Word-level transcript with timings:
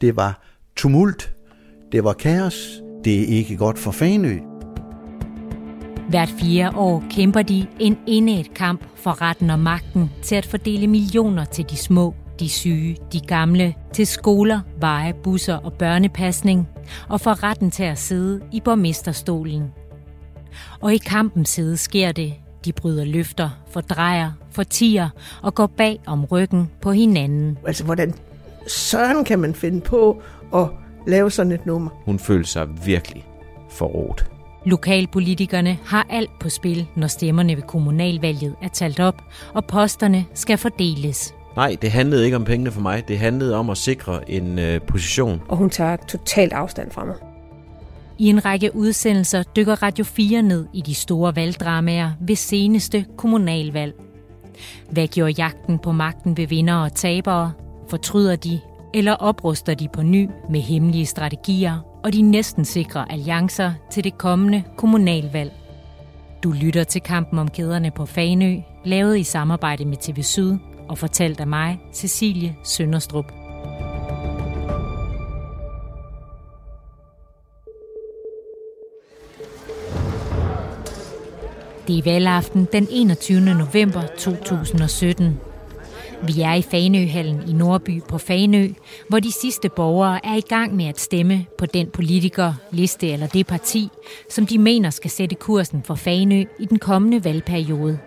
Det 0.00 0.16
var 0.16 0.40
tumult. 0.76 1.34
Det 1.92 2.04
var 2.04 2.12
kaos. 2.12 2.82
Det 3.04 3.22
er 3.22 3.26
ikke 3.26 3.56
godt 3.56 3.78
for 3.78 3.90
Fanø. 3.90 4.38
Hvert 6.08 6.28
fire 6.28 6.72
år 6.76 7.04
kæmper 7.10 7.42
de 7.42 7.66
en 7.80 7.98
indet 8.06 8.54
kamp 8.54 8.84
for 8.96 9.22
retten 9.22 9.50
og 9.50 9.58
magten 9.58 10.10
til 10.22 10.34
at 10.34 10.46
fordele 10.46 10.86
millioner 10.86 11.44
til 11.44 11.70
de 11.70 11.76
små, 11.76 12.14
de 12.40 12.48
syge, 12.48 12.96
de 13.12 13.20
gamle, 13.20 13.74
til 13.92 14.06
skoler, 14.06 14.60
veje, 14.80 15.14
busser 15.14 15.56
og 15.56 15.72
børnepasning, 15.72 16.68
og 17.08 17.20
for 17.20 17.42
retten 17.42 17.70
til 17.70 17.84
at 17.84 17.98
sidde 17.98 18.40
i 18.52 18.60
borgmesterstolen. 18.60 19.70
Og 20.80 20.94
i 20.94 20.98
kampens 20.98 21.48
side 21.48 21.76
sker 21.76 22.12
det. 22.12 22.34
De 22.64 22.72
bryder 22.72 23.04
løfter, 23.04 23.50
fordrejer, 23.70 24.32
fortiger 24.50 25.08
og 25.42 25.54
går 25.54 25.66
bag 25.66 26.00
om 26.06 26.24
ryggen 26.24 26.70
på 26.80 26.92
hinanden. 26.92 27.58
Altså, 27.66 27.84
hvordan 27.84 28.14
søren 28.66 29.24
kan 29.24 29.38
man 29.38 29.54
finde 29.54 29.80
på 29.80 30.22
at 30.54 30.68
lave 31.06 31.30
sådan 31.30 31.52
et 31.52 31.66
nummer? 31.66 31.90
Hun 32.04 32.18
følte 32.18 32.50
sig 32.50 32.68
virkelig 32.86 33.26
forrådt. 33.70 34.26
Lokalpolitikerne 34.66 35.78
har 35.84 36.06
alt 36.10 36.30
på 36.40 36.48
spil, 36.48 36.86
når 36.96 37.06
stemmerne 37.06 37.56
ved 37.56 37.62
kommunalvalget 37.62 38.54
er 38.62 38.68
talt 38.68 39.00
op, 39.00 39.22
og 39.54 39.64
posterne 39.64 40.24
skal 40.34 40.58
fordeles. 40.58 41.34
Nej, 41.56 41.76
det 41.82 41.90
handlede 41.90 42.24
ikke 42.24 42.36
om 42.36 42.44
pengene 42.44 42.70
for 42.70 42.80
mig. 42.80 43.08
Det 43.08 43.18
handlede 43.18 43.56
om 43.56 43.70
at 43.70 43.76
sikre 43.76 44.30
en 44.30 44.58
øh, 44.58 44.80
position. 44.80 45.42
Og 45.48 45.56
hun 45.56 45.70
tager 45.70 45.96
totalt 45.96 46.52
afstand 46.52 46.90
fra 46.90 47.04
mig. 47.04 47.14
I 48.18 48.28
en 48.28 48.44
række 48.44 48.76
udsendelser 48.76 49.42
dykker 49.42 49.82
Radio 49.82 50.04
4 50.04 50.42
ned 50.42 50.66
i 50.72 50.80
de 50.80 50.94
store 50.94 51.36
valgdramaer 51.36 52.10
ved 52.20 52.36
seneste 52.36 53.04
kommunalvalg. 53.16 53.94
Hvad 54.90 55.06
gjorde 55.06 55.32
jagten 55.32 55.78
på 55.78 55.92
magten 55.92 56.36
ved 56.36 56.46
vinder 56.46 56.74
og 56.74 56.94
tabere? 56.94 57.52
Fortryder 57.88 58.36
de, 58.36 58.60
eller 58.94 59.12
opruster 59.12 59.74
de 59.74 59.88
på 59.88 60.02
ny 60.02 60.30
med 60.50 60.60
hemmelige 60.60 61.06
strategier 61.06 61.78
og 62.04 62.12
de 62.12 62.22
næsten 62.22 62.64
sikre 62.64 63.12
alliancer 63.12 63.72
til 63.90 64.04
det 64.04 64.18
kommende 64.18 64.64
kommunalvalg? 64.76 65.52
Du 66.42 66.52
lytter 66.52 66.84
til 66.84 67.00
kampen 67.00 67.38
om 67.38 67.48
kæderne 67.48 67.90
på 67.90 68.06
Fanø, 68.06 68.56
lavet 68.84 69.18
i 69.18 69.22
samarbejde 69.22 69.84
med 69.84 69.96
TV 69.96 70.22
Syd 70.22 70.56
og 70.88 70.98
fortalt 70.98 71.40
af 71.40 71.46
mig, 71.46 71.80
Cecilie 71.92 72.56
Sønderstrup. 72.64 73.32
Det 81.88 81.98
er 81.98 82.02
valgaften 82.04 82.68
den 82.72 82.86
21. 82.90 83.40
november 83.40 84.02
2017. 84.18 85.40
Vi 86.22 86.40
er 86.40 86.54
i 86.54 86.62
Fanøhallen 86.62 87.48
i 87.48 87.52
Nordby 87.52 88.02
på 88.08 88.18
Fanø, 88.18 88.68
hvor 89.08 89.20
de 89.20 89.32
sidste 89.32 89.68
borgere 89.68 90.26
er 90.26 90.34
i 90.34 90.40
gang 90.40 90.76
med 90.76 90.84
at 90.84 91.00
stemme 91.00 91.46
på 91.58 91.66
den 91.66 91.90
politiker, 91.90 92.54
liste 92.70 93.08
eller 93.08 93.26
det 93.26 93.46
parti, 93.46 93.88
som 94.30 94.46
de 94.46 94.58
mener 94.58 94.90
skal 94.90 95.10
sætte 95.10 95.34
kursen 95.34 95.82
for 95.82 95.94
Fanø 95.94 96.44
i 96.58 96.64
den 96.64 96.78
kommende 96.78 97.24
valgperiode. 97.24 97.98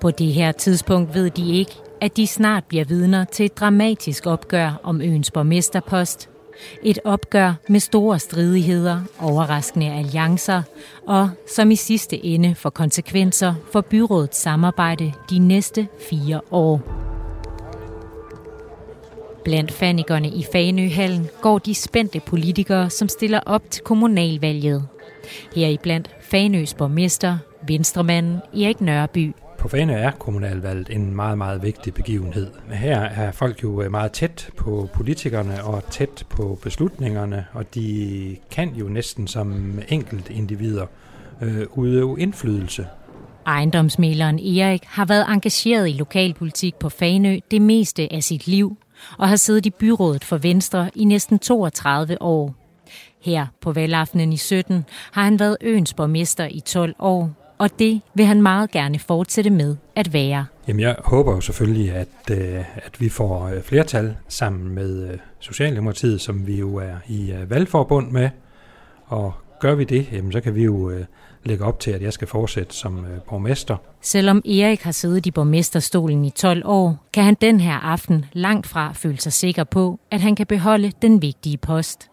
På 0.00 0.10
det 0.10 0.32
her 0.32 0.52
tidspunkt 0.52 1.14
ved 1.14 1.30
de 1.30 1.52
ikke, 1.52 1.72
at 2.00 2.16
de 2.16 2.26
snart 2.26 2.64
bliver 2.64 2.84
vidner 2.84 3.24
til 3.24 3.44
et 3.44 3.58
dramatisk 3.58 4.26
opgør 4.26 4.80
om 4.82 5.00
øens 5.00 5.30
borgmesterpost. 5.30 6.30
Et 6.82 6.98
opgør 7.04 7.54
med 7.68 7.80
store 7.80 8.18
stridigheder, 8.18 9.00
overraskende 9.20 9.92
alliancer 9.92 10.62
og 11.06 11.30
som 11.46 11.70
i 11.70 11.76
sidste 11.76 12.24
ende 12.24 12.54
får 12.54 12.70
konsekvenser 12.70 13.54
for 13.72 13.80
byrådets 13.80 14.38
samarbejde 14.38 15.12
de 15.30 15.38
næste 15.38 15.88
fire 16.10 16.40
år. 16.50 16.82
Blandt 19.44 19.72
fanikerne 19.72 20.28
i 20.28 20.46
Fanøhallen 20.52 21.28
går 21.40 21.58
de 21.58 21.74
spændte 21.74 22.20
politikere, 22.20 22.90
som 22.90 23.08
stiller 23.08 23.40
op 23.46 23.62
til 23.70 23.84
kommunalvalget. 23.84 24.86
Her 25.54 25.68
i 25.68 25.76
blandt 25.82 26.10
Fanøs 26.20 26.74
borgmester, 26.74 27.38
venstremanden 27.66 28.40
Erik 28.54 28.80
Nørby 28.80 29.34
på 29.58 29.68
Fane 29.68 29.92
er 29.92 30.10
kommunalvalget 30.10 30.90
en 30.90 31.14
meget, 31.16 31.38
meget 31.38 31.62
vigtig 31.62 31.94
begivenhed. 31.94 32.50
Her 32.70 33.00
er 33.00 33.32
folk 33.32 33.62
jo 33.62 33.82
øh, 33.82 33.90
meget 33.90 34.12
tæt 34.12 34.50
på 34.56 34.88
politikerne 34.94 35.64
og 35.64 35.90
tæt 35.90 36.24
på 36.28 36.58
beslutningerne, 36.62 37.46
og 37.52 37.74
de 37.74 38.36
kan 38.50 38.74
jo 38.74 38.88
næsten 38.88 39.26
som 39.26 39.78
enkelt 39.88 40.30
individer 40.30 40.86
øh, 41.42 41.66
udøve 41.70 42.20
indflydelse. 42.20 42.86
Ejendomsmæleren 43.46 44.38
Erik 44.38 44.84
har 44.84 45.04
været 45.04 45.26
engageret 45.28 45.88
i 45.88 45.92
lokalpolitik 45.92 46.74
på 46.74 46.88
Fanø 46.88 47.38
det 47.50 47.62
meste 47.62 48.12
af 48.12 48.22
sit 48.22 48.46
liv, 48.46 48.76
og 49.18 49.28
har 49.28 49.36
siddet 49.36 49.66
i 49.66 49.70
byrådet 49.70 50.24
for 50.24 50.38
Venstre 50.38 50.90
i 50.94 51.04
næsten 51.04 51.38
32 51.38 52.22
år. 52.22 52.54
Her 53.20 53.46
på 53.60 53.72
valgaftenen 53.72 54.32
i 54.32 54.36
17 54.36 54.84
har 55.12 55.24
han 55.24 55.38
været 55.38 55.56
øens 55.60 55.94
borgmester 55.94 56.46
i 56.50 56.60
12 56.60 56.94
år, 56.98 57.47
og 57.58 57.78
det 57.78 58.00
vil 58.14 58.26
han 58.26 58.42
meget 58.42 58.70
gerne 58.70 58.98
fortsætte 58.98 59.50
med 59.50 59.76
at 59.96 60.12
være. 60.12 60.46
Jamen 60.68 60.80
jeg 60.80 60.96
håber 61.04 61.34
jo 61.34 61.40
selvfølgelig, 61.40 61.92
at, 61.92 62.30
øh, 62.30 62.64
at 62.76 63.00
vi 63.00 63.08
får 63.08 63.48
øh, 63.48 63.62
flertal 63.62 64.16
sammen 64.28 64.74
med 64.74 65.10
øh, 65.10 65.18
Socialdemokratiet, 65.40 66.20
som 66.20 66.46
vi 66.46 66.58
jo 66.58 66.76
er 66.76 66.94
i 67.08 67.34
valgforbund 67.48 68.10
med. 68.10 68.30
Og 69.06 69.32
gør 69.60 69.74
vi 69.74 69.84
det, 69.84 70.08
jamen, 70.12 70.32
så 70.32 70.40
kan 70.40 70.54
vi 70.54 70.64
jo 70.64 70.92
lægge 71.44 71.64
op 71.64 71.80
til, 71.80 71.90
at 71.90 72.02
jeg 72.02 72.12
skal 72.12 72.28
fortsætte 72.28 72.74
som 72.74 73.06
borgmester. 73.28 73.76
Selvom 74.00 74.42
Erik 74.44 74.82
har 74.82 74.92
siddet 74.92 75.26
i 75.26 75.30
borgmesterstolen 75.30 76.24
i 76.24 76.30
12 76.30 76.62
år, 76.64 77.06
kan 77.12 77.24
han 77.24 77.36
den 77.40 77.60
her 77.60 77.74
aften 77.74 78.24
langt 78.32 78.66
fra 78.66 78.92
føle 78.92 79.20
sig 79.20 79.32
sikker 79.32 79.64
på, 79.64 80.00
at 80.10 80.20
han 80.20 80.36
kan 80.36 80.46
beholde 80.46 80.92
den 81.02 81.22
vigtige 81.22 81.56
post. 81.56 82.10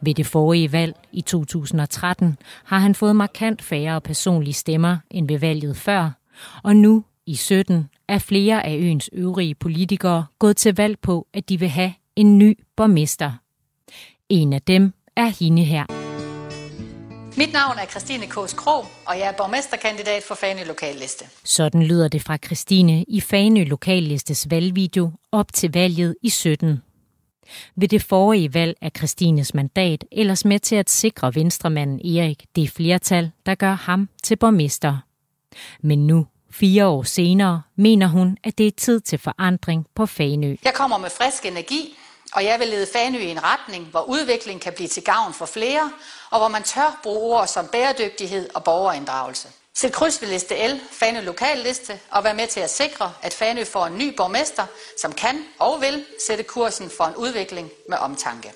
Ved 0.00 0.14
det 0.14 0.26
forrige 0.26 0.72
valg 0.72 0.94
i 1.12 1.20
2013 1.20 2.38
har 2.64 2.78
han 2.78 2.94
fået 2.94 3.16
markant 3.16 3.62
færre 3.62 4.00
personlige 4.00 4.54
stemmer 4.54 4.96
end 5.10 5.28
ved 5.28 5.38
valget 5.38 5.76
før, 5.76 6.10
og 6.62 6.76
nu 6.76 7.04
i 7.26 7.34
17 7.34 7.88
er 8.08 8.18
flere 8.18 8.66
af 8.66 8.76
øens 8.76 9.10
øvrige 9.12 9.54
politikere 9.54 10.26
gået 10.38 10.56
til 10.56 10.76
valg 10.76 10.98
på, 10.98 11.26
at 11.34 11.48
de 11.48 11.58
vil 11.58 11.68
have 11.68 11.92
en 12.16 12.38
ny 12.38 12.58
borgmester. 12.76 13.32
En 14.28 14.52
af 14.52 14.62
dem 14.62 14.92
er 15.16 15.26
hende 15.40 15.64
her. 15.64 15.86
Mit 17.38 17.52
navn 17.52 17.78
er 17.78 17.86
Christine 17.86 18.26
Kås 18.26 18.52
Krog, 18.52 18.86
og 19.06 19.18
jeg 19.18 19.28
er 19.28 19.32
borgmesterkandidat 19.32 20.22
for 20.22 20.34
Fanø 20.34 20.64
Lokalliste. 20.66 21.24
Sådan 21.44 21.82
lyder 21.82 22.08
det 22.08 22.22
fra 22.22 22.36
Christine 22.36 23.04
i 23.08 23.20
Fanø 23.20 23.64
Lokallistes 23.64 24.50
valgvideo 24.50 25.12
op 25.32 25.52
til 25.52 25.72
valget 25.72 26.16
i 26.22 26.28
17. 26.28 26.82
Ved 27.76 27.88
det 27.88 28.02
forrige 28.02 28.54
valg 28.54 28.76
er 28.80 28.90
Christines 28.96 29.54
mandat 29.54 30.04
ellers 30.12 30.44
med 30.44 30.58
til 30.58 30.76
at 30.76 30.90
sikre 30.90 31.34
venstremanden 31.34 32.16
Erik 32.16 32.44
det 32.56 32.70
flertal, 32.70 33.30
der 33.46 33.54
gør 33.54 33.72
ham 33.72 34.08
til 34.22 34.36
borgmester. 34.36 34.96
Men 35.80 36.06
nu, 36.06 36.26
fire 36.50 36.86
år 36.86 37.02
senere, 37.02 37.62
mener 37.76 38.06
hun, 38.06 38.36
at 38.44 38.58
det 38.58 38.66
er 38.66 38.70
tid 38.70 39.00
til 39.00 39.18
forandring 39.18 39.86
på 39.94 40.06
Fanø. 40.06 40.56
Jeg 40.64 40.74
kommer 40.74 40.98
med 40.98 41.10
frisk 41.10 41.46
energi, 41.46 41.96
og 42.32 42.44
jeg 42.44 42.60
vil 42.60 42.68
lede 42.68 42.86
Fanø 42.92 43.18
i 43.18 43.30
en 43.30 43.44
retning, 43.44 43.84
hvor 43.84 44.02
udvikling 44.02 44.60
kan 44.60 44.72
blive 44.72 44.88
til 44.88 45.02
gavn 45.02 45.32
for 45.32 45.46
flere, 45.46 45.90
og 46.30 46.38
hvor 46.38 46.48
man 46.48 46.62
tør 46.62 47.00
bruge 47.02 47.36
ord 47.36 47.46
som 47.46 47.66
bæredygtighed 47.72 48.48
og 48.54 48.64
borgerinddragelse. 48.64 49.48
Sæt 49.80 49.92
kryds 49.92 50.22
ved 50.22 50.28
liste 50.28 50.54
L, 50.54 50.80
Fanø 50.90 51.20
Lokalliste, 51.20 51.92
og 52.10 52.24
vær 52.24 52.32
med 52.32 52.46
til 52.46 52.60
at 52.60 52.70
sikre, 52.70 53.12
at 53.22 53.32
Fanø 53.32 53.64
får 53.64 53.86
en 53.86 53.98
ny 53.98 54.16
borgmester, 54.16 54.62
som 54.98 55.12
kan 55.12 55.36
og 55.58 55.80
vil 55.80 56.04
sætte 56.26 56.44
kursen 56.44 56.90
for 56.90 57.04
en 57.04 57.14
udvikling 57.16 57.70
med 57.88 57.96
omtanke. 58.00 58.52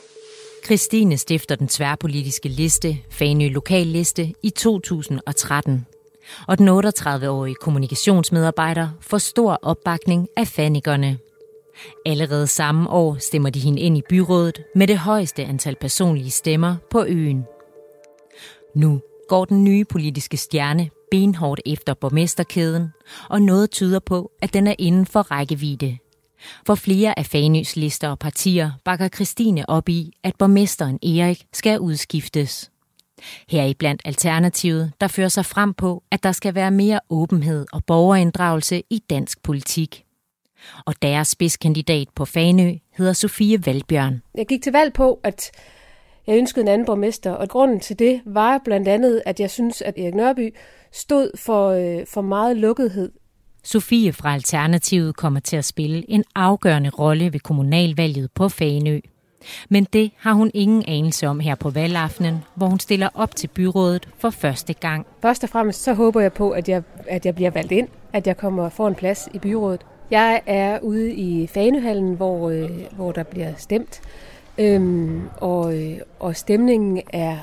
Christine 0.65 1.19
stifter 1.19 1.55
den 1.55 1.69
tværpolitiske 1.69 2.49
liste, 2.49 2.99
Fanø 3.11 3.49
Lokalliste, 3.49 4.35
i 4.43 4.51
2013. 4.51 5.87
Og 6.49 6.59
den 6.59 6.69
38-årige 6.69 7.55
kommunikationsmedarbejder 7.55 8.89
får 9.01 9.19
stor 9.19 9.59
opbakning 9.63 10.29
af 10.37 10.47
fanikerne. 10.49 11.19
Allerede 12.07 12.47
samme 12.47 12.91
år 12.91 13.17
stemmer 13.19 13.51
de 13.51 13.61
hende 13.61 13.81
ind 13.81 13.99
i 13.99 14.03
byrådet 14.09 14.63
med 14.75 14.87
det 14.87 14.99
højeste 14.99 15.45
antal 15.45 15.77
personlige 15.81 16.31
stemmer 16.31 16.77
på 16.91 17.05
øen. 17.05 17.45
Nu 18.75 19.01
går 19.29 19.45
den 19.45 19.65
nye 19.65 19.85
politiske 19.85 20.37
stjerne 20.37 20.91
benhårdt 21.11 21.61
efter 21.67 21.95
borgmesterkæden, 21.95 22.93
og 23.31 23.43
noget 23.43 23.71
tyder 23.71 23.99
på, 23.99 24.31
at 24.43 24.55
den 24.55 24.67
er 24.67 24.75
inden 24.79 25.07
for 25.07 25.21
rækkevidde. 25.23 25.99
For 26.67 26.75
flere 26.75 27.19
af 27.19 27.27
Fanøs 27.27 27.77
lister 27.77 28.09
og 28.09 28.19
partier 28.19 28.71
bakker 28.85 29.09
Christine 29.09 29.71
op 29.71 29.89
i, 29.89 30.13
at 30.25 30.37
borgmesteren 30.39 30.99
Erik 31.03 31.47
skal 31.53 31.81
udskiftes. 31.81 32.71
Her 33.49 33.65
i 33.65 33.75
blandt 33.75 34.03
Alternativet, 34.05 34.93
der 35.01 35.09
fører 35.09 35.29
sig 35.29 35.45
frem 35.45 35.75
på, 35.75 36.03
at 36.11 36.23
der 36.23 36.33
skal 36.33 36.55
være 36.55 36.71
mere 36.71 37.01
åbenhed 37.11 37.67
og 37.73 37.85
borgerinddragelse 37.85 38.83
i 38.91 38.99
dansk 39.11 39.43
politik. 39.43 40.05
Og 40.87 40.95
deres 41.03 41.29
spidskandidat 41.29 42.09
på 42.15 42.25
Fanø 42.25 42.75
hedder 42.99 43.13
Sofie 43.13 43.67
Valbjørn. 43.67 44.23
Jeg 44.35 44.47
gik 44.47 44.63
til 44.63 44.73
valg 44.73 44.93
på, 44.93 45.21
at 45.25 45.51
jeg 46.27 46.39
ønskede 46.39 46.63
en 46.63 46.69
anden 46.69 46.87
borgmester, 46.87 47.31
og 47.31 47.49
grunden 47.49 47.81
til 47.81 47.99
det 47.99 48.21
var 48.25 48.61
blandt 48.65 48.89
andet, 48.89 49.23
at 49.27 49.41
jeg 49.41 49.51
synes, 49.51 49.83
at 49.83 49.99
Erik 49.99 50.15
Nørby 50.15 50.55
stod 50.93 51.31
for, 51.39 51.69
øh, 51.71 52.07
for 52.07 52.21
meget 52.21 52.57
lukkethed. 52.57 53.11
Sofie 53.65 54.13
fra 54.13 54.35
Alternativet 54.35 55.17
kommer 55.17 55.41
til 55.41 55.57
at 55.57 55.65
spille 55.65 56.11
en 56.11 56.25
afgørende 56.35 56.91
rolle 56.91 57.33
ved 57.33 57.41
kommunalvalget 57.41 58.31
på 58.35 58.49
Faneø. 58.49 59.01
Men 59.69 59.85
det 59.85 60.11
har 60.17 60.33
hun 60.33 60.51
ingen 60.55 60.85
anelse 60.89 61.27
om 61.27 61.41
her 61.41 61.55
på 61.55 61.71
valgaftenen, 61.71 62.45
hvor 62.55 62.67
hun 62.67 62.81
stiller 62.81 63.09
op 63.15 63.37
til 63.37 63.49
byrådet 63.49 64.09
for 64.19 64.31
første 64.31 64.73
gang. 64.73 65.07
Først 65.23 65.45
og 65.45 65.51
fremmest 65.51 65.83
så 65.83 65.95
håber 65.95 66.21
jeg 66.21 66.33
på, 66.33 66.51
at 66.51 66.69
jeg, 66.69 66.83
at 67.09 67.27
jeg 67.27 67.35
bliver 67.35 67.51
valgt 67.51 67.73
ind, 67.73 67.89
at 68.13 68.27
jeg 68.27 68.37
kommer 68.37 68.65
og 68.65 68.73
får 68.73 68.89
en 68.89 68.95
plads 68.95 69.29
i 69.35 69.39
byrådet. 69.39 69.87
Jeg 70.11 70.43
er 70.47 70.79
ude 70.81 71.13
i 71.13 71.47
Fanehallen, 71.47 72.15
hvor, 72.15 72.51
øh, 72.51 72.71
hvor 72.93 73.13
der 73.13 73.23
bliver 73.23 73.53
stemt, 73.57 74.01
øhm, 74.59 75.23
og, 75.37 75.79
øh, 75.79 75.99
og 76.19 76.37
stemningen 76.37 77.03
er 77.13 77.37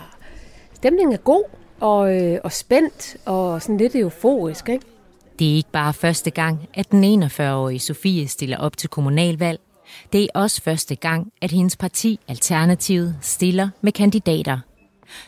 stemningen 0.74 1.14
er 1.14 1.18
god 1.18 1.44
og, 1.80 2.16
øh, 2.16 2.40
og 2.44 2.52
spændt 2.52 3.18
og 3.26 3.62
sådan 3.62 3.78
lidt 3.78 3.96
euforisk. 3.96 4.70
Ikke? 4.70 4.86
Det 5.40 5.52
er 5.52 5.56
ikke 5.56 5.72
bare 5.72 5.94
første 5.94 6.32
gang, 6.32 6.70
at 6.74 6.92
den 6.92 7.24
41-årige 7.24 7.80
Sofie 7.80 8.28
stiller 8.28 8.58
op 8.58 8.78
til 8.78 8.90
kommunalvalg. 8.90 9.60
Det 10.14 10.24
er 10.24 10.28
også 10.34 10.62
første 10.62 10.96
gang, 10.96 11.32
at 11.42 11.52
hendes 11.52 11.76
parti 11.76 12.20
Alternativet 12.28 13.16
stiller 13.22 13.70
med 13.82 13.92
kandidater. 13.92 14.60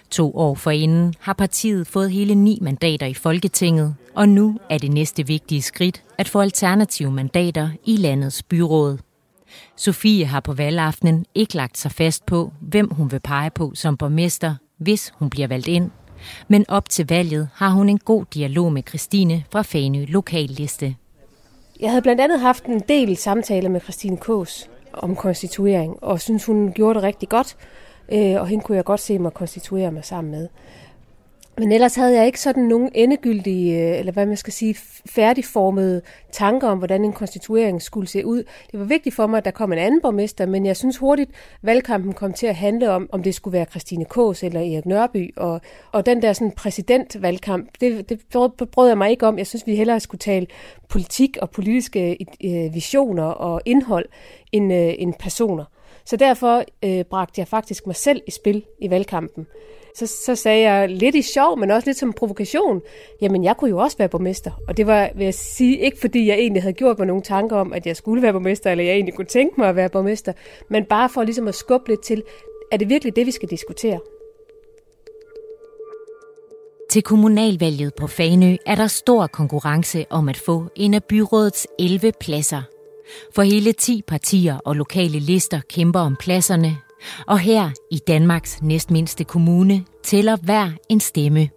To 0.09 0.37
år 0.37 0.55
forinden 0.55 1.13
har 1.19 1.33
partiet 1.33 1.87
fået 1.87 2.11
hele 2.11 2.35
ni 2.35 2.59
mandater 2.61 3.05
i 3.05 3.13
Folketinget, 3.13 3.95
og 4.15 4.29
nu 4.29 4.59
er 4.69 4.77
det 4.77 4.91
næste 4.91 5.27
vigtige 5.27 5.61
skridt 5.61 6.03
at 6.17 6.29
få 6.29 6.39
alternative 6.39 7.11
mandater 7.11 7.69
i 7.85 7.95
landets 7.95 8.43
byråd. 8.43 8.97
Sofie 9.75 10.25
har 10.25 10.39
på 10.39 10.53
valgaftenen 10.53 11.25
ikke 11.35 11.55
lagt 11.55 11.77
sig 11.77 11.91
fast 11.91 12.25
på, 12.25 12.53
hvem 12.61 12.91
hun 12.91 13.11
vil 13.11 13.19
pege 13.19 13.49
på 13.49 13.71
som 13.75 13.97
borgmester, 13.97 14.55
hvis 14.77 15.13
hun 15.15 15.29
bliver 15.29 15.47
valgt 15.47 15.67
ind. 15.67 15.91
Men 16.47 16.65
op 16.67 16.89
til 16.89 17.07
valget 17.09 17.49
har 17.53 17.69
hun 17.69 17.89
en 17.89 17.99
god 17.99 18.25
dialog 18.33 18.73
med 18.73 18.83
Christine 18.87 19.43
fra 19.51 19.61
Fanø 19.61 20.05
Lokalliste. 20.07 20.95
Jeg 21.79 21.89
havde 21.89 22.01
blandt 22.01 22.21
andet 22.21 22.39
haft 22.39 22.65
en 22.65 22.79
del 22.79 23.17
samtaler 23.17 23.69
med 23.69 23.81
Christine 23.81 24.17
Kås 24.17 24.69
om 24.93 25.15
konstituering, 25.15 26.03
og 26.03 26.21
synes 26.21 26.45
hun 26.45 26.71
gjorde 26.73 26.95
det 26.95 27.03
rigtig 27.03 27.29
godt, 27.29 27.55
øh, 28.11 28.41
og 28.41 28.47
hende 28.47 28.63
kunne 28.63 28.75
jeg 28.75 28.85
godt 28.85 28.99
se 28.99 29.19
mig 29.19 29.33
konstituere 29.33 29.91
mig 29.91 30.05
sammen 30.05 30.31
med. 30.31 30.47
Men 31.59 31.71
ellers 31.71 31.95
havde 31.95 32.17
jeg 32.17 32.25
ikke 32.25 32.41
sådan 32.41 32.63
nogen 32.63 32.89
endegyldige, 32.95 33.89
øh, 33.89 33.99
eller 33.99 34.11
hvad 34.11 34.25
man 34.25 34.37
skal 34.37 34.53
sige, 34.53 34.75
færdigformede 35.05 36.01
tanker 36.31 36.67
om, 36.67 36.77
hvordan 36.77 37.05
en 37.05 37.13
konstituering 37.13 37.81
skulle 37.81 38.07
se 38.07 38.25
ud. 38.25 38.43
Det 38.71 38.79
var 38.79 38.85
vigtigt 38.85 39.15
for 39.15 39.27
mig, 39.27 39.37
at 39.37 39.45
der 39.45 39.51
kom 39.51 39.73
en 39.73 39.79
anden 39.79 40.01
borgmester, 40.01 40.45
men 40.45 40.65
jeg 40.65 40.77
synes 40.77 40.97
hurtigt, 40.97 41.31
valgkampen 41.61 42.13
kom 42.13 42.33
til 42.33 42.47
at 42.47 42.55
handle 42.55 42.91
om, 42.91 43.09
om 43.11 43.23
det 43.23 43.35
skulle 43.35 43.51
være 43.53 43.65
Christine 43.65 44.05
Kås 44.05 44.43
eller 44.43 44.59
Erik 44.59 44.85
Nørby. 44.85 45.33
Og, 45.37 45.61
og 45.91 46.05
den 46.05 46.21
der 46.21 46.33
sådan 46.33 46.51
præsidentvalgkamp, 46.51 47.69
det, 47.81 48.09
det 48.09 48.21
brød 48.71 48.87
jeg 48.87 48.97
mig 48.97 49.09
ikke 49.09 49.27
om. 49.27 49.37
Jeg 49.37 49.47
synes, 49.47 49.67
vi 49.67 49.75
hellere 49.75 49.99
skulle 49.99 50.19
tale 50.19 50.47
politik 50.89 51.37
og 51.41 51.49
politiske 51.49 52.17
øh, 52.43 52.73
visioner 52.73 53.23
og 53.23 53.61
indhold 53.65 54.05
end, 54.51 54.73
øh, 54.73 54.93
end 54.97 55.13
personer. 55.19 55.65
Så 56.05 56.15
derfor 56.15 56.63
øh, 56.85 57.03
bragte 57.05 57.39
jeg 57.39 57.47
faktisk 57.47 57.87
mig 57.87 57.95
selv 57.95 58.21
i 58.27 58.31
spil 58.31 58.63
i 58.79 58.89
valgkampen. 58.89 59.47
Så, 59.95 60.07
så 60.07 60.35
sagde 60.35 60.71
jeg 60.71 60.89
lidt 60.89 61.15
i 61.15 61.21
sjov, 61.21 61.59
men 61.59 61.71
også 61.71 61.89
lidt 61.89 61.97
som 61.97 62.13
provokation, 62.13 62.81
jamen 63.21 63.43
jeg 63.43 63.57
kunne 63.57 63.69
jo 63.69 63.77
også 63.77 63.97
være 63.97 64.09
borgmester. 64.09 64.51
Og 64.67 64.77
det 64.77 64.87
var, 64.87 65.09
vil 65.15 65.23
jeg 65.23 65.33
sige, 65.33 65.79
ikke 65.79 65.99
fordi 65.99 66.27
jeg 66.27 66.35
egentlig 66.35 66.61
havde 66.61 66.73
gjort 66.73 66.97
mig 66.97 67.07
nogle 67.07 67.23
tanker 67.23 67.55
om, 67.55 67.73
at 67.73 67.85
jeg 67.85 67.95
skulle 67.95 68.21
være 68.21 68.33
borgmester, 68.33 68.71
eller 68.71 68.83
jeg 68.83 68.93
egentlig 68.93 69.13
kunne 69.13 69.25
tænke 69.25 69.53
mig 69.57 69.69
at 69.69 69.75
være 69.75 69.89
borgmester, 69.89 70.33
men 70.69 70.85
bare 70.85 71.09
for 71.09 71.23
ligesom 71.23 71.47
at 71.47 71.55
skubbe 71.55 71.89
lidt 71.89 72.03
til, 72.03 72.23
er 72.71 72.77
det 72.77 72.89
virkelig 72.89 73.15
det, 73.15 73.25
vi 73.25 73.31
skal 73.31 73.49
diskutere? 73.49 73.99
Til 76.89 77.03
kommunalvalget 77.03 77.95
på 77.95 78.07
Fanø 78.07 78.55
er 78.65 78.75
der 78.75 78.87
stor 78.87 79.27
konkurrence 79.27 80.05
om 80.09 80.29
at 80.29 80.37
få 80.37 80.65
en 80.75 80.93
af 80.93 81.03
byrådets 81.03 81.67
11 81.79 82.11
pladser. 82.19 82.61
For 83.35 83.41
hele 83.41 83.71
10 83.71 84.03
partier 84.07 84.57
og 84.65 84.75
lokale 84.75 85.19
lister 85.19 85.61
kæmper 85.69 85.99
om 85.99 86.15
pladserne, 86.15 86.77
og 87.27 87.39
her 87.39 87.69
i 87.91 87.97
Danmarks 87.97 88.61
næstmindste 88.61 89.23
kommune 89.23 89.85
tæller 90.03 90.37
hver 90.37 90.71
en 90.89 90.99
stemme. 90.99 91.49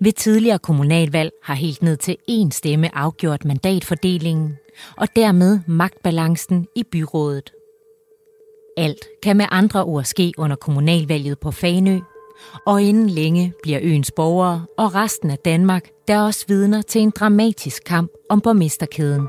Ved 0.00 0.12
tidligere 0.12 0.58
kommunalvalg 0.58 1.30
har 1.42 1.54
helt 1.54 1.82
ned 1.82 1.96
til 1.96 2.16
én 2.30 2.50
stemme 2.50 2.96
afgjort 2.96 3.44
mandatfordelingen, 3.44 4.56
og 4.96 5.08
dermed 5.16 5.60
magtbalancen 5.66 6.66
i 6.74 6.84
byrådet. 6.92 7.52
Alt 8.76 9.06
kan 9.22 9.36
med 9.36 9.46
andre 9.50 9.84
ord 9.84 10.04
ske 10.04 10.32
under 10.38 10.56
kommunalvalget 10.56 11.38
på 11.38 11.50
Fanø, 11.50 11.98
og 12.66 12.82
inden 12.82 13.10
længe 13.10 13.52
bliver 13.62 13.78
øens 13.82 14.12
borgere 14.16 14.66
og 14.78 14.94
resten 14.94 15.30
af 15.30 15.38
Danmark 15.38 15.88
der 16.08 16.20
også 16.20 16.44
vidner 16.48 16.82
til 16.82 17.00
en 17.00 17.10
dramatisk 17.10 17.82
kamp 17.86 18.10
om 18.30 18.40
borgmesterkæden. 18.40 19.28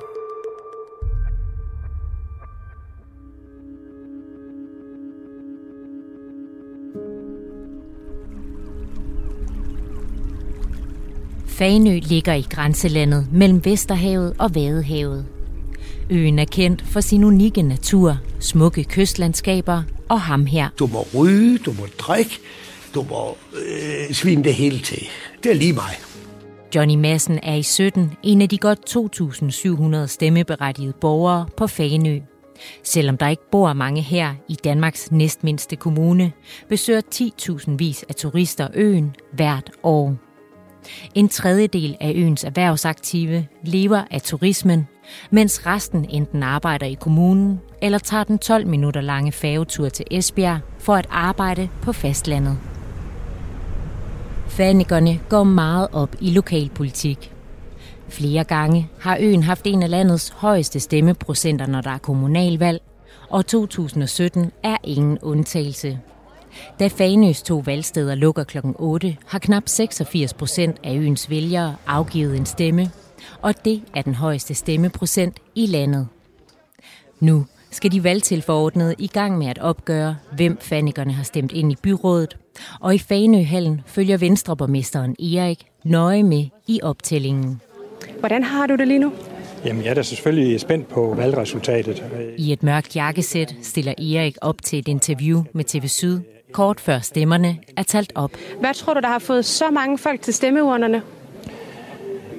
Fanø 11.58 12.00
ligger 12.04 12.34
i 12.34 12.46
grænselandet 12.50 13.28
mellem 13.32 13.66
Vesterhavet 13.66 14.34
og 14.40 14.56
Vadehavet. 14.56 15.26
Øen 16.10 16.40
er 16.40 16.46
kendt 16.46 16.84
for 16.86 17.00
sin 17.00 17.24
unikke 17.24 17.62
natur, 17.62 18.18
smukke 18.40 18.84
kystlandskaber 18.84 19.84
og 20.10 20.22
ham 20.22 20.46
her. 20.46 20.70
Du 20.80 20.88
må 20.88 21.06
ryge, 21.16 21.58
du 21.58 21.74
må 21.80 21.88
drikke, 21.98 22.40
du 22.96 23.06
må 23.10 23.38
øh, 23.54 24.14
svine 24.14 24.44
det 24.44 24.54
hele 24.54 24.80
til. 24.80 25.04
Det 25.44 25.52
er 25.52 25.56
lige 25.56 25.74
mig. 25.74 25.92
Johnny 26.76 26.96
Madsen 26.96 27.40
er 27.44 27.56
i 27.56 27.64
17 27.64 28.12
en 28.24 28.42
af 28.42 28.50
de 28.50 28.58
godt 28.58 28.98
2.700 30.04 30.08
stemmeberettigede 30.08 30.94
borgere 31.02 31.46
på 31.58 31.68
Fanø. 31.68 32.20
Selvom 32.84 33.18
der 33.18 33.28
ikke 33.28 33.50
bor 33.52 33.74
mange 33.74 34.02
her 34.02 34.34
i 34.50 34.56
Danmarks 34.64 35.12
næstmindste 35.12 35.76
kommune, 35.76 36.32
besøger 36.70 37.02
10.000 37.16 37.72
vis 37.78 38.06
af 38.10 38.16
turister 38.16 38.68
øen 38.74 39.16
hvert 39.34 39.72
år. 39.84 40.27
En 41.16 41.30
tredjedel 41.30 41.98
af 42.00 42.12
øens 42.16 42.44
erhvervsaktive 42.44 43.48
lever 43.64 44.04
af 44.12 44.22
turismen, 44.22 44.88
mens 45.32 45.66
resten 45.66 46.06
enten 46.10 46.44
arbejder 46.44 46.86
i 46.86 46.94
kommunen 46.94 47.60
eller 47.82 47.98
tager 47.98 48.24
den 48.24 48.40
12 48.40 48.68
minutter 48.68 49.02
lange 49.02 49.32
færgetur 49.32 49.90
til 49.90 50.06
Esbjerg 50.12 50.60
for 50.80 50.96
at 50.96 51.08
arbejde 51.10 51.70
på 51.82 51.94
fastlandet. 51.94 52.58
Fanikerne 54.48 55.20
går 55.30 55.44
meget 55.44 55.88
op 55.94 56.16
i 56.22 56.32
lokalpolitik. 56.32 57.32
Flere 58.10 58.44
gange 58.44 58.90
har 59.00 59.18
øen 59.20 59.44
haft 59.44 59.62
en 59.68 59.84
af 59.84 59.90
landets 59.90 60.30
højeste 60.30 60.80
stemmeprocenter, 60.80 61.66
når 61.66 61.82
der 61.82 61.92
er 61.92 61.98
kommunalvalg, 61.98 62.82
og 63.30 63.48
2017 63.48 64.52
er 64.64 64.78
ingen 64.84 65.20
undtagelse. 65.22 66.00
Da 66.80 66.88
Fanøs 66.88 67.42
to 67.42 67.64
valgsteder 67.66 68.16
lukker 68.16 68.44
kl. 68.44 68.58
8, 68.76 69.18
har 69.28 69.40
knap 69.40 69.64
86 69.66 70.34
procent 70.34 70.78
af 70.84 70.96
øens 70.96 71.30
vælgere 71.30 71.76
afgivet 71.88 72.38
en 72.38 72.46
stemme, 72.46 72.92
og 73.42 73.66
det 73.66 73.82
er 73.96 74.02
den 74.02 74.16
højeste 74.16 74.54
stemmeprocent 74.54 75.38
i 75.56 75.66
landet. 75.66 76.08
Nu 77.20 77.46
skal 77.72 77.92
de 77.92 78.04
valgtilforordnede 78.04 78.96
i 78.98 79.08
gang 79.08 79.38
med 79.38 79.48
at 79.48 79.58
opgøre, 79.58 80.16
hvem 80.36 80.58
fanikerne 80.62 81.14
har 81.14 81.24
stemt 81.24 81.52
ind 81.52 81.72
i 81.72 81.76
byrådet, 81.84 82.38
og 82.80 82.96
i 82.96 82.98
Fanøhallen 82.98 83.82
følger 83.86 84.18
Venstreborgmesteren 84.18 85.16
Erik 85.20 85.66
nøje 85.84 86.24
med 86.24 86.46
i 86.68 86.80
optællingen. 86.84 87.62
Hvordan 88.20 88.44
har 88.44 88.68
du 88.68 88.76
det 88.76 88.88
lige 88.88 89.00
nu? 89.00 89.14
Jamen, 89.66 89.84
jeg 89.84 89.90
er 89.90 89.94
da 89.94 90.02
selvfølgelig 90.02 90.60
spændt 90.60 90.88
på 90.88 91.14
valgresultatet. 91.18 92.04
I 92.38 92.52
et 92.52 92.64
mørkt 92.64 92.96
jakkesæt 92.96 93.56
stiller 93.62 93.92
Erik 93.92 94.38
op 94.42 94.62
til 94.64 94.80
et 94.80 94.88
interview 94.88 95.44
med 95.54 95.64
TV 95.64 95.88
Syd 95.88 96.20
kort 96.58 96.80
før 96.80 97.00
stemmerne 97.00 97.58
er 97.78 97.84
talt 97.84 98.12
op. 98.16 98.32
Hvad 98.60 98.74
tror 98.74 98.94
du, 98.94 99.00
der 99.00 99.08
har 99.08 99.20
fået 99.20 99.46
så 99.46 99.72
mange 99.72 99.98
folk 99.98 100.22
til 100.22 100.34
stemmeurnerne? 100.34 101.02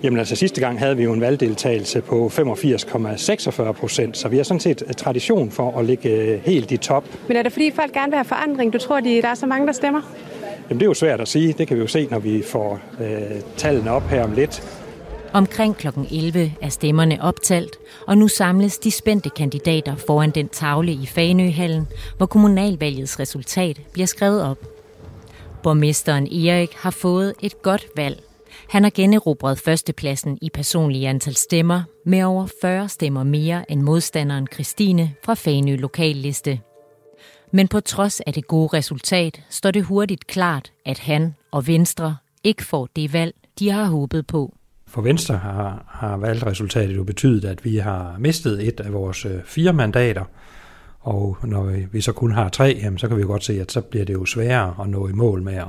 Jamen 0.02 0.18
altså 0.18 0.37
sidste 0.37 0.60
gang 0.60 0.78
havde 0.78 0.96
vi 0.96 1.02
jo 1.04 1.12
en 1.12 1.20
valgdeltagelse 1.20 2.00
på 2.00 2.26
85,46 2.26 3.72
procent, 3.72 4.16
så 4.16 4.28
vi 4.28 4.37
har 4.37 4.44
sådan 4.44 4.60
set 4.60 4.82
tradition 4.96 5.50
for 5.50 5.78
at 5.78 5.84
ligge 5.84 6.08
øh, 6.08 6.40
helt 6.44 6.70
i 6.70 6.76
top. 6.76 7.04
Men 7.28 7.37
er 7.37 7.42
det 7.42 7.52
fordi 7.52 7.70
folk 7.70 7.92
gerne 7.92 8.10
vil 8.10 8.16
have 8.16 8.25
forandring? 8.25 8.72
Du 8.72 8.78
tror, 8.78 9.00
de, 9.00 9.22
der 9.22 9.28
er 9.28 9.34
så 9.34 9.46
mange, 9.46 9.66
der 9.66 9.72
stemmer? 9.72 10.00
Jamen 10.68 10.80
det 10.80 10.87
er 10.87 10.90
jo 10.90 10.94
svært 10.94 11.20
at 11.20 11.28
sige. 11.28 11.52
Det 11.52 11.68
kan 11.68 11.76
vi 11.76 11.82
jo 11.82 11.88
se, 11.88 12.08
når 12.10 12.18
vi 12.18 12.42
får 12.42 12.80
øh, 13.00 13.06
tallene 13.56 13.90
op 13.90 14.08
her 14.08 14.25
om 14.25 14.32
lidt. 14.32 14.77
Omkring 15.32 15.76
kl. 15.76 15.88
11 16.11 16.52
er 16.61 16.68
stemmerne 16.68 17.23
optalt, 17.23 17.76
og 18.06 18.18
nu 18.18 18.28
samles 18.28 18.78
de 18.78 18.90
spændte 18.90 19.30
kandidater 19.30 19.97
foran 19.97 20.30
den 20.30 20.49
tavle 20.49 20.92
i 20.92 21.06
Fanøhallen, 21.06 21.88
hvor 22.16 22.26
kommunalvalgets 22.26 23.20
resultat 23.20 23.80
bliver 23.92 24.06
skrevet 24.06 24.42
op. 24.42 24.58
Borgmesteren 25.62 26.26
Erik 26.26 26.73
har 26.73 26.90
fået 26.90 27.35
et 27.42 27.62
godt 27.62 27.87
valg. 27.97 28.23
Han 28.68 28.82
har 28.82 28.90
generobret 28.90 29.58
førstepladsen 29.58 30.38
i 30.42 30.50
personlige 30.50 31.08
antal 31.08 31.35
stemmer 31.35 31.82
med 32.06 32.23
over 32.23 32.47
40 32.61 32.88
stemmer 32.88 33.25
mere 33.25 33.70
end 33.70 33.82
modstanderen 33.82 34.47
Christine 34.52 35.14
fra 35.25 35.35
Fanø 35.35 35.76
Lokalliste. 35.76 36.61
Men 37.52 37.68
på 37.68 37.80
trods 37.80 38.20
af 38.20 38.32
det 38.32 38.47
gode 38.47 38.76
resultat, 38.76 39.40
står 39.50 39.70
det 39.70 39.85
hurtigt 39.85 40.26
klart, 40.26 40.73
at 40.87 40.99
han 40.99 41.35
og 41.50 41.66
Venstre 41.66 42.16
ikke 42.44 42.64
får 42.64 42.88
det 42.97 43.12
valg, 43.12 43.35
de 43.58 43.70
har 43.70 43.85
håbet 43.85 44.26
på. 44.26 44.57
For 44.88 45.02
Venstre 45.02 45.37
har, 45.37 45.85
har 45.88 46.16
valgresultatet 46.16 46.97
jo 46.97 47.04
betydet, 47.04 47.45
at 47.45 47.64
vi 47.64 47.76
har 47.76 48.16
mistet 48.18 48.68
et 48.68 48.80
af 48.80 48.92
vores 48.92 49.25
øh, 49.25 49.45
fire 49.45 49.73
mandater, 49.73 50.25
Og 51.00 51.37
når 51.45 51.87
vi 51.92 52.00
så 52.00 52.12
kun 52.12 52.33
har 52.33 52.49
tre, 52.49 52.80
jamen, 52.83 52.99
så 52.99 53.09
kan 53.09 53.16
vi 53.16 53.23
jo 53.23 53.28
godt 53.28 53.45
se, 53.45 53.61
at 53.61 53.73
så 53.73 53.80
bliver 53.80 54.04
det 54.04 54.12
jo 54.12 54.25
sværere 54.25 54.75
at 54.80 54.88
nå 54.88 55.09
i 55.09 55.12
mål 55.12 55.42
med 55.42 55.54
at, 55.54 55.68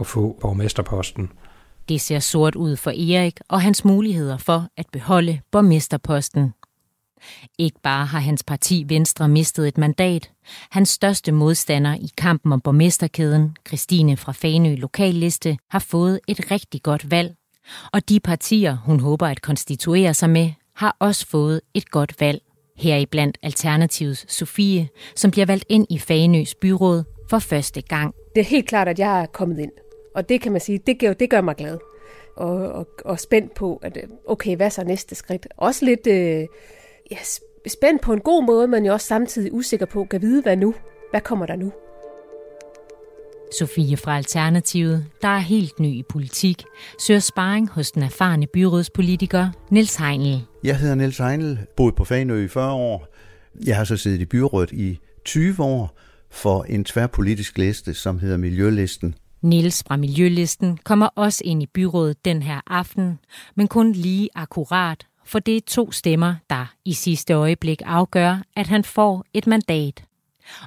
at 0.00 0.06
få 0.06 0.38
borgmesterposten. 0.40 1.30
Det 1.88 2.00
ser 2.00 2.18
sort 2.18 2.54
ud 2.54 2.76
for 2.76 2.90
Erik 2.90 3.40
og 3.48 3.62
hans 3.62 3.84
muligheder 3.84 4.36
for 4.36 4.66
at 4.76 4.86
beholde 4.92 5.40
borgmesterposten. 5.52 6.52
Ikke 7.58 7.80
bare 7.82 8.06
har 8.06 8.18
hans 8.18 8.42
parti 8.44 8.84
Venstre 8.88 9.28
mistet 9.28 9.68
et 9.68 9.78
mandat. 9.78 10.30
Hans 10.70 10.88
største 10.88 11.32
modstander 11.32 11.94
i 11.94 12.08
kampen 12.18 12.52
om 12.52 12.60
borgmesterkæden, 12.60 13.56
Christine 13.68 14.16
fra 14.16 14.32
Fanø 14.32 14.74
Lokalliste, 14.74 15.56
har 15.70 15.78
fået 15.78 16.20
et 16.28 16.50
rigtig 16.50 16.82
godt 16.82 17.10
valg. 17.10 17.34
Og 17.92 18.08
de 18.08 18.20
partier, 18.20 18.76
hun 18.84 19.00
håber 19.00 19.26
at 19.26 19.42
konstituere 19.42 20.14
sig 20.14 20.30
med, 20.30 20.50
har 20.76 20.96
også 20.98 21.26
fået 21.26 21.60
et 21.74 21.90
godt 21.90 22.20
valg. 22.20 22.42
Heriblandt 22.76 23.38
Alternativets 23.42 24.34
Sofie, 24.34 24.88
som 25.16 25.30
bliver 25.30 25.46
valgt 25.46 25.64
ind 25.68 25.86
i 25.90 25.98
Fanøs 25.98 26.54
byråd 26.54 27.04
for 27.30 27.38
første 27.38 27.80
gang. 27.82 28.14
Det 28.34 28.40
er 28.40 28.44
helt 28.44 28.68
klart, 28.68 28.88
at 28.88 28.98
jeg 28.98 29.22
er 29.22 29.26
kommet 29.26 29.58
ind. 29.58 29.72
Og 30.14 30.28
det 30.28 30.40
kan 30.40 30.52
man 30.52 30.60
sige, 30.60 30.80
det 30.86 30.98
gør, 30.98 31.12
det 31.12 31.30
gør 31.30 31.40
mig 31.40 31.56
glad. 31.56 31.78
Og, 32.36 32.54
og, 32.54 32.88
og 33.04 33.20
spændt 33.20 33.54
på, 33.54 33.76
at 33.82 33.98
okay, 34.26 34.56
hvad 34.56 34.66
er 34.66 34.70
så 34.70 34.84
næste 34.84 35.14
skridt? 35.14 35.46
Også 35.56 35.84
lidt 35.84 36.06
øh, 36.06 36.46
ja, 37.10 37.16
spændt 37.68 38.02
på 38.02 38.12
en 38.12 38.20
god 38.20 38.44
måde, 38.44 38.68
men 38.68 38.86
jo 38.86 38.92
også 38.92 39.06
samtidig 39.06 39.52
usikker 39.52 39.86
på, 39.86 40.04
kan 40.04 40.22
vide, 40.22 40.42
hvad 40.42 40.56
nu? 40.56 40.74
Hvad 41.10 41.20
kommer 41.20 41.46
der 41.46 41.56
nu? 41.56 41.72
Sofie 43.58 43.96
fra 43.96 44.16
Alternativet, 44.16 45.06
der 45.22 45.28
er 45.28 45.38
helt 45.38 45.80
ny 45.80 45.86
i 45.86 46.02
politik, 46.08 46.64
søger 47.00 47.20
sparring 47.20 47.70
hos 47.70 47.90
den 47.90 48.02
erfarne 48.02 48.46
byrådspolitiker 48.46 49.48
Niels 49.70 49.96
Heinl. 49.96 50.40
Jeg 50.64 50.78
hedder 50.78 50.94
Niels 50.94 51.18
Heinl, 51.18 51.58
boet 51.76 51.94
på 51.94 52.04
Fanø 52.04 52.44
i 52.44 52.48
40 52.48 52.72
år. 52.72 53.08
Jeg 53.66 53.76
har 53.76 53.84
så 53.84 53.96
siddet 53.96 54.20
i 54.20 54.24
byrådet 54.24 54.72
i 54.72 54.98
20 55.24 55.62
år 55.62 55.98
for 56.30 56.62
en 56.62 56.84
tværpolitisk 56.84 57.58
liste, 57.58 57.94
som 57.94 58.18
hedder 58.18 58.36
Miljølisten. 58.36 59.14
Niels 59.42 59.82
fra 59.86 59.96
Miljølisten 59.96 60.78
kommer 60.84 61.06
også 61.06 61.42
ind 61.44 61.62
i 61.62 61.66
byrådet 61.66 62.24
den 62.24 62.42
her 62.42 62.60
aften, 62.66 63.18
men 63.56 63.68
kun 63.68 63.92
lige 63.92 64.28
akkurat, 64.34 65.06
for 65.26 65.38
det 65.38 65.56
er 65.56 65.60
to 65.66 65.92
stemmer, 65.92 66.34
der 66.50 66.74
i 66.84 66.92
sidste 66.92 67.34
øjeblik 67.34 67.82
afgør, 67.84 68.42
at 68.56 68.66
han 68.66 68.84
får 68.84 69.24
et 69.34 69.46
mandat. 69.46 70.04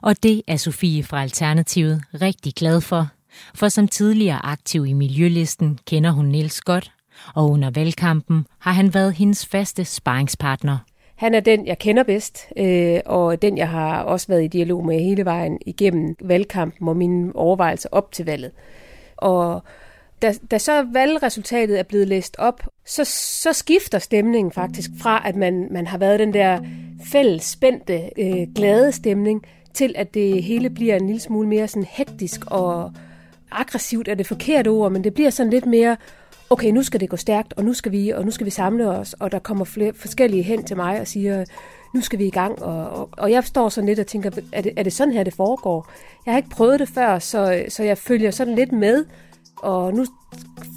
Og 0.01 0.24
det 0.24 0.41
er 0.48 0.58
Sofie 0.58 1.03
fra 1.03 1.22
Alternativet 1.22 2.03
rigtig 2.22 2.53
glad 2.53 2.82
for, 2.82 3.08
for 3.55 3.70
som 3.70 3.88
tidligere 3.88 4.46
aktiv 4.46 4.86
i 4.86 4.94
Miljølisten 4.94 5.79
kender 5.88 6.12
hun 6.12 6.25
Niels 6.25 6.62
godt, 6.62 6.91
og 7.36 7.50
under 7.50 7.72
valgkampen 7.75 8.46
har 8.60 8.72
han 8.72 8.94
været 8.94 9.13
hendes 9.13 9.46
faste 9.46 9.86
sparringspartner. 9.86 10.77
Han 11.15 11.34
er 11.34 11.39
den, 11.39 11.67
jeg 11.67 11.79
kender 11.79 12.03
bedst, 12.03 12.46
øh, 12.58 13.00
og 13.05 13.41
den, 13.41 13.58
jeg 13.58 13.70
har 13.70 14.03
også 14.03 14.27
været 14.27 14.44
i 14.44 14.48
dialog 14.48 14.86
med 14.86 15.00
hele 15.00 15.25
vejen 15.25 15.60
igennem 15.65 16.15
valgkampen 16.22 16.88
og 16.88 16.98
mine 16.98 17.36
overvejelser 17.36 17.89
op 17.91 18.12
til 18.12 18.25
valget. 18.25 18.51
Og 19.17 19.63
da, 20.22 20.34
da 20.51 20.58
så 20.58 20.86
valgresultatet 20.94 21.79
er 21.79 21.84
blevet 21.84 22.08
læst 22.08 22.36
op, 22.39 22.62
så, 22.86 23.03
så 23.44 23.53
skifter 23.53 24.00
stemningen 24.00 24.51
faktisk 24.51 24.89
fra, 25.01 25.22
at 25.25 25.36
man, 25.36 25.67
man 25.72 25.88
har 25.88 25.98
været 25.98 26.20
den 26.20 26.34
der 26.34 26.60
fælles, 27.12 27.44
spændte, 27.44 28.10
øh, 28.17 28.48
glade 28.55 28.91
stemning, 28.91 29.46
til 29.75 29.94
at 29.98 30.13
det 30.13 30.44
hele 30.44 30.70
bliver 30.70 30.96
en 30.96 31.08
lille 31.08 31.22
smule 31.22 31.48
mere 31.48 31.67
sådan 31.67 31.88
hektisk 31.89 32.41
og 32.48 32.91
aggressivt 33.51 34.08
er 34.08 34.15
det 34.15 34.27
forkerte 34.27 34.67
ord, 34.67 34.91
men 34.91 35.03
det 35.03 35.13
bliver 35.13 35.29
sådan 35.29 35.50
lidt 35.50 35.65
mere, 35.65 35.98
okay, 36.50 36.72
nu 36.72 36.84
skal 36.84 37.00
det 37.00 37.10
gå 37.10 37.17
stærkt, 37.17 37.53
og 37.53 37.65
nu 37.65 37.74
skal 37.74 37.91
vi, 37.91 38.10
og 38.10 38.25
nu 38.25 38.32
skal 38.32 38.46
vi 38.46 38.51
samle 38.51 38.89
os, 38.89 39.13
og 39.13 39.32
der 39.32 39.39
kommer 39.39 39.65
flere 39.65 39.94
forskellige 39.96 40.44
hen 40.44 40.63
til 40.63 40.77
mig 40.77 41.01
og 41.01 41.08
siger, 41.08 41.46
nu 41.94 42.01
skal 42.01 42.20
vi 42.20 42.25
i 42.25 42.29
gang, 42.29 42.63
og, 42.63 42.89
og, 42.89 43.10
og 43.17 43.32
jeg 43.32 43.44
står 43.44 43.70
sådan 43.70 43.86
lidt 43.88 44.00
og 44.00 44.08
tænker, 44.08 44.32
er 44.51 44.62
det, 44.62 44.74
er 44.77 44.84
det 44.84 44.94
sådan 44.94 45.13
her, 45.13 45.24
det 45.24 45.34
foregår? 45.34 45.91
Jeg 46.25 46.34
har 46.34 46.38
ikke 46.38 46.50
prøvet 46.50 46.79
det 46.79 46.89
før, 46.89 47.20
så, 47.20 47.63
så 47.70 47.84
jeg 47.84 47.98
følger 47.98 48.32
sådan 48.32 48.55
lidt 48.55 48.72
med, 48.72 49.05
og 49.58 49.94
nu 49.94 50.05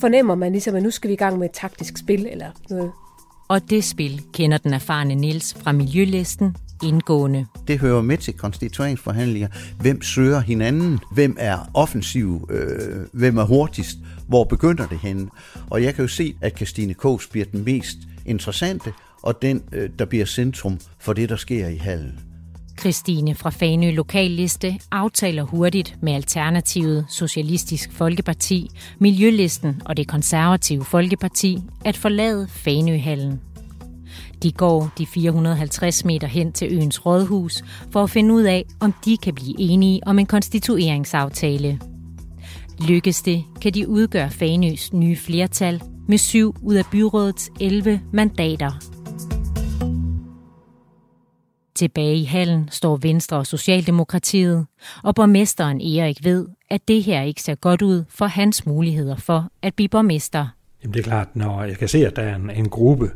fornemmer 0.01 0.35
man 0.35 0.53
ligesom, 0.53 0.75
at 0.75 0.83
nu 0.83 0.91
skal 0.91 1.09
vi 1.09 1.15
i 1.15 1.17
gang 1.17 1.39
med 1.39 1.49
et 1.49 1.55
taktisk 1.55 1.99
spil 1.99 2.27
eller 2.27 2.51
noget. 2.71 2.93
Og 3.49 3.71
det 3.71 3.85
spil 3.85 4.23
kender 4.33 4.59
den 4.59 4.73
erfarne 4.73 5.15
Nils 5.15 5.55
fra 5.55 5.73
Miljølisten 5.73 6.57
indgående. 6.83 7.47
Det 7.69 7.79
hører 7.79 8.03
med 8.03 8.19
til 8.19 8.35
konstitueringsforhandlinger. 8.35 9.49
Hvem 9.81 10.03
søger 10.03 10.41
hinanden? 10.41 10.99
Hvem 11.13 11.37
er 11.39 11.71
offensiv? 11.75 12.49
Øh, 12.51 13.07
hvem 13.13 13.37
er 13.37 13.45
hurtigst? 13.45 13.99
Hvor 14.29 14.45
begynder 14.45 14.87
det 14.87 14.99
henne? 14.99 15.29
Og 15.71 15.83
jeg 15.83 15.95
kan 15.95 16.05
jo 16.05 16.09
se, 16.09 16.35
at 16.41 16.57
Christine 16.57 16.95
Kås 16.95 17.27
bliver 17.27 17.47
den 17.53 17.65
mest 17.65 17.99
interessante, 18.27 18.93
og 19.23 19.43
den, 19.43 19.63
øh, 19.73 19.91
der 19.99 20.05
bliver 20.05 20.25
centrum 20.25 20.79
for 20.99 21.13
det, 21.13 21.29
der 21.29 21.37
sker 21.37 21.69
i 21.69 21.77
hallen. 21.77 22.21
Christine 22.81 23.35
fra 23.35 23.51
Fanø 23.51 23.91
Lokalliste 23.91 24.79
aftaler 24.91 25.43
hurtigt 25.43 25.97
med 26.03 26.13
Alternativet, 26.13 27.07
Socialistisk 27.09 27.93
Folkeparti, 27.93 28.71
Miljølisten 28.99 29.83
og 29.85 29.97
det 29.97 30.09
konservative 30.09 30.85
Folkeparti 30.85 31.59
at 31.85 31.97
forlade 31.97 32.49
Fanøhallen. 32.49 33.41
De 34.43 34.53
går 34.53 34.91
de 34.99 35.07
450 35.07 36.05
meter 36.05 36.27
hen 36.27 36.53
til 36.53 36.69
øens 36.73 37.07
rådhus 37.07 37.63
for 37.91 38.03
at 38.03 38.11
finde 38.11 38.35
ud 38.35 38.43
af, 38.43 38.65
om 38.81 38.95
de 39.05 39.17
kan 39.17 39.35
blive 39.35 39.55
enige 39.59 40.01
om 40.07 40.19
en 40.19 40.27
konstitueringsaftale. 40.27 41.81
Lykkes 42.89 43.23
det, 43.23 43.45
kan 43.63 43.75
de 43.75 43.89
udgøre 43.89 44.31
Fanøs 44.31 44.93
nye 44.93 45.17
flertal 45.17 45.83
med 46.09 46.19
syv 46.19 46.55
ud 46.63 46.75
af 46.75 46.85
byrådets 46.93 47.51
11 47.61 48.01
mandater. 48.13 48.71
Tilbage 51.75 52.17
i 52.17 52.25
hallen 52.25 52.69
står 52.73 52.97
Venstre 52.97 53.37
og 53.37 53.47
Socialdemokratiet, 53.47 54.67
og 55.03 55.15
borgmesteren 55.15 55.81
Erik 55.81 56.25
ved, 56.25 56.47
at 56.71 56.89
det 56.89 57.03
her 57.03 57.23
ikke 57.23 57.43
ser 57.43 57.55
godt 57.55 57.83
ud 57.83 58.05
for 58.09 58.27
hans 58.27 58.67
muligheder 58.67 59.17
for 59.17 59.51
at 59.63 59.75
blive 59.75 59.89
borgmester. 59.89 60.47
Jamen 60.83 60.95
det 60.95 61.01
er 61.01 61.05
klart, 61.05 61.37
når 61.37 61.63
jeg 61.63 61.79
kan 61.79 61.89
se, 61.89 62.07
at 62.07 62.17
der 62.17 62.23
er 62.23 62.37
en, 62.37 62.51
en 62.51 62.69
gruppe, 62.69 63.11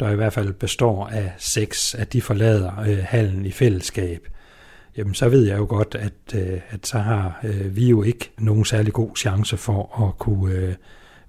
der 0.00 0.10
i 0.10 0.16
hvert 0.16 0.32
fald 0.32 0.52
består 0.52 1.06
af 1.06 1.32
seks, 1.38 1.94
at 1.94 2.12
de 2.12 2.22
forlader 2.22 2.80
øh, 2.80 2.98
hallen 3.04 3.46
i 3.46 3.50
fællesskab, 3.50 4.28
jamen 4.96 5.14
så 5.14 5.28
ved 5.28 5.46
jeg 5.46 5.58
jo 5.58 5.66
godt, 5.68 5.94
at, 5.94 6.34
øh, 6.34 6.60
at 6.70 6.86
så 6.86 6.98
har 6.98 7.40
øh, 7.44 7.76
vi 7.76 7.88
jo 7.88 8.02
ikke 8.02 8.30
nogen 8.38 8.64
særlig 8.64 8.92
god 8.92 9.16
chance 9.16 9.56
for 9.56 10.06
at 10.08 10.18
kunne 10.18 10.54
øh, 10.54 10.74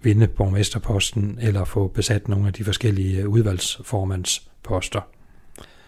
vinde 0.01 0.27
borgmesterposten 0.27 1.37
eller 1.41 1.63
få 1.63 1.87
besat 1.87 2.27
nogle 2.27 2.47
af 2.47 2.53
de 2.53 2.63
forskellige 2.63 3.21
øh, 3.21 3.29
udvalgsformandsposter. 3.29 5.01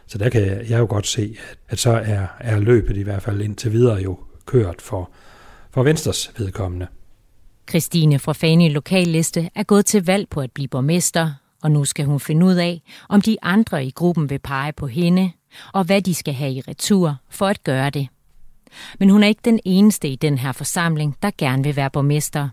Så 0.07 0.17
der 0.17 0.29
kan 0.29 0.41
jeg 0.69 0.79
jo 0.79 0.85
godt 0.89 1.07
se, 1.07 1.35
at, 1.51 1.57
at 1.69 1.79
så 1.79 1.91
er, 1.91 2.27
er 2.39 2.59
løbet 2.59 2.97
i 2.97 3.01
hvert 3.01 3.21
fald 3.21 3.41
indtil 3.41 3.71
videre 3.71 4.01
jo 4.01 4.19
kørt 4.45 4.81
for, 4.81 5.11
for 5.71 5.83
Venstres 5.83 6.31
vedkommende. 6.37 6.87
Christine 7.69 8.19
fra 8.19 8.33
Fane 8.33 8.69
Lokalliste 8.69 9.49
er 9.55 9.63
gået 9.63 9.85
til 9.85 10.05
valg 10.05 10.29
på 10.29 10.41
at 10.41 10.51
blive 10.51 10.67
borgmester, 10.67 11.33
og 11.63 11.71
nu 11.71 11.85
skal 11.85 12.05
hun 12.05 12.19
finde 12.19 12.45
ud 12.45 12.55
af, 12.55 12.81
om 13.09 13.21
de 13.21 13.37
andre 13.41 13.85
i 13.85 13.91
gruppen 13.91 14.29
vil 14.29 14.39
pege 14.39 14.71
på 14.71 14.87
hende, 14.87 15.31
og 15.73 15.83
hvad 15.83 16.01
de 16.01 16.15
skal 16.15 16.33
have 16.33 16.51
i 16.51 16.61
retur 16.61 17.15
for 17.29 17.47
at 17.47 17.63
gøre 17.63 17.89
det. 17.89 18.07
Men 18.99 19.09
hun 19.09 19.23
er 19.23 19.27
ikke 19.27 19.41
den 19.45 19.59
eneste 19.65 20.07
i 20.07 20.15
den 20.15 20.37
her 20.37 20.51
forsamling, 20.51 21.17
der 21.21 21.31
gerne 21.37 21.63
vil 21.63 21.75
være 21.75 21.89
borgmester. 21.89 22.49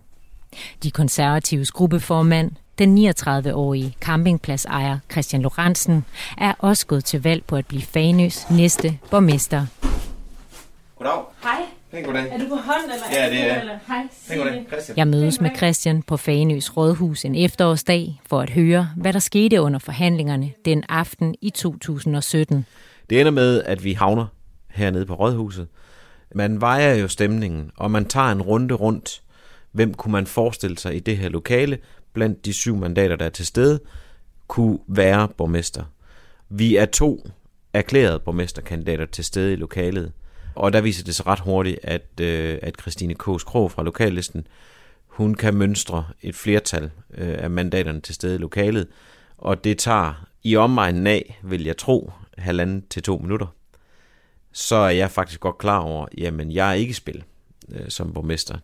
De 0.83 0.90
konservatives 0.90 1.71
gruppeformand, 1.71 2.50
den 2.79 3.09
39-årige 3.09 3.97
campingpladsejer 4.00 4.99
Christian 5.11 5.43
Lorentzen, 5.43 6.05
er 6.38 6.55
også 6.59 6.87
gået 6.87 7.05
til 7.05 7.23
valg 7.23 7.45
på 7.45 7.57
at 7.57 7.67
blive 7.67 7.83
Fanøs 7.83 8.50
næste 8.50 8.99
borgmester. 9.11 9.67
Goddag. 10.99 11.23
Hej. 11.43 11.80
Pæn 11.90 12.02
goddag. 12.04 12.32
Er 12.32 12.38
du 12.38 12.49
på 12.49 12.54
hånd, 12.54 12.92
eller 12.92 13.06
Ja, 13.12 13.30
det 13.30 13.50
er 13.50 13.61
Eller? 13.61 13.78
Hej, 13.87 14.09
Pæn 14.28 14.38
goddag, 14.38 14.66
Christian. 14.68 14.99
Jeg 14.99 15.09
mødes 15.09 15.40
med 15.40 15.50
Christian 15.56 16.02
på 16.02 16.16
Fanøs 16.16 16.76
Rådhus 16.76 17.25
en 17.25 17.35
efterårsdag 17.35 18.20
for 18.26 18.40
at 18.40 18.50
høre, 18.50 18.90
hvad 18.97 19.12
der 19.12 19.18
skete 19.18 19.61
under 19.61 19.78
forhandlingerne 19.78 20.52
den 20.64 20.85
aften 20.88 21.35
i 21.40 21.50
2017. 21.50 22.66
Det 23.11 23.20
ender 23.20 23.32
med, 23.32 23.62
at 23.62 23.85
vi 23.85 23.92
havner 23.92 24.26
hernede 24.68 25.06
på 25.06 25.14
Rådhuset. 25.14 25.68
Man 26.35 26.61
vejer 26.61 26.94
jo 26.94 27.09
stemningen, 27.09 27.70
og 27.76 27.90
man 27.90 28.04
tager 28.04 28.32
en 28.32 28.42
runde 28.42 28.75
rundt. 28.75 29.23
Hvem 29.73 29.94
kunne 29.94 30.12
man 30.12 30.26
forestille 30.26 30.78
sig 30.78 30.97
i 30.97 31.00
det 31.00 31.16
her 31.16 31.28
lokale, 31.28 31.78
blandt 32.12 32.44
de 32.44 32.52
syv 32.52 32.76
mandater, 32.76 33.16
der 33.16 33.25
er 33.25 33.30
til 33.30 33.47
stede, 33.47 33.80
kunne 34.49 34.78
være 34.88 35.28
borgmester. 35.28 35.85
Vi 36.49 36.76
er 36.76 36.87
to 36.87 37.26
erklærede 37.73 38.18
borgmesterkandidater 38.18 39.06
til 39.06 39.25
stede 39.25 39.52
i 39.52 39.56
lokalet. 39.56 40.12
Og 40.54 40.73
der 40.73 40.80
viser 40.80 41.04
det 41.04 41.14
sig 41.14 41.26
ret 41.26 41.40
hurtigt, 41.40 41.78
at, 41.83 42.21
øh, 42.21 42.59
at 42.62 42.75
Christine 42.80 43.14
Kås 43.14 43.45
Krog 43.45 43.71
fra 43.71 43.83
lokallisten, 43.83 44.47
hun 45.07 45.35
kan 45.35 45.54
mønstre 45.54 46.04
et 46.23 46.35
flertal 46.35 46.90
øh, 47.14 47.37
af 47.38 47.50
mandaterne 47.50 48.00
til 48.00 48.14
stede 48.14 48.35
i 48.35 48.38
lokalet, 48.38 48.87
og 49.38 49.64
det 49.64 49.78
tager 49.78 50.26
i 50.42 50.57
omegnen 50.57 51.07
af, 51.07 51.40
vil 51.42 51.64
jeg 51.64 51.76
tro, 51.76 52.12
halvanden 52.38 52.85
til 52.90 53.02
to 53.02 53.19
minutter. 53.19 53.47
Så 54.52 54.76
er 54.76 54.90
jeg 54.90 55.11
faktisk 55.11 55.40
godt 55.40 55.59
klar 55.59 55.78
over, 55.78 56.07
jamen 56.19 56.52
jeg 56.52 56.71
er 56.71 56.75
ikke 56.75 56.90
i 56.90 56.95
spil 56.95 57.25
øh, 57.73 57.88
som 57.88 58.12
borgmester. 58.12 58.59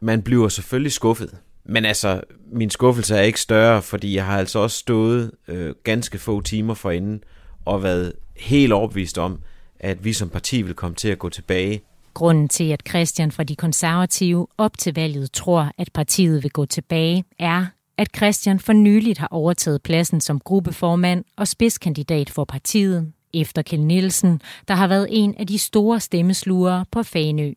Man 0.00 0.22
bliver 0.22 0.48
selvfølgelig 0.48 0.92
skuffet, 0.92 1.36
men 1.64 1.84
altså, 1.84 2.20
min 2.52 2.70
skuffelse 2.70 3.16
er 3.16 3.22
ikke 3.22 3.40
større, 3.40 3.82
fordi 3.82 4.14
jeg 4.14 4.26
har 4.26 4.38
altså 4.38 4.58
også 4.58 4.78
stået 4.78 5.30
øh, 5.48 5.74
ganske 5.84 6.18
få 6.18 6.40
timer 6.40 6.74
forinden 6.74 7.24
og 7.64 7.82
været 7.82 8.12
helt 8.36 8.72
overbevist 8.72 9.18
om, 9.18 9.40
at 9.80 10.04
vi 10.04 10.12
som 10.12 10.28
parti 10.28 10.62
vil 10.62 10.74
komme 10.74 10.94
til 10.94 11.08
at 11.08 11.18
gå 11.18 11.28
tilbage. 11.28 11.80
Grunden 12.14 12.48
til, 12.48 12.70
at 12.70 12.82
Christian 12.88 13.32
fra 13.32 13.44
de 13.44 13.56
konservative 13.56 14.46
op 14.58 14.78
til 14.78 14.94
valget 14.94 15.32
tror, 15.32 15.70
at 15.78 15.90
partiet 15.94 16.42
vil 16.42 16.50
gå 16.50 16.66
tilbage, 16.66 17.24
er, 17.38 17.66
at 17.98 18.08
Christian 18.16 18.60
for 18.60 18.72
nyligt 18.72 19.18
har 19.18 19.28
overtaget 19.30 19.82
pladsen 19.82 20.20
som 20.20 20.40
gruppeformand 20.40 21.24
og 21.36 21.48
spidskandidat 21.48 22.30
for 22.30 22.44
partiet, 22.44 23.12
efter 23.34 23.62
Kjell 23.62 23.84
Nielsen, 23.84 24.40
der 24.68 24.74
har 24.74 24.86
været 24.86 25.06
en 25.10 25.34
af 25.38 25.46
de 25.46 25.58
store 25.58 26.00
stemmeslugere 26.00 26.84
på 26.90 27.02
Fanø. 27.02 27.52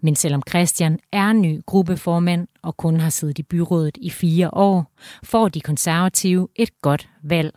Men 0.00 0.16
selvom 0.16 0.42
Christian 0.48 0.98
er 1.12 1.32
ny 1.32 1.62
gruppeformand 1.66 2.48
og 2.62 2.76
kun 2.76 3.00
har 3.00 3.10
siddet 3.10 3.38
i 3.38 3.42
byrådet 3.42 3.98
i 4.00 4.10
fire 4.10 4.54
år, 4.54 4.92
får 5.22 5.48
de 5.48 5.60
konservative 5.60 6.48
et 6.56 6.80
godt 6.82 7.08
valg. 7.22 7.54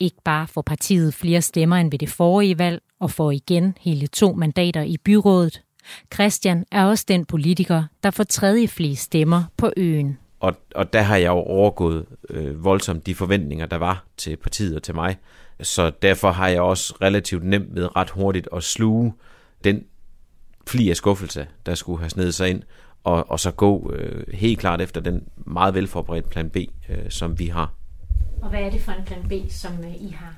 Ikke 0.00 0.16
bare 0.24 0.48
får 0.48 0.62
partiet 0.62 1.14
flere 1.14 1.42
stemmer 1.42 1.76
end 1.76 1.90
ved 1.90 1.98
det 1.98 2.08
forrige 2.08 2.58
valg 2.58 2.82
og 3.00 3.10
får 3.10 3.30
igen 3.30 3.76
hele 3.80 4.06
to 4.06 4.32
mandater 4.32 4.82
i 4.82 4.96
byrådet. 5.04 5.62
Christian 6.14 6.64
er 6.72 6.84
også 6.84 7.04
den 7.08 7.24
politiker, 7.24 7.84
der 8.02 8.10
får 8.10 8.24
tredje 8.24 8.68
flest 8.68 9.02
stemmer 9.02 9.44
på 9.56 9.72
øen. 9.76 10.18
Og, 10.40 10.54
og 10.74 10.92
der 10.92 11.02
har 11.02 11.16
jeg 11.16 11.26
jo 11.26 11.32
overgået 11.32 12.06
øh, 12.30 12.64
voldsomt 12.64 13.06
de 13.06 13.14
forventninger, 13.14 13.66
der 13.66 13.76
var 13.76 14.04
til 14.16 14.36
partiet 14.36 14.76
og 14.76 14.82
til 14.82 14.94
mig. 14.94 15.16
Så 15.60 15.90
derfor 16.02 16.30
har 16.30 16.48
jeg 16.48 16.60
også 16.60 16.94
relativt 17.02 17.44
nemt 17.44 17.74
ved 17.74 17.96
ret 17.96 18.10
hurtigt 18.10 18.48
at 18.56 18.62
sluge 18.62 19.12
den 19.64 19.84
fli 20.66 20.90
af 20.90 20.96
skuffelse, 20.96 21.46
der 21.66 21.74
skulle 21.74 21.98
have 21.98 22.10
snedet 22.10 22.34
sig 22.34 22.50
ind, 22.50 22.62
og, 23.04 23.30
og 23.30 23.40
så 23.40 23.50
gå 23.50 23.92
øh, 23.92 24.24
helt 24.34 24.58
klart 24.58 24.80
efter 24.80 25.00
den 25.00 25.22
meget 25.36 25.74
velforberedte 25.74 26.28
plan 26.28 26.50
B, 26.50 26.56
øh, 26.88 27.10
som 27.10 27.38
vi 27.38 27.46
har. 27.46 27.74
Og 28.42 28.50
hvad 28.50 28.60
er 28.60 28.70
det 28.70 28.80
for 28.80 28.92
en 28.92 29.04
plan 29.04 29.28
B, 29.28 29.50
som 29.50 29.72
øh, 29.84 29.94
I 29.94 30.14
har? 30.18 30.34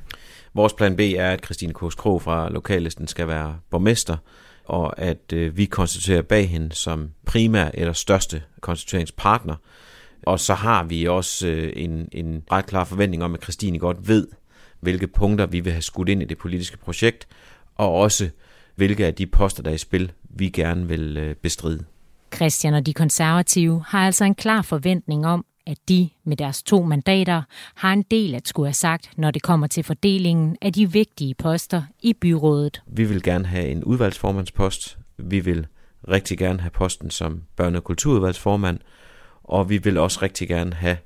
Vores 0.55 0.73
plan 0.73 0.97
B 0.97 1.01
er, 1.01 1.31
at 1.31 1.45
Christine 1.45 1.73
Krog 1.73 2.23
fra 2.23 2.49
lokallisten 2.51 3.07
skal 3.07 3.29
være 3.29 3.59
borgmester, 3.71 4.17
og 4.65 4.99
at 5.01 5.33
øh, 5.33 5.57
vi 5.57 5.65
konstituerer 5.65 6.23
bag 6.23 6.49
hende 6.49 6.73
som 6.73 7.11
primær 7.27 7.71
eller 7.75 7.93
største 7.93 8.43
konstitueringspartner. 8.61 9.55
Og 10.23 10.41
så 10.41 10.55
har 10.55 10.85
vi 10.85 11.07
også 11.07 11.49
øh, 11.49 11.73
en, 11.77 12.09
en 12.13 12.43
ret 12.53 12.67
klar 12.67 12.85
forventning 12.85 13.25
om, 13.25 13.35
at 13.35 13.43
Christine 13.43 13.79
godt 13.79 14.09
ved, 14.09 14.29
hvilke 14.81 15.07
punkter 15.07 15.47
vi 15.47 15.61
vil 15.61 15.73
have 15.73 15.83
skudt 15.83 16.09
ind 16.09 16.23
i 16.23 16.25
det 16.25 16.39
politiske 16.39 16.79
projekt, 16.79 17.29
og 17.77 17.95
også 17.95 18.31
hvilke 18.75 19.07
af 19.07 19.15
de 19.15 19.27
poster, 19.27 19.63
der 19.63 19.71
er 19.71 19.75
i 19.75 19.79
spil, 19.79 20.13
vi 20.31 20.49
gerne 20.49 20.89
vil 20.89 21.17
øh, 21.17 21.35
bestride. 21.35 21.85
Christian 22.35 22.75
og 22.75 22.87
de 22.87 22.95
konservative 22.95 23.85
har 23.87 24.07
altså 24.07 24.25
en 24.25 24.35
klar 24.35 24.63
forventning 24.63 25.27
om, 25.27 25.45
at 25.71 25.79
de 25.89 26.09
med 26.25 26.37
deres 26.37 26.63
to 26.63 26.83
mandater 26.83 27.43
har 27.75 27.93
en 27.93 28.03
del 28.03 28.35
at 28.35 28.49
skulle 28.49 28.67
have 28.67 28.75
sagt, 28.75 29.11
når 29.17 29.31
det 29.31 29.43
kommer 29.43 29.67
til 29.67 29.85
fordelingen 29.85 30.57
af 30.61 30.73
de 30.73 30.93
vigtige 30.93 31.35
poster 31.35 31.83
i 32.03 32.13
byrådet. 32.13 32.83
Vi 32.87 33.05
vil 33.05 33.23
gerne 33.23 33.47
have 33.47 33.69
en 33.69 33.85
udvalgsformandspost. 33.85 34.99
Vi 35.19 35.41
vil 35.41 35.67
rigtig 36.09 36.39
gerne 36.39 36.61
have 36.61 36.71
posten 36.71 37.11
som 37.11 37.43
børne- 37.61 37.77
og 37.77 37.85
kulturudvalgsformand. 37.85 38.79
Og 39.45 39.71
vi 39.71 39.79
vil 39.79 39.99
også 39.99 40.19
rigtig 40.23 40.49
gerne 40.49 40.75
have, 40.75 40.97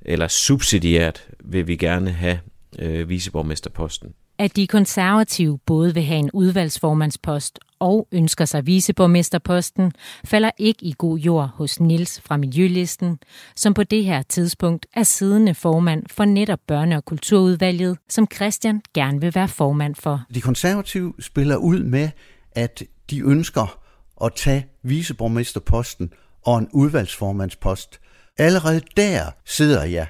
eller 0.00 0.28
subsidiært 0.28 1.26
vil 1.40 1.66
vi 1.66 1.76
gerne 1.76 2.10
have 2.10 2.38
øh, 2.78 3.08
viceborgmesterposten. 3.08 4.14
At 4.38 4.56
de 4.56 4.66
konservative 4.66 5.58
både 5.66 5.94
vil 5.94 6.02
have 6.02 6.18
en 6.18 6.30
udvalgsformandspost 6.32 7.58
og 7.78 8.08
ønsker 8.12 8.44
sig 8.44 8.66
viceborgmesterposten, 8.66 9.92
falder 10.24 10.50
ikke 10.58 10.84
i 10.84 10.94
god 10.98 11.18
jord 11.18 11.50
hos 11.54 11.80
Nils 11.80 12.20
fra 12.20 12.36
Miljølisten, 12.36 13.18
som 13.56 13.74
på 13.74 13.82
det 13.82 14.04
her 14.04 14.22
tidspunkt 14.22 14.86
er 14.94 15.02
siddende 15.02 15.54
formand 15.54 16.02
for 16.10 16.24
netop 16.24 16.60
børne- 16.72 16.96
og 16.96 17.04
kulturudvalget, 17.04 17.98
som 18.08 18.26
Christian 18.34 18.82
gerne 18.94 19.20
vil 19.20 19.34
være 19.34 19.48
formand 19.48 19.94
for. 19.94 20.22
De 20.34 20.40
konservative 20.40 21.14
spiller 21.20 21.56
ud 21.56 21.82
med, 21.82 22.08
at 22.52 22.82
de 23.10 23.20
ønsker 23.20 23.78
at 24.24 24.32
tage 24.36 24.66
viceborgmesterposten 24.82 26.12
og 26.42 26.58
en 26.58 26.68
udvalgsformandspost. 26.72 28.00
Allerede 28.38 28.80
der 28.96 29.30
sidder 29.44 29.84
jeg 29.84 30.06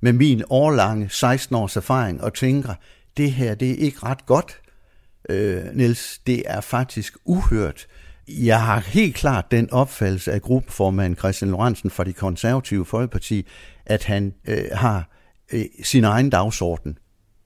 med 0.00 0.12
min 0.12 0.42
årlange 0.50 1.08
16 1.10 1.56
års 1.56 1.76
erfaring 1.76 2.22
og 2.22 2.34
tænker, 2.34 2.74
det 3.16 3.32
her 3.32 3.54
det 3.54 3.70
er 3.70 3.74
ikke 3.74 3.98
ret 4.02 4.26
godt, 4.26 4.60
øh, 5.28 5.64
Niels. 5.74 6.18
Det 6.26 6.42
er 6.46 6.60
faktisk 6.60 7.16
uhørt. 7.24 7.86
Jeg 8.28 8.62
har 8.62 8.80
helt 8.80 9.14
klart 9.14 9.50
den 9.50 9.70
opfattelse 9.70 10.32
af 10.32 10.42
gruppeformand 10.42 11.16
Christian 11.16 11.50
Lorentzen 11.50 11.90
fra 11.90 12.04
de 12.04 12.12
konservative 12.12 12.84
Folkeparti, 12.84 13.46
at 13.86 14.04
han 14.04 14.34
øh, 14.48 14.64
har 14.72 15.10
øh, 15.52 15.64
sin 15.82 16.04
egen 16.04 16.30
dagsorden. 16.30 16.98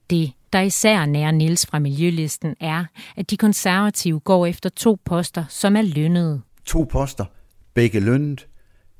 Det, 0.09 0.31
der 0.53 0.61
især 0.61 1.05
nærer 1.05 1.31
Niels 1.31 1.65
fra 1.65 1.79
Miljølisten, 1.79 2.55
er, 2.59 2.85
at 3.17 3.29
de 3.29 3.37
konservative 3.37 4.19
går 4.19 4.45
efter 4.45 4.69
to 4.69 4.97
poster, 5.05 5.45
som 5.49 5.75
er 5.75 5.81
lønnede. 5.81 6.41
To 6.65 6.83
poster, 6.83 7.25
begge 7.73 7.99
lønnet. 7.99 8.47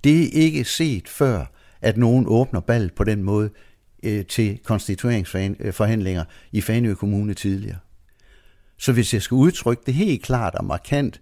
Det 0.04 0.24
er 0.24 0.41
ikke 0.41 0.63
set 0.63 1.08
før, 1.08 1.46
at 1.82 1.98
nogen 1.98 2.26
åbner 2.28 2.60
ball 2.60 2.91
på 2.96 3.04
den 3.04 3.24
måde 3.24 3.50
øh, 4.04 4.26
til 4.26 4.60
konstitueringsforhandlinger 4.63 6.24
i 6.52 6.62
Fanø 6.62 6.93
Kommune 6.93 7.34
tidligere. 7.34 7.78
Så 8.80 8.94
hvis 8.94 9.14
jeg 9.14 9.22
skal 9.22 9.36
udtrykke 9.36 9.84
det 9.86 9.94
helt 9.94 10.24
klart 10.24 10.56
og 10.56 10.66
markant, 10.66 11.22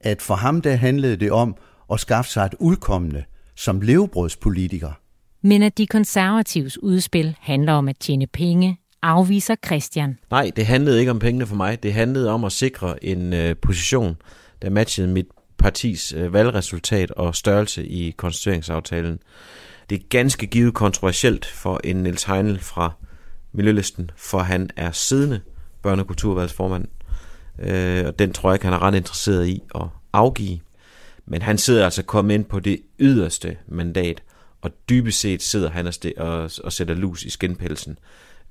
at 0.00 0.22
for 0.22 0.34
ham 0.34 0.60
der 0.60 0.76
handlede 0.76 1.16
det 1.16 1.32
om 1.32 1.56
at 1.92 2.00
skaffe 2.00 2.30
sig 2.30 2.46
et 2.46 2.54
udkommende 2.58 3.24
som 3.56 3.80
levebrødspolitiker. 3.80 4.92
Men 5.42 5.62
at 5.62 5.78
de 5.78 5.86
konservatives 5.86 6.82
udspil 6.82 7.36
handler 7.40 7.72
om 7.72 7.88
at 7.88 7.96
tjene 8.00 8.26
penge, 8.26 8.78
afviser 9.02 9.54
Christian. 9.66 10.18
Nej, 10.30 10.50
det 10.56 10.66
handlede 10.66 10.98
ikke 10.98 11.10
om 11.10 11.18
pengene 11.18 11.46
for 11.46 11.56
mig. 11.56 11.82
Det 11.82 11.92
handlede 11.92 12.30
om 12.30 12.44
at 12.44 12.52
sikre 12.52 13.04
en 13.04 13.32
øh, 13.32 13.56
position, 13.62 14.16
der 14.62 14.70
matchede 14.70 15.08
mit 15.08 15.26
partis 15.58 16.12
øh, 16.12 16.32
valgresultat 16.32 17.10
og 17.10 17.34
størrelse 17.34 17.86
i 17.86 18.10
konstitueringsaftalen. 18.10 19.18
Det 19.90 19.98
er 19.98 20.02
ganske 20.10 20.46
givet 20.46 20.74
kontroversielt 20.74 21.46
for 21.46 21.80
en 21.84 21.96
Niels 21.96 22.24
Heinel 22.24 22.58
fra 22.58 22.92
Miljølisten, 23.52 24.10
for 24.16 24.38
han 24.38 24.70
er 24.76 24.90
siddende 24.90 25.40
børne- 25.86 26.00
og 26.00 26.06
kulturvalgsformand. 26.06 26.84
Øh, 27.58 28.06
og 28.06 28.18
den 28.18 28.32
tror 28.32 28.50
jeg 28.50 28.54
ikke, 28.54 28.64
han 28.64 28.74
er 28.74 28.82
ret 28.82 28.94
interesseret 28.94 29.46
i 29.46 29.62
at 29.74 29.82
afgive. 30.12 30.58
Men 31.26 31.42
han 31.42 31.58
sidder 31.58 31.84
altså 31.84 32.02
kommet 32.02 32.34
ind 32.34 32.44
på 32.44 32.60
det 32.60 32.80
yderste 32.98 33.56
mandat, 33.68 34.22
og 34.62 34.70
dybest 34.88 35.20
set 35.20 35.42
sidder 35.42 35.70
han 35.70 35.86
og, 36.16 36.50
og 36.64 36.72
sætter 36.72 36.94
lus 36.94 37.22
i 37.22 37.30
skinpelsen 37.30 37.98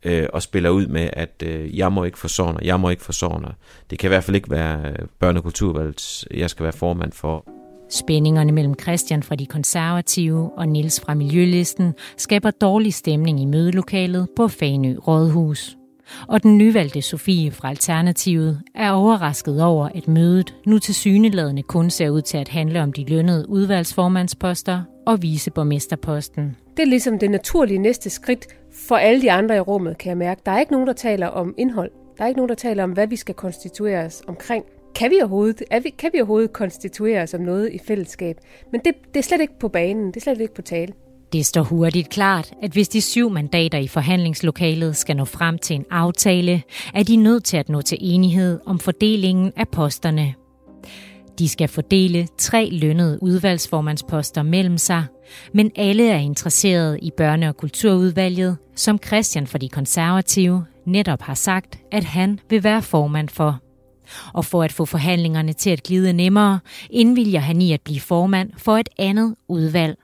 øh, 0.03 0.27
og 0.33 0.41
spiller 0.41 0.69
ud 0.69 0.87
med, 0.87 1.09
at 1.13 1.43
øh, 1.45 1.77
jeg 1.77 1.91
må 1.91 2.03
ikke 2.03 2.19
forsårne, 2.19 2.59
jeg 2.61 2.79
må 2.79 2.89
ikke 2.89 3.03
forsårne. 3.03 3.47
Det 3.89 3.99
kan 3.99 4.07
i 4.07 4.11
hvert 4.11 4.23
fald 4.23 4.35
ikke 4.35 4.49
være 4.49 4.89
øh, 4.89 4.95
børne- 5.23 5.37
og 5.37 5.43
kulturvalget, 5.43 6.25
jeg 6.33 6.49
skal 6.49 6.63
være 6.63 6.73
formand 6.73 7.11
for. 7.11 7.45
Spændingerne 7.89 8.51
mellem 8.51 8.79
Christian 8.81 9.23
fra 9.23 9.35
de 9.35 9.45
konservative 9.45 10.51
og 10.57 10.67
Nils 10.67 10.99
fra 10.99 11.13
Miljølisten 11.13 11.93
skaber 12.17 12.51
dårlig 12.51 12.93
stemning 12.93 13.41
i 13.41 13.45
mødelokalet 13.45 14.27
på 14.35 14.47
Fanø 14.47 14.95
Rådhus. 15.07 15.78
Og 16.27 16.43
den 16.43 16.57
nyvalgte 16.57 17.01
Sofie 17.01 17.51
fra 17.51 17.69
Alternativet 17.69 18.61
er 18.75 18.91
overrasket 18.91 19.63
over, 19.63 19.89
at 19.95 20.07
mødet 20.07 20.55
nu 20.65 20.79
til 20.79 20.95
syneladende 20.95 21.63
kun 21.63 21.89
ser 21.89 22.09
ud 22.09 22.21
til 22.21 22.37
at 22.37 22.49
handle 22.49 22.83
om 22.83 22.93
de 22.93 23.05
lønnede 23.05 23.49
udvalgsformandsposter 23.49 24.81
og 25.07 25.21
viceborgmesterposten. 25.21 26.55
Det 26.77 26.83
er 26.83 26.87
ligesom 26.87 27.19
det 27.19 27.31
naturlige 27.31 27.77
næste 27.77 28.09
skridt 28.09 28.47
for 28.71 28.95
alle 28.95 29.21
de 29.21 29.31
andre 29.31 29.55
i 29.55 29.59
rummet, 29.59 29.97
kan 29.97 30.09
jeg 30.09 30.17
mærke. 30.17 30.41
Der 30.45 30.51
er 30.51 30.59
ikke 30.59 30.71
nogen, 30.71 30.87
der 30.87 30.93
taler 30.93 31.27
om 31.27 31.53
indhold. 31.57 31.91
Der 32.17 32.23
er 32.23 32.27
ikke 32.27 32.37
nogen, 32.37 32.49
der 32.49 32.55
taler 32.55 32.83
om, 32.83 32.91
hvad 32.91 33.07
vi 33.07 33.15
skal 33.15 33.35
konstituere 33.35 34.05
os 34.05 34.21
omkring. 34.27 34.65
Kan 34.95 35.11
vi 35.11 35.15
overhovedet, 35.21 35.63
er 35.71 35.79
vi, 35.79 35.89
kan 35.89 36.09
vi 36.13 36.19
overhovedet 36.19 36.53
konstituere 36.53 37.21
os 37.21 37.33
om 37.33 37.41
noget 37.41 37.73
i 37.73 37.79
fællesskab? 37.87 38.37
Men 38.71 38.81
det, 38.85 38.93
det 39.13 39.19
er 39.19 39.23
slet 39.23 39.41
ikke 39.41 39.59
på 39.59 39.67
banen. 39.67 40.07
Det 40.07 40.17
er 40.17 40.21
slet 40.21 40.41
ikke 40.41 40.53
på 40.53 40.61
tale. 40.61 40.93
Det 41.33 41.45
står 41.45 41.63
hurtigt 41.63 42.09
klart, 42.09 42.53
at 42.61 42.71
hvis 42.71 42.87
de 42.87 43.01
syv 43.01 43.29
mandater 43.29 43.77
i 43.77 43.87
forhandlingslokalet 43.87 44.97
skal 44.97 45.15
nå 45.15 45.25
frem 45.25 45.57
til 45.57 45.75
en 45.75 45.85
aftale, 45.91 46.63
er 46.93 47.03
de 47.03 47.15
nødt 47.15 47.43
til 47.43 47.57
at 47.57 47.69
nå 47.69 47.81
til 47.81 47.97
enighed 48.01 48.59
om 48.65 48.79
fordelingen 48.79 49.53
af 49.55 49.67
posterne. 49.67 50.33
De 51.39 51.49
skal 51.49 51.67
fordele 51.67 52.27
tre 52.37 52.69
lønnede 52.71 53.23
udvalgsformandsposter 53.23 54.43
mellem 54.43 54.77
sig, 54.77 55.05
men 55.53 55.71
alle 55.75 56.09
er 56.09 56.17
interesserede 56.17 56.99
i 56.99 57.11
børne- 57.21 57.47
og 57.47 57.57
kulturudvalget, 57.57 58.57
som 58.75 58.99
Christian 59.05 59.47
for 59.47 59.57
de 59.57 59.69
konservative 59.69 60.65
netop 60.85 61.21
har 61.21 61.33
sagt, 61.33 61.79
at 61.91 62.03
han 62.03 62.39
vil 62.49 62.63
være 62.63 62.81
formand 62.81 63.29
for. 63.29 63.59
Og 64.33 64.45
for 64.45 64.63
at 64.63 64.71
få 64.71 64.85
forhandlingerne 64.85 65.53
til 65.53 65.69
at 65.69 65.83
glide 65.83 66.13
nemmere, 66.13 66.59
indvilger 66.89 67.39
han 67.39 67.61
i 67.61 67.73
at 67.73 67.81
blive 67.81 67.99
formand 67.99 68.51
for 68.57 68.77
et 68.77 68.89
andet 68.97 69.35
udvalg. 69.47 69.97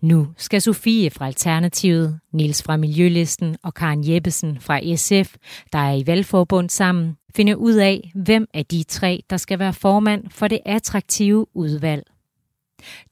Nu 0.00 0.28
skal 0.36 0.62
Sofie 0.62 1.10
fra 1.10 1.26
Alternativet, 1.26 2.18
Nils 2.32 2.62
fra 2.62 2.76
Miljølisten 2.76 3.56
og 3.62 3.74
Karen 3.74 4.08
Jeppesen 4.08 4.60
fra 4.60 4.96
SF, 4.96 5.34
der 5.72 5.78
er 5.78 5.94
i 5.94 6.06
valgforbund 6.06 6.68
sammen, 6.70 7.16
finde 7.36 7.58
ud 7.58 7.74
af, 7.74 8.12
hvem 8.14 8.46
af 8.54 8.66
de 8.66 8.82
tre, 8.82 9.22
der 9.30 9.36
skal 9.36 9.58
være 9.58 9.72
formand 9.72 10.24
for 10.30 10.48
det 10.48 10.60
attraktive 10.66 11.46
udvalg. 11.54 12.02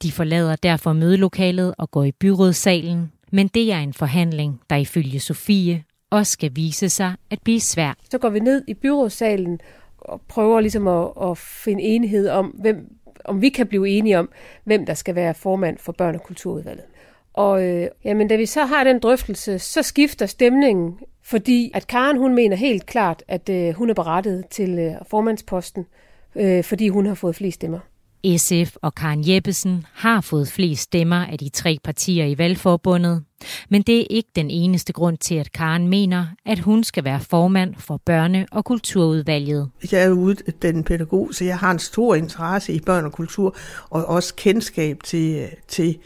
De 0.02 0.12
forlader 0.12 0.56
derfor 0.56 0.92
mødelokalet 0.92 1.74
og 1.78 1.90
går 1.90 2.04
i 2.04 2.12
byrådssalen, 2.12 3.12
men 3.32 3.48
det 3.48 3.72
er 3.72 3.78
en 3.78 3.94
forhandling, 3.94 4.60
der 4.70 4.76
ifølge 4.76 5.20
Sofie 5.20 5.84
også 6.10 6.32
skal 6.32 6.50
vise 6.54 6.88
sig 6.88 7.14
at 7.30 7.42
blive 7.44 7.60
svær. 7.60 7.94
Så 8.10 8.18
går 8.18 8.28
vi 8.28 8.40
ned 8.40 8.64
i 8.68 8.74
byrådssalen 8.74 9.58
og 9.98 10.20
prøver 10.28 10.60
ligesom 10.60 10.88
at, 10.88 11.08
at 11.22 11.38
finde 11.38 11.82
enighed 11.82 12.28
om, 12.28 12.46
hvem, 12.46 12.76
om 13.24 13.42
vi 13.42 13.48
kan 13.48 13.66
blive 13.66 13.88
enige 13.88 14.18
om, 14.18 14.30
hvem 14.64 14.87
der 14.87 14.94
skal 14.94 15.14
være 15.14 15.35
formand 15.35 15.78
for 15.78 15.92
børn- 15.92 16.14
og 16.14 16.22
kulturudvalget. 16.22 16.85
Og 17.33 17.64
øh, 17.64 17.88
jamen, 18.04 18.28
da 18.28 18.37
vi 18.37 18.46
så 18.46 18.64
har 18.64 18.85
den 18.85 18.98
drøftelse, 18.98 19.59
så 19.59 19.83
skifter 19.83 20.26
stemningen, 20.26 20.98
fordi 21.22 21.70
at 21.74 21.87
Karen 21.87 22.16
hun 22.16 22.35
mener 22.35 22.56
helt 22.56 22.87
klart, 22.87 23.24
at 23.28 23.48
øh, 23.48 23.74
hun 23.74 23.90
er 23.90 23.94
berettet 23.94 24.46
til 24.50 24.78
øh, 24.78 24.92
formandsposten, 25.11 25.87
øh, 26.37 26.64
fordi 26.64 26.88
hun 26.88 27.06
har 27.06 27.14
fået 27.14 27.37
flest 27.37 27.54
stemmer. 27.54 27.78
SF 28.37 28.76
og 28.83 28.94
Karen 28.94 29.28
Jeppesen 29.28 29.87
har 29.92 30.20
fået 30.20 30.48
flest 30.48 30.83
stemmer 30.83 31.16
af 31.26 31.38
de 31.38 31.48
tre 31.48 31.78
partier 31.85 32.24
i 32.24 32.38
valgforbundet, 32.38 33.24
men 33.68 33.83
det 33.83 34.00
er 34.00 34.06
ikke 34.11 34.28
den 34.37 34.50
eneste 34.50 34.92
grund 34.92 35.18
til, 35.18 35.35
at 35.35 35.52
Karen 35.52 35.88
mener, 35.88 36.26
at 36.46 36.59
hun 36.59 36.85
skal 36.85 37.04
være 37.04 37.20
formand 37.20 37.74
for 37.78 38.00
børne- 38.11 38.46
og 38.52 38.64
kulturudvalget. 38.64 39.70
Jeg 39.92 40.02
er 40.02 40.35
den 40.62 40.85
pædagog, 40.85 41.28
så 41.33 41.44
jeg 41.44 41.59
har 41.59 41.70
en 41.70 41.78
stor 41.78 42.14
interesse 42.14 42.72
i 42.72 42.80
børn 42.80 43.04
og 43.04 43.12
kultur, 43.12 43.56
og 43.90 44.06
også 44.06 44.35
kendskab 44.35 45.02
til, 45.04 45.48
til 45.68 45.98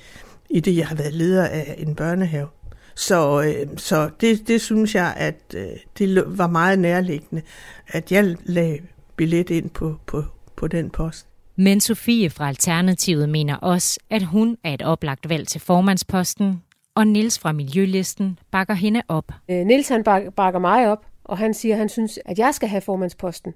i 0.50 0.61
det, 0.61 0.77
jeg 0.77 0.87
har 0.87 0.96
været 0.96 1.14
leder 1.14 1.46
af 1.46 1.74
en 1.79 1.94
børnehave. 1.94 2.48
Så, 2.94 3.42
øh, 3.42 3.79
så 3.79 4.11
det, 4.20 4.48
det 4.48 4.61
synes 4.61 4.94
jeg, 4.94 5.14
at 5.16 5.55
øh, 5.55 5.66
det 5.98 6.24
var 6.27 6.46
meget 6.46 6.79
nærliggende, 6.79 7.42
at 7.87 8.12
jeg 8.12 8.37
lagde 8.44 8.79
billet 9.16 9.50
ind 9.50 9.70
på, 9.70 9.96
på, 10.07 10.24
på 10.57 10.68
den 10.68 10.90
post. 10.90 11.27
Men 11.57 11.81
Sofie 11.81 12.31
fra 12.31 12.49
Alternativet 12.49 13.29
mener 13.29 13.57
også, 13.57 14.01
at 14.11 14.23
hun 14.23 14.57
er 14.64 14.75
et 14.75 14.83
oplagt 14.83 15.29
valg 15.29 15.49
til 15.49 15.61
formandsposten, 15.61 16.62
og 16.95 17.07
Nils 17.07 17.38
fra 17.38 17.53
Miljølisten 17.53 18.38
bakker 18.51 18.75
hende 18.75 19.03
op. 19.09 19.33
Øh, 19.51 19.67
Nils 19.67 19.88
han 19.88 20.05
bakker 20.37 20.59
mig 20.59 20.90
op, 20.90 21.07
og 21.25 21.38
han 21.38 21.55
siger, 21.55 21.75
at 21.75 21.79
han 21.79 21.88
synes, 21.88 22.19
at 22.25 22.38
jeg 22.38 22.55
skal 22.55 22.69
have 22.69 22.81
formandsposten, 22.81 23.55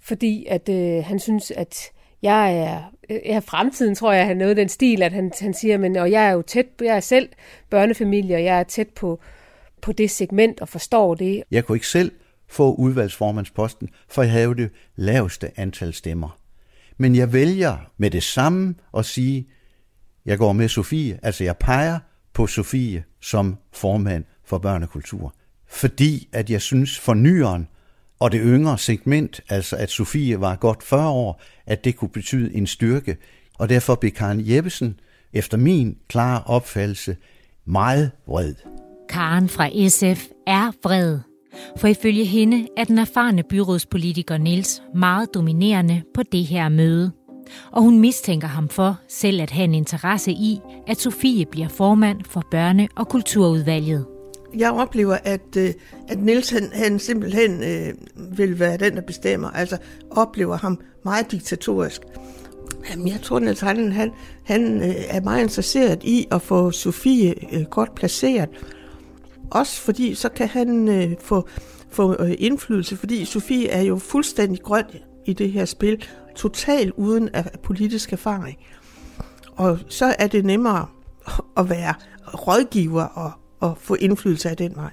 fordi 0.00 0.46
at 0.48 0.68
øh, 0.68 1.04
han 1.04 1.18
synes, 1.18 1.50
at 1.50 1.90
jeg 2.22 2.58
er, 2.58 2.82
jeg 3.08 3.36
er 3.36 3.40
fremtiden, 3.40 3.94
tror 3.94 4.12
jeg, 4.12 4.26
han 4.26 4.36
noget 4.36 4.56
den 4.56 4.68
stil, 4.68 5.02
at 5.02 5.12
han, 5.12 5.32
han 5.40 5.54
siger, 5.54 5.78
men 5.78 5.96
og 5.96 6.10
jeg 6.10 6.26
er 6.26 6.32
jo 6.32 6.42
tæt, 6.42 6.66
jeg 6.80 6.96
er 6.96 7.00
selv 7.00 7.28
børnefamilie, 7.70 8.36
og 8.36 8.44
jeg 8.44 8.58
er 8.58 8.62
tæt 8.62 8.88
på, 8.88 9.20
på 9.80 9.92
det 9.92 10.10
segment 10.10 10.60
og 10.60 10.68
forstår 10.68 11.14
det. 11.14 11.42
Jeg 11.50 11.64
kunne 11.64 11.76
ikke 11.76 11.88
selv 11.88 12.12
få 12.48 12.74
udvalgsformandsposten, 12.74 13.88
for 14.08 14.22
jeg 14.22 14.30
havde 14.30 14.44
jo 14.44 14.52
det 14.52 14.70
laveste 14.96 15.50
antal 15.56 15.92
stemmer. 15.92 16.41
Men 17.02 17.16
jeg 17.16 17.32
vælger 17.32 17.76
med 17.98 18.10
det 18.10 18.22
samme 18.22 18.74
at 18.96 19.04
sige, 19.06 19.48
jeg 20.26 20.38
går 20.38 20.52
med 20.52 20.68
Sofie, 20.68 21.18
altså 21.22 21.44
jeg 21.44 21.56
peger 21.56 21.98
på 22.32 22.46
Sofie 22.46 23.04
som 23.20 23.56
formand 23.72 24.24
for 24.44 24.58
børnekultur. 24.58 25.34
Fordi 25.68 26.28
at 26.32 26.50
jeg 26.50 26.62
synes 26.62 26.98
for 26.98 27.14
nyeren 27.14 27.68
og 28.18 28.32
det 28.32 28.40
yngre 28.44 28.78
segment, 28.78 29.40
altså 29.48 29.76
at 29.76 29.90
Sofie 29.90 30.40
var 30.40 30.56
godt 30.56 30.82
40 30.82 31.10
år, 31.10 31.42
at 31.66 31.84
det 31.84 31.96
kunne 31.96 32.08
betyde 32.08 32.54
en 32.54 32.66
styrke. 32.66 33.16
Og 33.58 33.68
derfor 33.68 33.94
blev 33.94 34.12
Karen 34.12 34.40
Jeppesen, 34.50 35.00
efter 35.32 35.56
min 35.56 35.98
klare 36.08 36.42
opfattelse, 36.46 37.16
meget 37.64 38.10
vred. 38.26 38.54
Karen 39.08 39.48
fra 39.48 39.88
SF 39.88 40.26
er 40.46 40.72
vred. 40.82 41.31
For 41.76 41.88
ifølge 41.88 42.24
hende 42.24 42.66
er 42.76 42.84
den 42.84 42.98
erfarne 42.98 43.42
byrådspolitiker 43.42 44.38
Niels 44.38 44.82
meget 44.94 45.34
dominerende 45.34 46.02
på 46.14 46.22
det 46.22 46.44
her 46.44 46.68
møde. 46.68 47.12
Og 47.72 47.82
hun 47.82 47.98
mistænker 47.98 48.48
ham 48.48 48.68
for 48.68 48.98
selv 49.08 49.40
at 49.40 49.50
have 49.50 49.64
en 49.64 49.74
interesse 49.74 50.30
i, 50.30 50.60
at 50.86 51.00
Sofie 51.00 51.46
bliver 51.46 51.68
formand 51.68 52.20
for 52.24 52.44
børne- 52.54 52.86
og 52.96 53.08
kulturudvalget. 53.08 54.06
Jeg 54.56 54.72
oplever, 54.72 55.18
at, 55.24 55.56
øh, 55.56 55.70
at 56.08 56.18
Niels 56.22 56.50
han, 56.50 56.70
han 56.72 56.98
simpelthen 56.98 57.62
øh, 57.62 57.94
vil 58.38 58.58
være 58.60 58.76
den, 58.76 58.96
der 58.96 59.02
bestemmer. 59.02 59.50
Altså 59.50 59.76
oplever 60.10 60.56
ham 60.56 60.80
meget 61.04 61.32
diktatorisk. 61.32 62.02
Jamen, 62.90 63.08
jeg 63.08 63.20
tror, 63.22 63.36
at 63.36 63.60
han, 63.60 63.92
han, 63.92 64.10
han 64.44 64.82
øh, 64.82 64.94
er 65.08 65.20
meget 65.20 65.42
interesseret 65.42 66.04
i 66.04 66.26
at 66.30 66.42
få 66.42 66.70
Sofie 66.70 67.34
øh, 67.54 67.62
godt 67.70 67.94
placeret. 67.94 68.48
Også 69.52 69.80
fordi 69.80 70.14
så 70.14 70.28
kan 70.28 70.48
han 70.48 70.88
øh, 70.88 71.10
få, 71.20 71.48
få 71.90 72.16
øh, 72.22 72.34
indflydelse, 72.38 72.96
fordi 72.96 73.24
Sofie 73.24 73.68
er 73.68 73.82
jo 73.82 73.98
fuldstændig 73.98 74.62
grøn 74.62 74.84
i 75.26 75.32
det 75.32 75.52
her 75.52 75.64
spil, 75.64 76.04
totalt 76.36 76.92
uden 76.96 77.28
af 77.28 77.44
politisk 77.62 78.12
erfaring. 78.12 78.58
Og 79.56 79.78
så 79.88 80.14
er 80.18 80.26
det 80.26 80.44
nemmere 80.44 80.86
at 81.56 81.70
være 81.70 81.94
rådgiver 82.34 83.04
og, 83.04 83.32
og 83.60 83.78
få 83.78 83.94
indflydelse 83.94 84.50
af 84.50 84.56
den 84.56 84.76
vej. 84.76 84.90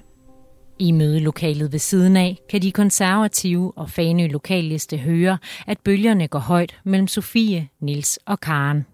I 0.78 0.92
mødelokalet 0.92 1.72
ved 1.72 1.78
siden 1.78 2.16
af 2.16 2.38
kan 2.50 2.62
de 2.62 2.72
konservative 2.72 3.72
og 3.76 3.90
Fanø 3.90 4.26
lokalliste 4.26 4.96
høre, 4.98 5.38
at 5.66 5.78
bølgerne 5.84 6.28
går 6.28 6.38
højt 6.38 6.80
mellem 6.84 7.06
Sofie, 7.06 7.68
Nils 7.80 8.18
og 8.26 8.40
Karen. 8.40 8.84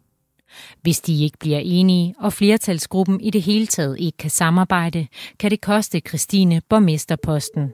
Hvis 0.83 1.01
de 1.01 1.25
ikke 1.25 1.39
bliver 1.39 1.59
enige, 1.59 2.15
og 2.19 2.33
flertalsgruppen 2.33 3.21
i 3.21 3.31
det 3.31 3.43
hele 3.43 3.67
taget 3.67 4.01
ikke 4.01 4.19
kan 4.19 4.31
samarbejde, 4.31 5.07
kan 5.39 5.51
det 5.51 5.61
koste 5.61 6.01
Christine 6.09 6.63
borgmesterposten. 6.69 7.73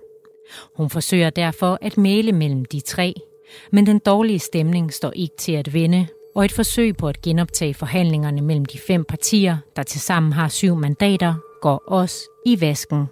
Hun 0.77 0.90
forsøger 0.90 1.31
derfor 1.31 1.79
at 1.81 1.99
male 1.99 2.33
mellem 2.33 2.64
de 2.64 2.81
tre, 2.81 3.14
men 3.73 3.87
den 3.87 3.99
dårlige 4.07 4.38
stemning 4.38 4.92
står 4.92 5.12
ikke 5.16 5.37
til 5.38 5.53
at 5.53 5.75
vende, 5.75 6.07
og 6.35 6.45
et 6.45 6.53
forsøg 6.53 6.97
på 6.97 7.09
at 7.09 7.23
genoptage 7.23 7.75
forhandlingerne 7.75 8.40
mellem 8.42 8.64
de 8.64 8.79
fem 8.79 9.05
partier, 9.05 9.57
der 9.77 9.83
tilsammen 9.83 10.33
har 10.33 10.49
syv 10.49 10.77
mandater, 10.77 11.35
går 11.62 11.83
også 11.87 12.16
i 12.47 12.61
vasken. 12.61 13.07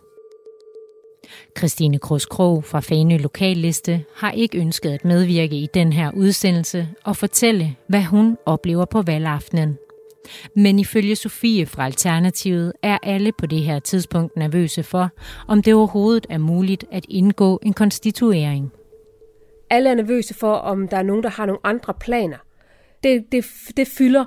Christine 1.59 1.99
Kroos 1.99 2.27
Krog 2.27 2.65
fra 2.65 2.81
Fane 2.81 3.19
Lokalliste 3.19 4.05
har 4.15 4.31
ikke 4.31 4.59
ønsket 4.59 4.91
at 4.91 5.05
medvirke 5.05 5.57
i 5.57 5.69
den 5.75 5.93
her 5.93 6.11
udsendelse 6.15 6.89
og 7.05 7.17
fortælle, 7.17 7.77
hvad 7.87 8.03
hun 8.03 8.39
oplever 8.47 8.85
på 8.85 9.03
valgaftenen. 9.03 9.79
Men 10.55 10.79
ifølge 10.79 11.17
Sofie 11.17 11.67
fra 11.67 11.85
Alternativet 11.85 12.73
er 12.83 12.99
alle 13.03 13.33
på 13.33 13.47
det 13.47 13.61
her 13.61 13.79
tidspunkt 13.79 14.37
nervøse 14.37 14.83
for, 14.83 15.11
om 15.49 15.63
det 15.63 15.75
overhovedet 15.75 16.27
er 16.31 16.39
muligt 16.39 16.85
at 16.93 17.07
indgå 17.09 17.61
en 17.63 17.73
konstituering. 17.73 18.73
Alle 19.71 19.91
er 19.91 19.95
nervøse 19.95 20.35
for, 20.35 20.53
om 20.53 20.89
der 20.89 20.97
er 20.97 21.03
nogen, 21.03 21.23
der 21.23 21.31
har 21.31 21.47
nogle 21.47 21.61
andre 21.65 21.95
planer. 21.95 22.37
Det, 23.03 23.25
det, 23.33 23.45
det 23.77 23.89
fylder 23.89 24.25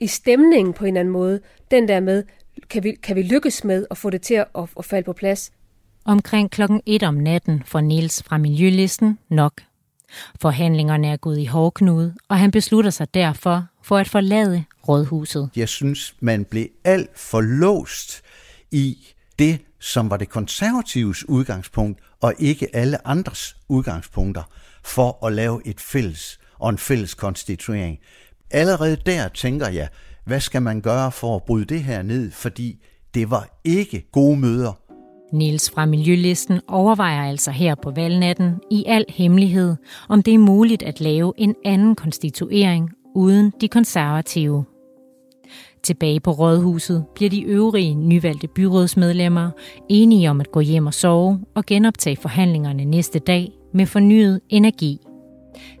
i 0.00 0.06
stemningen 0.06 0.74
på 0.74 0.84
en 0.84 0.88
eller 0.88 1.00
anden 1.00 1.12
måde. 1.12 1.40
Den 1.70 1.88
der 1.88 2.00
med, 2.00 2.22
kan 2.70 2.84
vi, 2.84 2.92
kan 3.02 3.16
vi 3.16 3.22
lykkes 3.22 3.64
med 3.64 3.86
at 3.90 3.98
få 3.98 4.10
det 4.10 4.22
til 4.22 4.34
at, 4.34 4.46
at 4.78 4.84
falde 4.84 5.04
på 5.04 5.12
plads? 5.12 5.52
Omkring 6.06 6.50
klokken 6.50 6.80
1 6.86 7.02
om 7.02 7.14
natten 7.14 7.62
får 7.66 7.80
Niels 7.80 8.22
fra 8.22 8.38
Miljølisten 8.38 9.18
nok. 9.28 9.52
Forhandlingerne 10.40 11.08
er 11.08 11.16
gået 11.16 11.38
i 11.38 11.44
hårdknude, 11.44 12.14
og 12.28 12.38
han 12.38 12.50
beslutter 12.50 12.90
sig 12.90 13.14
derfor 13.14 13.66
for 13.82 13.98
at 13.98 14.08
forlade 14.08 14.64
rådhuset. 14.88 15.50
Jeg 15.56 15.68
synes, 15.68 16.14
man 16.20 16.44
blev 16.44 16.66
alt 16.84 17.18
for 17.18 17.40
låst 17.40 18.22
i 18.70 18.98
det, 19.38 19.60
som 19.80 20.10
var 20.10 20.16
det 20.16 20.28
konservatives 20.28 21.28
udgangspunkt, 21.28 22.00
og 22.20 22.34
ikke 22.38 22.76
alle 22.76 23.06
andres 23.06 23.56
udgangspunkter 23.68 24.42
for 24.84 25.26
at 25.26 25.32
lave 25.32 25.66
et 25.66 25.80
fælles 25.80 26.40
og 26.58 26.70
en 26.70 26.78
fælles 26.78 27.14
konstituering. 27.14 27.98
Allerede 28.50 28.96
der 28.96 29.28
tænker 29.28 29.68
jeg, 29.68 29.88
hvad 30.24 30.40
skal 30.40 30.62
man 30.62 30.80
gøre 30.80 31.12
for 31.12 31.36
at 31.36 31.42
bryde 31.42 31.64
det 31.64 31.82
her 31.82 32.02
ned, 32.02 32.30
fordi 32.30 32.84
det 33.14 33.30
var 33.30 33.60
ikke 33.64 34.08
gode 34.12 34.36
møder. 34.36 34.83
Niels 35.32 35.70
fra 35.70 35.86
Miljølisten 35.86 36.60
overvejer 36.68 37.28
altså 37.28 37.50
her 37.50 37.74
på 37.74 37.90
valgnatten 37.90 38.60
i 38.70 38.84
al 38.86 39.04
hemmelighed, 39.08 39.76
om 40.08 40.22
det 40.22 40.34
er 40.34 40.38
muligt 40.38 40.82
at 40.82 41.00
lave 41.00 41.32
en 41.36 41.54
anden 41.64 41.94
konstituering 41.94 42.90
uden 43.14 43.52
de 43.60 43.68
konservative. 43.68 44.64
Tilbage 45.82 46.20
på 46.20 46.30
rådhuset 46.30 47.04
bliver 47.14 47.30
de 47.30 47.42
øvrige 47.42 47.94
nyvalgte 47.94 48.48
byrådsmedlemmer 48.48 49.50
enige 49.88 50.30
om 50.30 50.40
at 50.40 50.52
gå 50.52 50.60
hjem 50.60 50.86
og 50.86 50.94
sove 50.94 51.40
og 51.54 51.66
genoptage 51.66 52.16
forhandlingerne 52.16 52.84
næste 52.84 53.18
dag 53.18 53.52
med 53.74 53.86
fornyet 53.86 54.40
energi. 54.48 54.98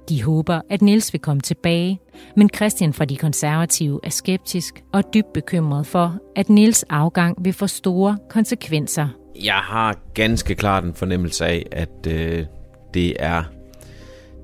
De 0.08 0.22
håber, 0.22 0.60
at 0.70 0.82
Niels 0.82 1.12
vil 1.12 1.20
komme 1.20 1.40
tilbage, 1.40 2.00
men 2.36 2.50
Christian 2.56 2.92
fra 2.92 3.04
de 3.04 3.16
konservative 3.16 4.00
er 4.02 4.10
skeptisk 4.10 4.84
og 4.92 5.14
dybt 5.14 5.32
bekymret 5.32 5.86
for, 5.86 6.18
at 6.36 6.48
Niels 6.48 6.82
afgang 6.82 7.44
vil 7.44 7.52
få 7.52 7.66
store 7.66 8.18
konsekvenser. 8.30 9.08
Jeg 9.42 9.54
har 9.54 9.96
ganske 10.14 10.54
klart 10.54 10.84
en 10.84 10.94
fornemmelse 10.94 11.46
af, 11.46 11.66
at 11.72 12.06
øh, 12.08 12.46
det 12.94 13.16
er 13.18 13.44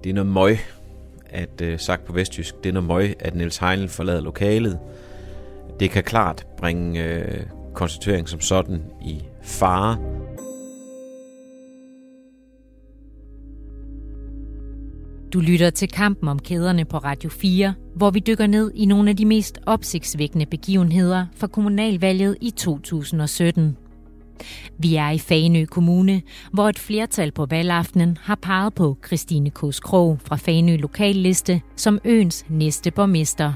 det 0.04 0.10
er 0.10 0.14
noget 0.14 0.32
møg, 0.32 0.58
at 1.30 1.60
øh, 1.62 1.78
sagt 1.78 2.04
på 2.04 2.12
vestjysk, 2.12 2.54
det 2.64 2.68
er 2.68 2.72
noget 2.72 2.88
møg, 2.88 3.14
at 3.18 3.34
Niels 3.34 3.58
Heinl 3.58 3.88
forlader 3.88 4.20
lokalet. 4.20 4.78
Det 5.80 5.90
kan 5.90 6.04
klart 6.04 6.46
bringe 6.58 7.04
øh, 7.04 7.42
konstituering 7.74 8.28
som 8.28 8.40
sådan 8.40 8.82
i 9.04 9.22
fare. 9.42 9.96
Du 15.32 15.40
lytter 15.40 15.70
til 15.70 15.88
kampen 15.88 16.28
om 16.28 16.38
kæderne 16.38 16.84
på 16.84 16.98
Radio 16.98 17.30
4, 17.30 17.74
hvor 17.94 18.10
vi 18.10 18.18
dykker 18.18 18.46
ned 18.46 18.72
i 18.74 18.86
nogle 18.86 19.10
af 19.10 19.16
de 19.16 19.24
mest 19.24 19.58
opsigtsvækkende 19.66 20.46
begivenheder 20.46 21.26
fra 21.36 21.46
kommunalvalget 21.46 22.36
i 22.40 22.50
2017. 22.50 23.76
Vi 24.78 24.96
er 24.96 25.10
i 25.10 25.18
Fanø 25.18 25.64
Kommune, 25.64 26.22
hvor 26.52 26.68
et 26.68 26.78
flertal 26.78 27.32
på 27.32 27.46
valgaftenen 27.46 28.18
har 28.22 28.38
peget 28.42 28.74
på 28.74 28.96
Christine 29.06 29.50
Kås 29.50 29.80
Krog 29.80 30.18
fra 30.24 30.36
Fanø 30.36 30.76
Lokalliste 30.76 31.60
som 31.76 31.98
øens 32.04 32.44
næste 32.48 32.90
borgmester. 32.90 33.52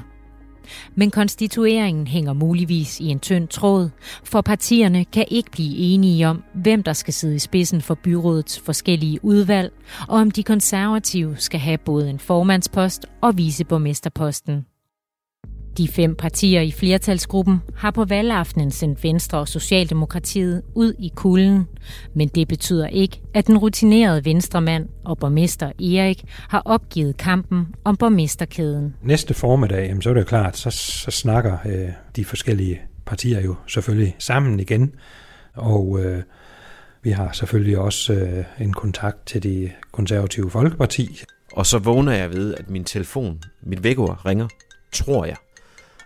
Men 0.95 1.11
konstitueringen 1.11 2.07
hænger 2.07 2.33
muligvis 2.33 2.99
i 2.99 3.05
en 3.05 3.19
tynd 3.19 3.47
tråd, 3.47 3.89
for 4.23 4.41
partierne 4.41 5.05
kan 5.05 5.25
ikke 5.27 5.51
blive 5.51 5.77
enige 5.77 6.27
om, 6.27 6.43
hvem 6.53 6.83
der 6.83 6.93
skal 6.93 7.13
sidde 7.13 7.35
i 7.35 7.39
spidsen 7.39 7.81
for 7.81 7.95
byrådets 7.95 8.59
forskellige 8.59 9.25
udvalg, 9.25 9.73
og 10.07 10.19
om 10.19 10.31
de 10.31 10.43
konservative 10.43 11.35
skal 11.37 11.59
have 11.59 11.77
både 11.77 12.09
en 12.09 12.19
formandspost 12.19 13.05
og 13.21 13.37
viceborgmesterposten. 13.37 14.65
De 15.77 15.87
fem 15.87 16.15
partier 16.15 16.61
i 16.61 16.71
flertalsgruppen 16.71 17.61
har 17.75 17.91
på 17.91 18.05
valgaftenen 18.05 18.71
sendt 18.71 19.03
Venstre 19.03 19.37
og 19.37 19.47
Socialdemokratiet 19.47 20.61
ud 20.73 20.93
i 20.99 21.11
kulden. 21.15 21.67
Men 22.13 22.27
det 22.27 22.47
betyder 22.47 22.87
ikke, 22.87 23.21
at 23.33 23.47
den 23.47 23.57
rutinerede 23.57 24.25
venstremand 24.25 24.89
og 25.05 25.17
borgmester 25.17 25.67
Erik 25.67 26.23
har 26.27 26.61
opgivet 26.65 27.17
kampen 27.17 27.67
om 27.83 27.97
borgmesterkæden. 27.97 28.95
Næste 29.03 29.33
formiddag, 29.33 29.95
så 30.01 30.09
er 30.09 30.13
det 30.13 30.27
klart, 30.27 30.57
så, 30.57 30.69
så 30.71 31.11
snakker 31.11 31.57
øh, 31.65 31.89
de 32.15 32.25
forskellige 32.25 32.81
partier 33.05 33.41
jo 33.41 33.55
selvfølgelig 33.67 34.15
sammen 34.19 34.59
igen. 34.59 34.95
Og 35.53 35.99
øh, 36.03 36.23
vi 37.03 37.09
har 37.11 37.31
selvfølgelig 37.31 37.77
også 37.77 38.13
øh, 38.13 38.43
en 38.59 38.73
kontakt 38.73 39.25
til 39.25 39.43
de 39.43 39.71
konservative 39.91 40.51
folkeparti. 40.51 41.19
Og 41.53 41.65
så 41.65 41.79
vågner 41.79 42.11
jeg 42.11 42.29
ved, 42.29 42.55
at 42.55 42.69
min 42.69 42.83
telefon, 42.83 43.41
mit 43.61 43.83
vækord 43.83 44.25
ringer, 44.25 44.47
tror 44.91 45.25
jeg. 45.25 45.35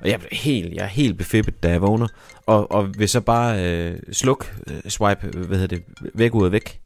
Og 0.02 0.10
jeg, 0.10 0.20
helt, 0.32 0.74
jeg 0.74 0.84
er 0.84 0.88
helt 0.88 1.18
befippet, 1.18 1.64
da 1.64 1.70
jeg 1.70 1.82
vågner. 1.82 2.08
Og, 2.46 2.72
og 2.72 3.00
vil 3.00 3.10
så 3.10 3.22
bare 3.22 3.66
øh, 3.66 4.00
sluk, 4.12 4.56
øh, 4.68 4.90
swipe, 4.92 5.28
øh, 5.28 5.46
hvad 5.46 5.58
hedder 5.58 5.76
det, 5.76 5.86
væk 6.14 6.36
ud 6.36 6.50
væk. 6.50 6.82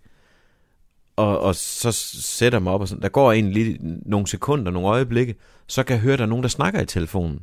Og, 1.16 1.40
og 1.40 1.56
så 1.56 1.92
sætter 2.22 2.58
jeg 2.58 2.64
mig 2.64 2.74
op, 2.74 2.82
og 2.82 2.88
sådan, 2.88 3.02
der 3.02 3.10
går 3.10 3.32
egentlig 3.32 3.54
lige 3.54 3.78
nogle 4.06 4.28
sekunder, 4.28 4.72
nogle 4.72 4.88
øjeblikke, 4.88 5.36
så 5.68 5.84
kan 5.84 5.94
jeg 5.94 6.02
høre, 6.02 6.14
at 6.14 6.20
der 6.20 6.26
er 6.26 6.30
nogen, 6.30 6.44
der 6.44 6.50
snakker 6.50 6.82
i 6.82 6.86
telefonen. 6.86 7.40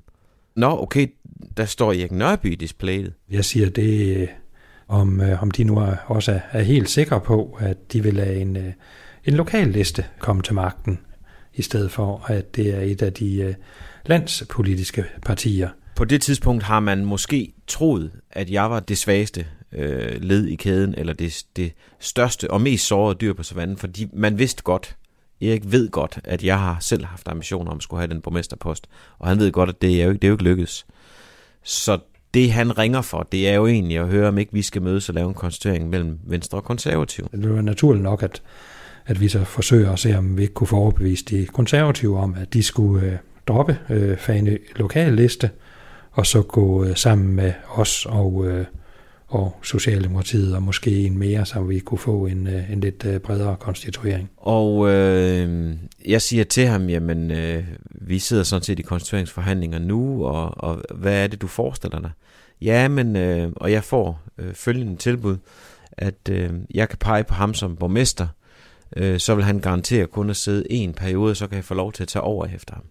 Nå, 0.57 0.83
okay, 0.83 1.07
der 1.57 1.65
står 1.65 1.93
Erik 1.93 2.13
Nørby 2.13 2.53
i 2.53 2.55
displayet. 2.55 3.13
Jeg 3.31 3.45
siger 3.45 3.71
det, 3.71 4.17
øh, 4.17 4.29
om, 4.89 5.21
øh, 5.21 5.43
om 5.43 5.51
de 5.51 5.65
nu 5.65 5.79
er, 5.79 5.95
også 6.07 6.33
er, 6.33 6.41
er 6.53 6.63
helt 6.63 6.91
sikre 6.91 7.21
på, 7.21 7.59
at 7.61 7.93
de 7.93 8.03
vil 8.03 8.15
lade 8.15 8.41
en, 8.41 8.57
øh, 8.57 8.73
en 9.25 9.35
lokal 9.35 9.69
liste 9.69 10.05
komme 10.19 10.43
til 10.43 10.55
magten, 10.55 10.99
i 11.55 11.63
stedet 11.63 11.91
for, 11.91 12.25
at 12.27 12.57
det 12.57 12.75
er 12.75 12.81
et 12.81 13.03
af 13.03 13.13
de 13.13 13.37
øh, 13.37 13.55
landspolitiske 14.07 15.05
partier. 15.27 15.69
På 15.97 16.05
det 16.05 16.23
tidspunkt 16.23 16.63
har 16.63 16.81
man 16.81 17.05
måske 17.05 17.53
troet, 17.67 18.11
at 18.31 18.51
jeg 18.51 18.71
var 18.71 18.81
det 18.81 18.99
svageste 18.99 19.47
øh, 19.73 20.23
led 20.23 20.47
i 20.47 20.55
kæden, 20.55 20.95
eller 20.99 21.13
det, 21.13 21.45
det 21.57 21.73
største 21.99 22.51
og 22.51 22.61
mest 22.61 22.87
sårede 22.87 23.19
dyr 23.21 23.33
på 23.33 23.43
savannen, 23.43 23.77
fordi 23.77 24.09
man 24.13 24.39
vidste 24.39 24.63
godt, 24.63 24.97
Erik 25.43 25.63
ved 25.65 25.89
godt, 25.89 26.19
at 26.25 26.45
jeg 26.45 26.59
har 26.59 26.77
selv 26.81 27.05
haft 27.05 27.29
ambitioner 27.29 27.71
om 27.71 27.77
at 27.77 27.83
skulle 27.83 28.01
have 28.01 28.11
den 28.11 28.21
borgmesterpost, 28.21 28.87
og 29.19 29.29
han 29.29 29.39
ved 29.39 29.53
godt, 29.53 29.69
at 29.69 29.83
det 29.83 30.03
er 30.03 30.07
jo, 30.07 30.13
det 30.13 30.25
er 30.25 30.29
jo 30.29 30.35
ikke 30.35 30.45
lykkedes. 30.45 30.87
Så 31.63 31.99
det 32.35 32.53
han 32.53 32.79
ringer 32.79 33.03
for, 33.03 33.29
det 33.33 33.49
er 33.49 33.55
jo 33.55 33.67
egentlig 33.67 33.99
at 33.99 34.09
høre, 34.09 34.29
om 34.29 34.39
ikke 34.39 34.53
vi 34.53 34.63
skal 34.63 34.83
mødes 34.83 35.09
og 35.09 35.15
lave 35.15 35.29
en 35.29 35.35
konstituering 35.35 35.89
mellem 35.89 36.19
Venstre 36.25 36.59
og 36.59 36.65
Konservative. 36.65 37.29
Det 37.33 37.45
er 37.45 37.61
naturligt 37.61 38.03
nok, 38.03 38.23
at, 38.23 38.43
at 39.07 39.21
vi 39.21 39.29
så 39.29 39.45
forsøger 39.45 39.93
at 39.93 39.99
se, 39.99 40.19
om 40.19 40.37
vi 40.37 40.43
ikke 40.43 40.55
kunne 40.55 40.67
få 40.67 40.77
overbevist 40.77 41.31
de 41.31 41.47
konservative 41.47 42.19
om, 42.19 42.35
at 42.35 42.55
de 42.55 42.63
skulle 42.63 43.07
øh, 43.07 43.17
droppe 43.51 43.79
øh, 43.91 44.17
Fane 44.17 44.59
lokalliste, 44.77 45.51
og 46.11 46.27
så 46.27 46.43
gå 46.43 46.85
øh, 46.85 46.97
sammen 46.97 47.37
med 47.37 47.53
os 47.75 48.07
og, 48.07 48.47
øh, 48.47 48.65
og 49.29 49.57
Socialdemokratiet, 49.63 50.55
og 50.55 50.63
måske 50.63 50.91
en 50.91 51.19
mere, 51.19 51.47
så 51.47 51.63
vi 51.63 51.79
kunne 51.79 51.99
få 51.99 52.27
en, 52.27 52.47
øh, 52.47 52.73
en 52.73 52.81
lidt 52.81 53.05
øh, 53.05 53.21
bredere 53.21 53.57
konstituering. 53.57 54.31
Og 54.37 54.91
øh, 54.91 55.77
jeg 56.07 56.23
siger 56.23 56.45
til 56.45 56.67
ham, 56.67 56.89
jamen, 56.89 57.31
øh, 57.31 57.65
vi 57.91 58.19
sidder 58.19 58.43
sådan 58.43 58.63
set 58.63 58.79
i 58.79 58.83
konstitueringsforhandlinger 58.83 59.79
nu, 59.79 60.27
og, 60.27 60.65
og 60.65 60.83
hvad 60.95 61.25
er 61.25 61.27
det, 61.27 61.43
du 61.43 61.47
forestiller 61.47 62.01
dig? 62.01 62.11
Ja, 62.63 62.89
men, 62.89 63.17
øh, 63.17 63.53
og 63.57 63.73
jeg 63.73 63.85
får 63.85 64.23
øh, 64.39 64.55
følgende 64.55 64.97
tilbud, 64.97 65.37
at 65.93 66.29
øh, 66.31 66.51
jeg 66.75 66.89
kan 66.89 66.99
pege 66.99 67.25
på 67.25 67.35
ham 67.35 67.55
som 67.55 67.77
borgmester, 67.77 68.27
øh, 68.97 69.19
så 69.19 69.35
vil 69.35 69.45
han 69.45 69.59
garantere 69.59 70.07
kun 70.07 70.31
at 70.31 70.37
sidde 70.37 70.73
en 70.73 70.95
periode, 70.95 71.35
så 71.35 71.47
kan 71.47 71.57
jeg 71.57 71.65
få 71.65 71.75
lov 71.75 71.93
til 71.93 72.03
at 72.03 72.09
tage 72.09 72.23
over 72.23 72.47
efter 72.47 72.75
ham. 72.75 72.85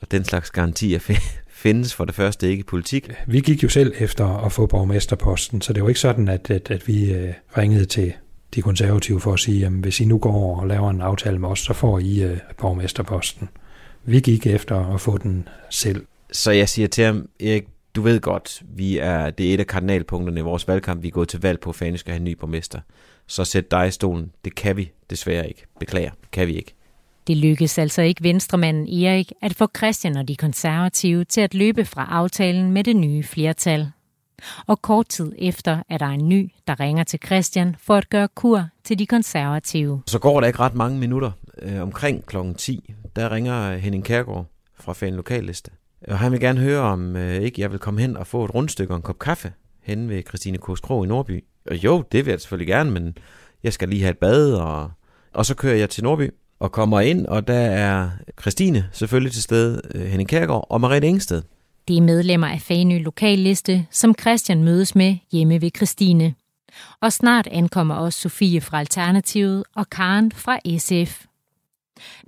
Og 0.00 0.10
den 0.10 0.24
slags 0.24 0.50
garantier 0.50 0.98
findes 1.48 1.94
for 1.94 2.04
det 2.04 2.14
første 2.14 2.48
ikke 2.48 2.60
i 2.60 2.64
politik. 2.64 3.10
Vi 3.26 3.40
gik 3.40 3.62
jo 3.62 3.68
selv 3.68 3.92
efter 3.98 4.26
at 4.26 4.52
få 4.52 4.66
borgmesterposten, 4.66 5.60
så 5.60 5.72
det 5.72 5.82
var 5.82 5.88
ikke 5.88 6.00
sådan, 6.00 6.28
at, 6.28 6.50
at, 6.50 6.70
at 6.70 6.88
vi 6.88 7.12
øh, 7.12 7.32
ringede 7.58 7.84
til 7.84 8.12
de 8.54 8.62
konservative 8.62 9.20
for 9.20 9.32
at 9.32 9.40
sige, 9.40 9.66
at 9.66 9.72
hvis 9.72 10.00
I 10.00 10.04
nu 10.04 10.18
går 10.18 10.60
og 10.60 10.66
laver 10.66 10.90
en 10.90 11.00
aftale 11.00 11.38
med 11.38 11.48
os, 11.48 11.60
så 11.60 11.72
får 11.72 11.98
I 11.98 12.22
øh, 12.22 12.38
borgmesterposten. 12.58 13.48
Vi 14.04 14.20
gik 14.20 14.46
efter 14.46 14.94
at 14.94 15.00
få 15.00 15.18
den 15.18 15.48
selv. 15.70 16.06
Så 16.32 16.50
jeg 16.50 16.68
siger 16.68 16.88
til 16.88 17.04
ham, 17.04 17.28
Erik, 17.40 17.64
du 17.94 18.02
ved 18.02 18.20
godt, 18.20 18.62
vi 18.76 18.98
er, 18.98 19.30
det 19.30 19.50
er 19.50 19.54
et 19.54 19.60
af 19.60 19.66
kardinalpunkterne 19.66 20.40
i 20.40 20.42
vores 20.42 20.68
valgkamp. 20.68 21.02
Vi 21.02 21.08
er 21.08 21.12
gået 21.12 21.28
til 21.28 21.40
valg 21.40 21.60
på, 21.60 21.70
at 21.70 21.76
Fane 21.76 21.98
skal 21.98 22.12
have 22.12 22.18
en 22.18 22.24
ny 22.24 22.36
borgmester. 22.36 22.80
Så 23.26 23.44
sæt 23.44 23.70
dig 23.70 23.88
i 23.88 23.90
stolen. 23.90 24.30
Det 24.44 24.54
kan 24.54 24.76
vi 24.76 24.90
desværre 25.10 25.48
ikke. 25.48 25.66
Beklager, 25.80 26.10
det 26.10 26.30
kan 26.30 26.48
vi 26.48 26.56
ikke. 26.56 26.74
Det 27.26 27.36
lykkedes 27.36 27.78
altså 27.78 28.02
ikke 28.02 28.22
venstremanden 28.24 29.02
Erik 29.04 29.32
at 29.42 29.54
få 29.54 29.66
Christian 29.76 30.16
og 30.16 30.28
de 30.28 30.36
konservative 30.36 31.24
til 31.24 31.40
at 31.40 31.54
løbe 31.54 31.84
fra 31.84 32.06
aftalen 32.10 32.72
med 32.72 32.84
det 32.84 32.96
nye 32.96 33.22
flertal. 33.22 33.90
Og 34.66 34.82
kort 34.82 35.08
tid 35.08 35.32
efter 35.38 35.82
er 35.88 35.98
der 35.98 36.06
en 36.06 36.28
ny, 36.28 36.50
der 36.66 36.80
ringer 36.80 37.04
til 37.04 37.20
Christian 37.26 37.76
for 37.78 37.94
at 37.94 38.10
gøre 38.10 38.28
kur 38.34 38.64
til 38.84 38.98
de 38.98 39.06
konservative. 39.06 40.02
Så 40.06 40.18
går 40.18 40.40
der 40.40 40.46
ikke 40.46 40.58
ret 40.58 40.74
mange 40.74 40.98
minutter. 40.98 41.30
Øh, 41.62 41.82
omkring 41.82 42.26
klokken 42.26 42.54
10, 42.54 42.94
der 43.16 43.32
ringer 43.32 43.76
Henning 43.76 44.04
Kærgaard 44.04 44.46
fra 44.80 44.92
Fan 44.92 45.14
Lokalliste. 45.14 45.70
Og 46.08 46.18
han 46.18 46.32
vil 46.32 46.40
gerne 46.40 46.60
høre, 46.60 46.80
om 46.80 47.16
øh, 47.16 47.42
ikke 47.42 47.60
jeg 47.60 47.70
vil 47.70 47.78
komme 47.78 48.00
hen 48.00 48.16
og 48.16 48.26
få 48.26 48.44
et 48.44 48.54
rundstykke 48.54 48.92
og 48.92 48.96
en 48.96 49.02
kop 49.02 49.18
kaffe 49.18 49.52
hen 49.82 50.08
ved 50.08 50.22
Christine 50.28 50.58
Kostro 50.58 51.04
i 51.04 51.06
Nordby. 51.06 51.44
Og 51.70 51.84
jo, 51.84 52.04
det 52.12 52.26
vil 52.26 52.30
jeg 52.30 52.40
selvfølgelig 52.40 52.68
gerne, 52.68 52.90
men 52.90 53.16
jeg 53.62 53.72
skal 53.72 53.88
lige 53.88 54.02
have 54.02 54.10
et 54.10 54.18
bad, 54.18 54.52
og, 54.54 54.90
og 55.34 55.46
så 55.46 55.54
kører 55.54 55.76
jeg 55.76 55.90
til 55.90 56.04
Nordby 56.04 56.30
og 56.60 56.72
kommer 56.72 57.00
ind, 57.00 57.26
og 57.26 57.48
der 57.48 57.60
er 57.60 58.10
Christine 58.40 58.88
selvfølgelig 58.92 59.32
til 59.32 59.42
stede, 59.42 59.80
øh, 59.94 60.06
Henning 60.06 60.28
Kærgaard 60.28 60.66
og 60.70 60.80
Marie 60.80 61.04
Engsted. 61.04 61.42
Det 61.88 61.96
er 61.96 62.00
medlemmer 62.00 62.46
af 62.46 62.60
Fanø 62.60 62.98
Lokalliste, 62.98 63.86
som 63.90 64.14
Christian 64.20 64.64
mødes 64.64 64.94
med 64.94 65.16
hjemme 65.32 65.60
ved 65.60 65.70
Christine. 65.76 66.34
Og 67.02 67.12
snart 67.12 67.46
ankommer 67.46 67.94
også 67.94 68.20
Sofie 68.20 68.60
fra 68.60 68.80
Alternativet 68.80 69.64
og 69.74 69.90
Karen 69.90 70.32
fra 70.32 70.58
SF. 70.78 71.24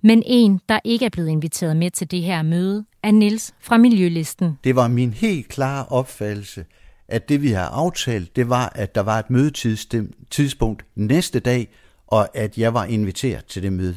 Men 0.02 0.22
en, 0.26 0.60
der 0.68 0.78
ikke 0.84 1.04
er 1.04 1.10
blevet 1.10 1.28
inviteret 1.28 1.76
med 1.76 1.90
til 1.90 2.10
det 2.10 2.22
her 2.22 2.42
møde, 2.42 2.84
er 3.02 3.10
Nils 3.10 3.54
fra 3.60 3.76
Miljølisten. 3.76 4.58
Det 4.64 4.76
var 4.76 4.88
min 4.88 5.12
helt 5.12 5.48
klare 5.48 5.86
opfattelse, 5.86 6.64
at 7.08 7.28
det 7.28 7.42
vi 7.42 7.50
har 7.50 7.68
aftalt, 7.68 8.36
det 8.36 8.48
var, 8.48 8.72
at 8.74 8.94
der 8.94 9.00
var 9.00 9.18
et 9.18 9.30
mødetidspunkt 9.30 10.84
næste 10.94 11.40
dag, 11.40 11.68
og 12.06 12.36
at 12.36 12.58
jeg 12.58 12.74
var 12.74 12.84
inviteret 12.84 13.44
til 13.44 13.62
det 13.62 13.72
møde 13.72 13.96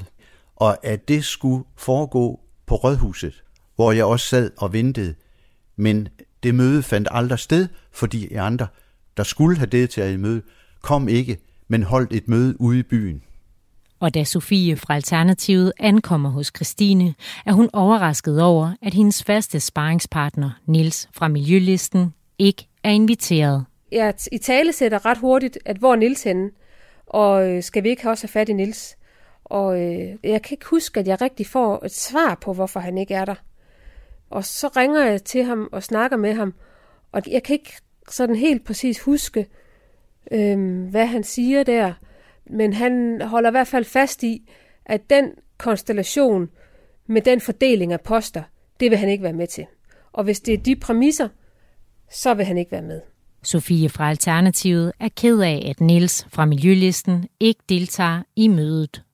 og 0.56 0.86
at 0.86 1.08
det 1.08 1.26
skulle 1.26 1.64
foregå 1.76 2.40
på 2.66 2.76
Rådhuset, 2.76 3.44
hvor 3.76 3.92
jeg 3.92 4.06
også 4.06 4.28
sad 4.28 4.52
og 4.58 4.74
ventede. 4.74 5.16
Men 5.76 6.08
det 6.44 6.56
møde 6.56 6.84
fandt 6.84 7.08
aldrig 7.12 7.40
sted, 7.40 7.68
fordi 7.92 8.28
de 8.28 8.40
andre, 8.40 8.68
der 9.18 9.24
skulle 9.24 9.58
have 9.58 9.68
deltaget 9.68 10.14
i 10.14 10.18
møde, 10.18 10.42
kom 10.82 11.08
ikke, 11.08 11.38
men 11.68 11.84
holdt 11.84 12.14
et 12.14 12.28
møde 12.28 12.62
ude 12.62 12.80
i 12.80 12.84
byen. 12.84 13.22
Og 14.00 14.14
da 14.14 14.24
Sofie 14.24 14.78
fra 14.78 14.96
Alternativet 14.96 15.74
ankommer 15.80 16.30
hos 16.30 16.52
Christine, 16.56 17.16
er 17.46 17.54
hun 17.54 17.70
overrasket 17.74 18.42
over, 18.42 18.74
at 18.82 18.94
hendes 18.94 19.24
faste 19.24 19.60
sparringspartner, 19.60 20.52
Nils 20.66 21.10
fra 21.14 21.28
Miljølisten, 21.28 22.14
ikke 22.40 22.68
er 22.84 22.90
inviteret. 22.90 23.66
Jeg 23.92 24.14
i 24.32 24.38
tale 24.38 24.74
sætter 24.74 25.06
ret 25.06 25.18
hurtigt, 25.18 25.58
at 25.66 25.78
hvor 25.78 25.92
er 25.92 25.96
Nils 25.96 26.24
henne? 26.24 26.50
Og 27.08 27.50
øh, 27.50 27.64
skal 27.64 27.84
vi 27.84 27.90
ikke 27.90 28.10
også 28.10 28.24
have 28.24 28.32
fat 28.32 28.50
i 28.50 28.54
Nils? 28.54 28.96
Og 29.46 29.82
øh, 29.82 30.16
jeg 30.24 30.42
kan 30.42 30.52
ikke 30.56 30.66
huske, 30.66 31.00
at 31.00 31.08
jeg 31.08 31.22
rigtig 31.22 31.48
får 31.48 31.86
et 31.86 31.92
svar 31.92 32.38
på, 32.42 32.54
hvorfor 32.54 32.80
han 32.80 32.98
ikke 32.98 33.14
er 33.14 33.26
der. 33.26 33.36
Og 34.30 34.46
så 34.46 34.68
ringer 34.68 35.06
jeg 35.06 35.24
til 35.24 35.44
ham 35.44 35.70
og 35.72 35.84
snakker 35.84 36.18
med 36.18 36.34
ham, 36.34 36.54
og 37.12 37.22
jeg 37.28 37.44
kan 37.44 37.54
ikke 37.54 37.74
sådan 38.10 38.36
helt 38.36 38.66
præcis 38.66 39.00
huske, 39.02 39.48
øh, 40.32 40.84
hvad 40.90 41.06
han 41.06 41.24
siger 41.24 41.64
der. 41.64 41.94
Men 42.50 42.74
han 42.74 43.22
holder 43.22 43.50
i 43.50 43.52
hvert 43.52 43.68
fald 43.68 43.86
fast 43.86 44.24
i, 44.24 44.50
at 44.86 45.10
den 45.10 45.32
konstellation 45.58 46.50
med 47.08 47.22
den 47.22 47.42
fordeling 47.42 47.94
af 47.94 48.02
poster, 48.02 48.44
det 48.80 48.92
vil 48.92 48.98
han 48.98 49.10
ikke 49.10 49.24
være 49.24 49.34
med 49.34 49.48
til. 49.48 49.66
Og 50.12 50.24
hvis 50.24 50.40
det 50.40 50.54
er 50.54 50.58
de 50.58 50.76
præmisser, 50.76 51.30
så 52.12 52.34
vil 52.34 52.46
han 52.46 52.58
ikke 52.58 52.72
være 52.72 52.82
med. 52.82 53.02
Sofie 53.44 53.90
fra 53.90 54.10
Alternativet 54.10 54.92
er 55.00 55.10
ked 55.18 55.40
af, 55.40 55.68
at 55.70 55.82
Niels 55.82 56.28
fra 56.30 56.46
Miljølisten 56.46 57.28
ikke 57.40 57.62
deltager 57.70 58.24
i 58.36 58.48
mødet. 58.48 59.05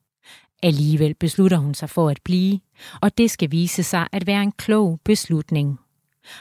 Alligevel 0.62 1.14
beslutter 1.14 1.56
hun 1.56 1.74
sig 1.74 1.90
for 1.90 2.08
at 2.08 2.18
blive, 2.24 2.60
og 3.00 3.18
det 3.18 3.30
skal 3.30 3.50
vise 3.50 3.82
sig 3.82 4.06
at 4.12 4.26
være 4.26 4.42
en 4.42 4.52
klog 4.52 5.00
beslutning. 5.04 5.78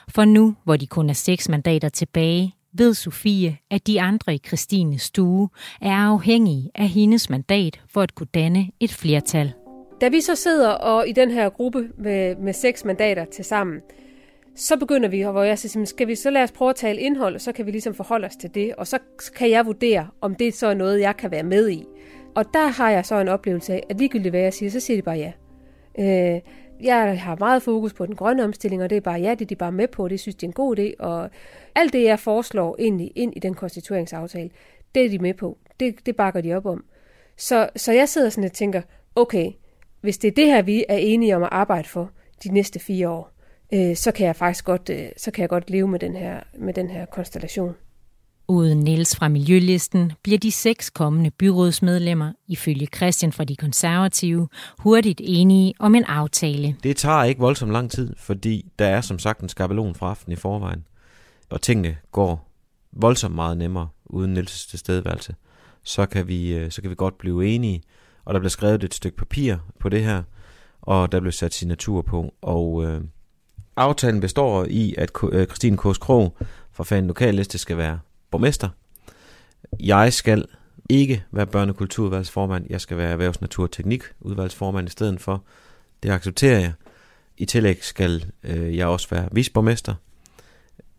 For 0.10 0.26
nu, 0.26 0.56
hvor 0.64 0.76
de 0.76 0.88
kun 0.88 1.10
er 1.10 1.14
seks 1.14 1.50
mandater 1.50 1.90
tilbage, 1.90 2.56
ved 2.74 2.94
Sofie, 2.94 3.58
at 3.70 3.88
de 3.88 4.02
andre 4.02 4.36
i 4.36 4.42
Christines 4.48 5.02
stue 5.02 5.50
er 5.82 5.96
afhængige 5.96 6.72
af 6.76 6.88
hendes 6.88 7.30
mandat 7.30 7.82
for 7.88 8.02
at 8.02 8.16
kunne 8.16 8.28
danne 8.34 8.72
et 8.80 8.92
flertal. 8.92 9.54
Da 10.02 10.08
vi 10.08 10.22
så 10.22 10.36
sidder 10.36 10.70
og 10.70 11.08
i 11.08 11.12
den 11.12 11.32
her 11.32 11.50
gruppe 11.50 11.90
med, 11.98 12.36
med 12.36 12.54
seks 12.54 12.86
mandater 12.86 13.26
til 13.26 13.46
sammen, 13.46 13.80
så 14.56 14.78
begynder 14.78 15.10
vi, 15.10 15.22
hvor 15.22 15.44
jeg 15.44 15.60
siger, 15.60 15.86
skal 15.86 16.08
vi 16.08 16.16
så 16.16 16.30
lade 16.30 16.44
os 16.44 16.52
prøve 16.52 16.70
at 16.70 16.76
tale 16.76 17.02
indhold, 17.02 17.36
og 17.36 17.42
så 17.42 17.52
kan 17.52 17.66
vi 17.66 17.72
ligesom 17.72 17.94
forholde 17.94 18.28
os 18.28 18.36
til 18.36 18.50
det, 18.54 18.76
og 18.76 18.88
så 18.88 19.00
kan 19.36 19.50
jeg 19.50 19.66
vurdere, 19.66 20.08
om 20.22 20.36
det 20.36 20.54
så 20.54 20.68
er 20.68 20.74
noget, 20.74 21.00
jeg 21.00 21.18
kan 21.18 21.32
være 21.32 21.44
med 21.44 21.70
i. 21.70 21.86
Og 22.36 22.46
der 22.54 22.68
har 22.68 22.90
jeg 22.90 23.06
så 23.06 23.16
en 23.16 23.28
oplevelse 23.28 23.74
af, 23.74 23.84
at 23.90 23.98
ligegyldigt 23.98 24.32
hvad 24.32 24.42
jeg 24.42 24.54
siger, 24.54 24.70
så 24.70 24.80
siger 24.80 24.98
de 24.98 25.02
bare 25.02 25.18
ja. 25.18 25.32
Øh, 26.00 26.42
jeg 26.82 27.22
har 27.22 27.36
meget 27.40 27.64
fokus 27.64 27.94
på 27.94 28.06
den 28.06 28.16
grønne 28.16 28.44
omstilling, 28.44 28.84
og 28.84 28.90
det 28.90 28.96
er 28.96 29.02
bare 29.02 29.20
ja, 29.20 29.32
det 29.32 29.42
er 29.42 29.46
de 29.46 29.56
bare 29.56 29.72
med 29.72 29.88
på, 29.88 30.08
det 30.08 30.20
synes 30.20 30.36
de 30.36 30.46
er 30.46 30.50
en 30.50 30.54
god 30.54 30.80
idé, 30.80 30.94
og 31.00 31.30
alt 31.76 31.94
det, 31.94 32.04
jeg 32.04 32.20
foreslår 32.20 32.76
ind 32.80 33.02
i, 33.02 33.08
ind 33.08 33.34
i 33.36 33.40
den 33.40 33.54
konstitueringsaftale, 33.54 34.50
det 34.96 35.06
er 35.06 35.10
de 35.10 35.20
med 35.20 35.34
på. 35.34 35.58
Det, 35.80 36.06
det 36.06 36.16
bakker 36.16 36.42
de 36.42 36.54
op 36.54 36.66
om. 36.66 36.86
Så, 37.38 37.70
så 37.76 37.92
jeg 37.92 38.10
sidder 38.10 38.30
sådan 38.30 38.44
og 38.44 38.52
tænker, 38.52 38.82
okay, 39.16 39.52
hvis 40.02 40.18
det 40.18 40.28
er 40.28 40.32
det 40.32 40.46
her, 40.46 40.62
vi 40.62 40.86
er 40.90 40.98
enige 40.98 41.36
om 41.36 41.44
at 41.44 41.50
arbejde 41.52 41.88
for 41.88 42.12
de 42.44 42.54
næste 42.54 42.80
fire 42.80 43.10
år, 43.10 43.32
øh, 43.74 43.96
så 43.96 44.12
kan 44.12 44.28
jeg 44.28 44.36
faktisk 44.36 44.66
godt, 44.66 44.90
øh, 44.90 45.10
så 45.18 45.32
kan 45.32 45.42
jeg 45.42 45.50
godt 45.50 45.70
leve 45.70 45.88
med 45.88 46.00
den 46.00 46.16
her, 46.16 46.40
med 46.58 46.74
den 46.74 46.90
her 46.90 47.06
konstellation. 47.06 47.76
Uden 48.52 48.80
Niels 48.80 49.16
fra 49.16 49.28
Miljølisten 49.28 50.12
bliver 50.24 50.40
de 50.40 50.52
seks 50.52 50.90
kommende 50.90 51.32
byrådsmedlemmer, 51.32 52.32
ifølge 52.48 52.88
Christian 52.96 53.32
fra 53.32 53.44
de 53.44 53.56
konservative, 53.56 54.48
hurtigt 54.80 55.22
enige 55.24 55.74
om 55.80 55.96
en 55.96 56.04
aftale. 56.04 56.76
Det 56.84 56.98
tager 56.98 57.24
ikke 57.24 57.42
voldsomt 57.42 57.72
lang 57.72 57.92
tid, 57.92 58.14
fordi 58.18 58.72
der 58.80 58.86
er 58.86 59.02
som 59.02 59.20
sagt 59.20 59.40
en 59.40 59.50
skabelon 59.50 59.96
fra 59.96 60.10
aften 60.10 60.32
i 60.32 60.36
forvejen. 60.36 60.84
Og 61.50 61.62
tingene 61.62 61.98
går 62.12 62.52
voldsomt 62.92 63.36
meget 63.36 63.58
nemmere 63.58 63.88
uden 64.06 64.38
Niels' 64.38 64.70
tilstedeværelse. 64.70 65.36
Så 65.84 66.06
kan, 66.06 66.28
vi, 66.28 66.54
øh, 66.54 66.72
så 66.72 66.82
kan 66.82 66.90
vi 66.90 66.96
godt 66.96 67.18
blive 67.18 67.48
enige, 67.48 67.82
og 68.26 68.34
der 68.34 68.40
bliver 68.40 68.50
skrevet 68.50 68.84
et 68.84 68.94
stykke 68.94 69.18
papir 69.18 69.56
på 69.80 69.90
det 69.90 70.04
her, 70.04 70.24
og 70.82 71.12
der 71.12 71.20
bliver 71.20 71.32
sat 71.32 71.54
signatur 71.54 72.02
på, 72.02 72.34
og 72.42 72.84
øh, 72.86 73.02
aftalen 73.76 74.22
består 74.22 74.66
i, 74.70 74.96
at 74.98 75.12
øh, 75.32 75.46
Christine 75.46 75.78
Kors 75.78 75.98
Krog 75.98 76.38
fra 76.72 76.84
Fan 76.84 77.08
Lokalliste 77.08 77.58
skal 77.58 77.78
være 77.78 78.00
borgmester. 78.32 78.70
Jeg 79.80 80.14
skal 80.14 80.46
ikke 80.90 81.24
være 81.32 81.48
børnekulturudvalgsformand, 81.48 82.66
jeg 82.70 82.82
skal 82.82 82.98
være 82.98 83.12
erhvervs-, 83.12 83.42
natur- 83.42 83.64
og 83.64 83.72
teknikudvalgsformand 83.72 84.88
i 84.88 84.92
stedet 84.92 85.22
for. 85.22 85.44
Det 86.04 86.10
accepterer 86.12 86.60
jeg. 86.60 86.74
I 87.38 87.46
tillæg 87.46 87.84
skal 87.84 88.26
øh, 88.44 88.78
jeg 88.78 88.88
også 88.88 89.08
være 89.10 89.30
visborgmester. 89.32 89.96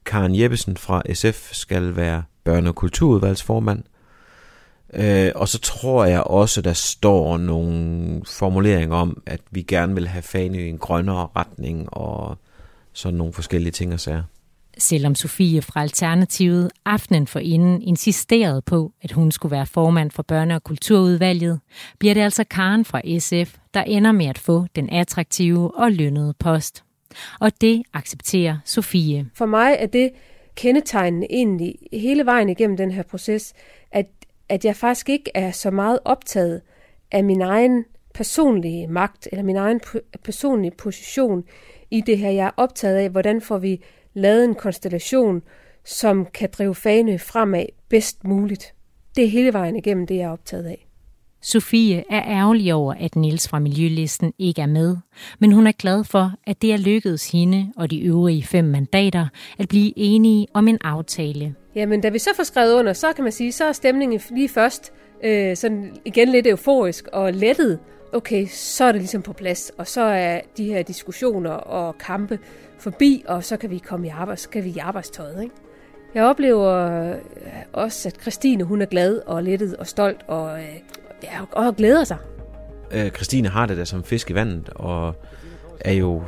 Karen 0.04 0.40
Jeppesen 0.40 0.76
fra 0.76 1.02
SF 1.14 1.52
skal 1.52 1.96
være 1.96 2.22
børne- 2.48 2.68
og 2.68 2.74
kulturudvalgsformand. 2.74 3.82
Øh, 4.94 5.32
og 5.34 5.48
så 5.48 5.58
tror 5.58 6.04
jeg 6.04 6.22
også, 6.22 6.62
der 6.62 6.72
står 6.72 7.36
nogle 7.38 8.22
formuleringer 8.26 8.96
om, 8.96 9.22
at 9.26 9.40
vi 9.50 9.62
gerne 9.62 9.94
vil 9.94 10.08
have 10.08 10.22
Fanø 10.22 10.58
i 10.58 10.68
en 10.68 10.78
grønnere 10.78 11.28
retning 11.36 11.94
og 11.94 12.38
sådan 12.92 13.18
nogle 13.18 13.32
forskellige 13.32 13.72
ting 13.72 13.92
og 13.92 14.00
sager. 14.00 14.22
Selvom 14.78 15.14
Sofie 15.14 15.62
fra 15.62 15.82
Alternativet 15.82 16.70
aftenen 16.85 17.26
for 17.26 17.38
inden 17.38 17.82
insisterede 17.82 18.62
på, 18.62 18.92
at 19.02 19.12
hun 19.12 19.32
skulle 19.32 19.52
være 19.52 19.66
formand 19.66 20.11
for 20.11 20.24
børne- 20.32 20.54
og 20.54 20.64
kulturudvalget, 20.64 21.61
bliver 21.98 22.14
det 22.14 22.20
altså 22.20 22.44
Karen 22.44 22.85
fra 22.85 23.00
SF, 23.18 23.56
der 23.74 23.82
ender 23.82 24.12
med 24.12 24.26
at 24.26 24.38
få 24.38 24.66
den 24.76 24.90
attraktive 24.90 25.74
og 25.78 25.92
lønnede 25.92 26.35
post. 26.38 26.85
Og 27.40 27.61
det 27.61 27.82
accepterer 27.92 28.56
Sofie. 28.64 29.26
For 29.35 29.46
mig 29.46 29.76
er 29.78 29.87
det 29.87 30.11
kendetegnende 30.54 31.26
egentlig 31.30 31.74
hele 31.92 32.26
vejen 32.26 32.48
igennem 32.48 32.76
den 32.76 32.90
her 32.90 33.02
proces, 33.02 33.52
at, 33.90 34.06
at 34.48 34.64
jeg 34.64 34.76
faktisk 34.76 35.08
ikke 35.08 35.30
er 35.35 35.50
så 35.50 35.70
meget 35.70 35.98
optaget 36.04 36.61
af 37.11 37.24
min 37.24 37.42
egen 37.42 37.85
personlige 38.14 38.87
magt 38.87 39.28
eller 39.32 39.42
min 39.42 39.56
egen 39.56 39.80
personlige 40.24 40.72
position 40.78 41.44
i 41.90 42.00
det 42.00 42.18
her. 42.18 42.30
Jeg 42.30 42.46
er 42.46 42.50
optaget 42.56 42.96
af, 42.96 43.11
hvordan 43.11 43.40
får 43.40 43.58
vi 43.58 43.80
lavet 44.14 44.44
en 44.44 44.55
konstellation, 44.55 45.42
som 45.85 46.27
kan 46.35 46.48
drive 46.59 46.75
Fanø 46.75 47.18
fremad 47.18 47.66
bedst 47.88 48.25
muligt. 48.25 48.75
Det 49.16 49.25
er 49.25 49.29
hele 49.29 49.53
vejen 49.53 49.77
igennem 49.77 50.07
det, 50.07 50.16
jeg 50.16 50.22
er 50.22 50.31
optaget 50.31 50.64
af. 50.64 50.87
Sofie 51.44 52.05
er 52.11 52.22
ærgerlig 52.27 52.75
over, 52.75 52.94
at 53.01 53.16
Nils 53.16 53.48
fra 53.48 53.59
Miljølisten 53.59 54.33
ikke 54.38 54.62
er 54.62 54.66
med, 54.66 54.96
men 55.38 55.53
hun 55.53 55.66
er 55.66 55.72
glad 55.72 56.05
for, 56.05 56.33
at 56.46 56.62
det 56.62 56.72
er 56.72 56.77
lykkedes 56.77 57.31
hende 57.31 57.72
og 57.77 57.90
de 57.90 58.01
øvrige 58.01 58.42
fem 58.42 58.64
mandater 58.64 59.27
at 59.59 59.68
blive 59.68 59.92
enige 59.96 60.46
om 60.55 60.68
en 60.68 60.79
aftale. 60.85 61.55
Jamen, 61.75 62.01
da 62.01 62.09
vi 62.09 62.18
så 62.18 62.31
får 62.37 62.42
skrevet 62.42 62.75
under, 62.75 62.92
så 62.92 63.12
kan 63.12 63.25
man 63.25 63.33
sige, 63.33 63.53
så 63.53 63.64
er 63.64 63.72
stemningen 63.72 64.20
lige 64.31 64.48
først 64.48 64.92
øh, 65.25 65.57
sådan 65.57 65.96
igen 66.05 66.29
lidt 66.29 66.46
euforisk 66.46 67.09
og 67.12 67.33
lettet. 67.33 67.79
Okay, 68.12 68.46
så 68.46 68.85
er 68.85 68.92
det 68.92 69.01
ligesom 69.01 69.22
på 69.22 69.33
plads, 69.33 69.70
og 69.79 69.87
så 69.87 70.01
er 70.01 70.40
de 70.57 70.64
her 70.64 70.83
diskussioner 70.83 71.51
og 71.51 71.98
kampe 71.98 72.38
forbi, 72.82 73.24
og 73.28 73.44
så 73.44 73.56
kan 73.56 73.70
vi 73.70 73.78
komme 73.78 74.06
i 74.06 74.10
arbejde, 74.10 74.40
så 74.40 74.48
kan 74.48 74.64
vi 74.64 74.68
i 74.68 74.78
arbejdstøjet. 74.78 75.42
Ikke? 75.42 75.54
Jeg 76.14 76.24
oplever 76.24 76.70
øh, 77.10 77.16
også, 77.72 78.08
at 78.08 78.16
Christine 78.20 78.64
hun 78.64 78.82
er 78.82 78.86
glad 78.86 79.20
og 79.26 79.42
lettet 79.42 79.76
og 79.76 79.86
stolt 79.86 80.20
og, 80.28 80.58
øh, 80.58 80.68
ja, 81.22 81.40
og 81.52 81.76
glæder 81.76 82.04
sig. 82.04 82.16
Øh, 82.90 83.10
Christine 83.10 83.48
har 83.48 83.66
det 83.66 83.76
der 83.76 83.84
som 83.84 84.04
fisk 84.04 84.30
i 84.30 84.34
vandet, 84.34 84.68
og 84.68 85.14
er 85.80 85.92
jo 85.92 86.22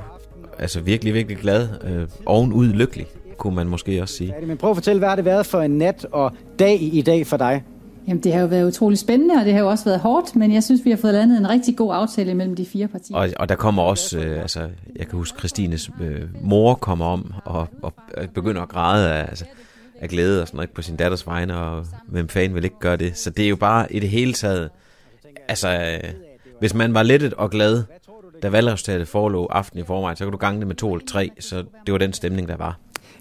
altså 0.58 0.80
virkelig, 0.80 1.14
virkelig 1.14 1.38
glad. 1.38 1.68
Øh, 1.84 2.08
ovenud 2.26 2.66
lykkelig, 2.66 3.06
kunne 3.36 3.54
man 3.54 3.66
måske 3.66 4.02
også 4.02 4.14
sige. 4.14 4.34
Men 4.46 4.56
prøv 4.56 4.70
at 4.70 4.76
fortælle, 4.76 4.98
hvad 4.98 5.08
har 5.08 5.16
det 5.16 5.24
været 5.24 5.46
for 5.46 5.60
en 5.60 5.78
nat 5.78 6.06
og 6.12 6.32
dag 6.58 6.82
i 6.82 7.02
dag 7.02 7.26
for 7.26 7.36
dig? 7.36 7.64
Jamen, 8.08 8.22
det 8.22 8.32
har 8.32 8.40
jo 8.40 8.46
været 8.46 8.66
utrolig 8.66 8.98
spændende, 8.98 9.34
og 9.34 9.44
det 9.44 9.52
har 9.52 9.60
jo 9.60 9.68
også 9.68 9.84
været 9.84 10.00
hårdt, 10.00 10.36
men 10.36 10.52
jeg 10.52 10.62
synes, 10.62 10.84
vi 10.84 10.90
har 10.90 10.96
fået 10.96 11.14
landet 11.14 11.38
en 11.38 11.48
rigtig 11.48 11.76
god 11.76 11.94
aftale 11.94 12.34
mellem 12.34 12.56
de 12.56 12.66
fire 12.66 12.88
partier. 12.88 13.16
Og, 13.16 13.28
og 13.38 13.48
der 13.48 13.54
kommer 13.54 13.82
også, 13.82 14.18
øh, 14.18 14.40
altså, 14.40 14.60
jeg 14.96 15.06
kan 15.06 15.18
huske, 15.18 15.38
Christines 15.38 15.90
øh, 16.00 16.22
mor 16.42 16.74
kommer 16.74 17.06
om 17.06 17.34
og, 17.44 17.68
og 17.82 17.92
begynder 18.34 18.62
at 18.62 18.68
græde 18.68 19.12
af, 19.12 19.20
altså, 19.20 19.44
af 20.00 20.08
glæde 20.08 20.42
og 20.42 20.48
sådan 20.48 20.56
noget 20.56 20.70
på 20.70 20.82
sin 20.82 20.96
datters 20.96 21.26
vegne, 21.26 21.58
og 21.58 21.86
hvem 22.08 22.28
fanden 22.28 22.54
vil 22.54 22.64
ikke 22.64 22.78
gøre 22.80 22.96
det? 22.96 23.16
Så 23.18 23.30
det 23.30 23.44
er 23.44 23.48
jo 23.48 23.56
bare 23.56 23.92
i 23.92 24.00
det 24.00 24.08
hele 24.08 24.32
taget, 24.32 24.70
altså, 25.48 25.68
øh, 25.68 26.10
hvis 26.60 26.74
man 26.74 26.94
var 26.94 27.02
lettet 27.02 27.34
og 27.34 27.50
glad, 27.50 27.82
da 28.42 28.48
valgresultatet 28.48 29.08
forelå 29.08 29.46
aften 29.46 29.78
i 29.78 29.84
forvejen, 29.84 30.16
så 30.16 30.24
kan 30.24 30.32
du 30.32 30.38
gange 30.38 30.60
det 30.60 30.66
med 30.66 30.76
to 30.76 30.94
eller 30.94 31.06
tre, 31.06 31.30
så 31.40 31.64
det 31.86 31.92
var 31.92 31.98
den 31.98 32.12
stemning, 32.12 32.48
der 32.48 32.56
var. 32.56 32.78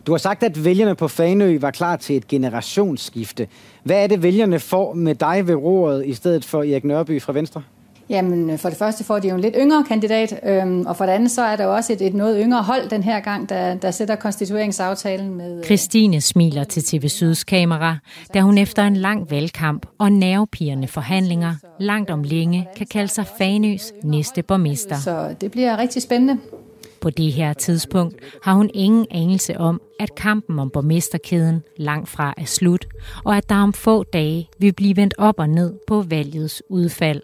Du 0.08 0.12
har 0.12 0.18
sagt, 0.18 0.44
at 0.44 0.66
vælgerne 0.66 0.96
på 0.96 1.08
Fanø 1.08 1.58
var 1.60 1.72
klar 1.72 1.96
til 1.96 2.18
et 2.18 2.28
generationsskifte. 2.28 3.48
Hvad 3.84 4.04
er 4.04 4.08
det, 4.08 4.24
vælgerne 4.24 4.60
får 4.60 4.94
med 4.94 5.16
dig 5.16 5.48
ved 5.48 5.56
roret 5.56 6.06
i 6.06 6.14
stedet 6.14 6.46
for 6.46 6.58
Erik 6.64 6.84
Nørby 6.84 7.22
fra 7.22 7.34
Venstre? 7.34 7.62
Jamen, 8.10 8.58
for 8.58 8.70
det 8.70 8.78
første 8.78 9.04
får 9.04 9.20
de 9.20 9.28
jo 9.28 9.36
en 9.36 9.42
lidt 9.42 9.56
yngre 9.58 9.84
kandidat, 9.88 10.40
øhm, 10.44 10.86
og 10.86 10.98
for 10.98 11.06
det 11.06 11.14
andet 11.14 11.32
så 11.32 11.42
er 11.42 11.56
der 11.56 11.64
jo 11.64 11.76
også 11.76 11.94
et, 11.94 12.02
et 12.02 12.14
noget 12.14 12.42
yngre 12.46 12.64
hold 12.64 12.90
den 12.90 13.04
her 13.04 13.20
gang, 13.20 13.50
der, 13.50 13.76
der 13.76 13.92
sætter 13.92 14.16
konstitueringsaftalen 14.16 15.36
med... 15.36 15.58
Øh... 15.58 15.64
Christine 15.64 16.22
smiler 16.22 16.64
til 16.64 16.84
TV 16.84 17.08
Syds 17.08 17.44
kamera, 17.44 17.98
da 18.34 18.42
hun 18.42 18.58
efter 18.58 18.84
en 18.84 18.98
lang 18.98 19.32
valgkamp 19.32 19.86
og 20.00 20.12
nervepirrende 20.12 20.88
forhandlinger 20.88 21.56
langt 21.80 22.10
om 22.10 22.24
længe 22.24 22.68
kan 22.78 22.88
kalde 22.88 23.08
sig 23.08 23.26
Fanøs 23.38 23.94
næste 24.04 24.44
borgmester. 24.44 25.00
Så 25.00 25.36
det 25.42 25.52
bliver 25.52 25.78
rigtig 25.78 26.02
spændende. 26.02 26.38
På 27.04 27.10
det 27.10 27.34
her 27.34 27.54
tidspunkt 27.54 28.16
har 28.44 28.54
hun 28.54 28.70
ingen 28.74 29.08
anelse 29.12 29.58
om, 29.58 29.82
at 30.00 30.16
kampen 30.16 30.60
om 30.60 30.70
borgmesterkæden 30.70 31.64
langt 31.78 32.10
fra 32.10 32.34
er 32.38 32.46
slut, 32.46 32.88
og 33.26 33.38
at 33.38 33.50
der 33.50 33.56
om 33.56 33.74
få 33.74 34.04
dage 34.04 34.50
vil 34.60 34.74
blive 34.74 34.96
vendt 34.96 35.14
op 35.18 35.40
og 35.40 35.50
ned 35.50 35.74
på 35.88 36.02
valgets 36.02 36.64
udfald. 36.70 37.22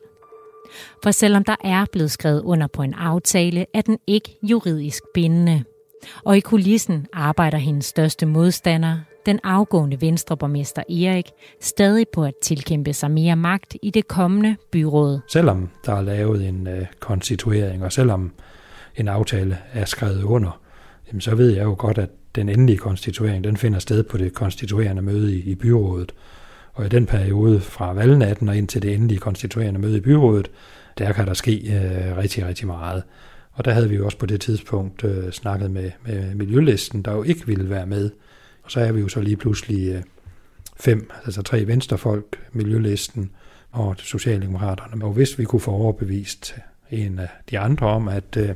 For 1.03 1.11
selvom 1.11 1.43
der 1.43 1.55
er 1.63 1.85
blevet 1.91 2.11
skrevet 2.11 2.41
under 2.41 2.67
på 2.67 2.81
en 2.81 2.93
aftale, 2.93 3.65
er 3.73 3.81
den 3.81 3.97
ikke 4.07 4.37
juridisk 4.43 5.03
bindende. 5.13 5.63
Og 6.23 6.37
i 6.37 6.39
kulissen 6.39 7.07
arbejder 7.13 7.57
hendes 7.57 7.85
største 7.85 8.25
modstander, 8.25 8.97
den 9.25 9.39
afgående 9.43 10.01
venstreborgmester 10.01 10.81
Erik, 10.89 11.25
stadig 11.61 12.05
på 12.13 12.23
at 12.23 12.33
tilkæmpe 12.41 12.93
sig 12.93 13.11
mere 13.11 13.35
magt 13.35 13.75
i 13.81 13.91
det 13.91 14.07
kommende 14.07 14.55
byråd. 14.71 15.19
Selvom 15.27 15.69
der 15.85 15.93
er 15.93 16.01
lavet 16.01 16.47
en 16.47 16.67
øh, 16.67 16.85
konstituering, 16.99 17.83
og 17.83 17.91
selvom 17.91 18.31
en 18.95 19.07
aftale 19.07 19.57
er 19.73 19.85
skrevet 19.85 20.23
under, 20.23 20.61
jamen 21.07 21.21
så 21.21 21.35
ved 21.35 21.49
jeg 21.49 21.63
jo 21.63 21.75
godt, 21.77 21.97
at 21.97 22.09
den 22.35 22.49
endelige 22.49 22.77
konstituering, 22.77 23.43
den 23.43 23.57
finder 23.57 23.79
sted 23.79 24.03
på 24.03 24.17
det 24.17 24.33
konstituerende 24.33 25.01
møde 25.01 25.35
i, 25.35 25.39
i 25.39 25.55
byrådet. 25.55 26.11
Og 26.73 26.85
i 26.85 26.89
den 26.89 27.05
periode 27.05 27.59
fra 27.59 27.93
valgnatten 27.93 28.49
og 28.49 28.57
ind 28.57 28.67
til 28.67 28.81
det 28.81 28.93
endelige 28.93 29.19
konstituerende 29.19 29.79
møde 29.79 29.97
i 29.97 30.01
byrådet, 30.01 30.51
der 30.97 31.11
kan 31.11 31.27
der 31.27 31.33
ske 31.33 31.51
øh, 31.51 32.17
rigtig, 32.17 32.45
rigtig 32.45 32.67
meget. 32.67 33.03
Og 33.51 33.65
der 33.65 33.71
havde 33.71 33.89
vi 33.89 33.95
jo 33.95 34.05
også 34.05 34.17
på 34.17 34.25
det 34.25 34.41
tidspunkt 34.41 35.03
øh, 35.03 35.31
snakket 35.31 35.71
med, 35.71 35.91
med 36.05 36.35
Miljølisten, 36.35 37.01
der 37.01 37.11
jo 37.11 37.23
ikke 37.23 37.47
ville 37.47 37.69
være 37.69 37.85
med. 37.85 38.11
Og 38.63 38.71
så 38.71 38.79
er 38.79 38.91
vi 38.91 38.99
jo 38.99 39.07
så 39.07 39.21
lige 39.21 39.37
pludselig 39.37 39.89
øh, 39.89 40.01
fem, 40.79 41.11
altså 41.25 41.41
tre 41.41 41.67
venstrefolk, 41.67 42.39
Miljølisten 42.53 43.31
og 43.71 43.95
Socialdemokraterne. 43.97 45.05
Og 45.05 45.13
hvis 45.13 45.39
vi 45.39 45.43
kunne 45.43 45.59
få 45.59 45.71
overbevist 45.71 46.55
en 46.91 47.19
af 47.19 47.29
de 47.49 47.59
andre 47.59 47.87
om, 47.87 48.07
at 48.07 48.37
øh, 48.37 48.49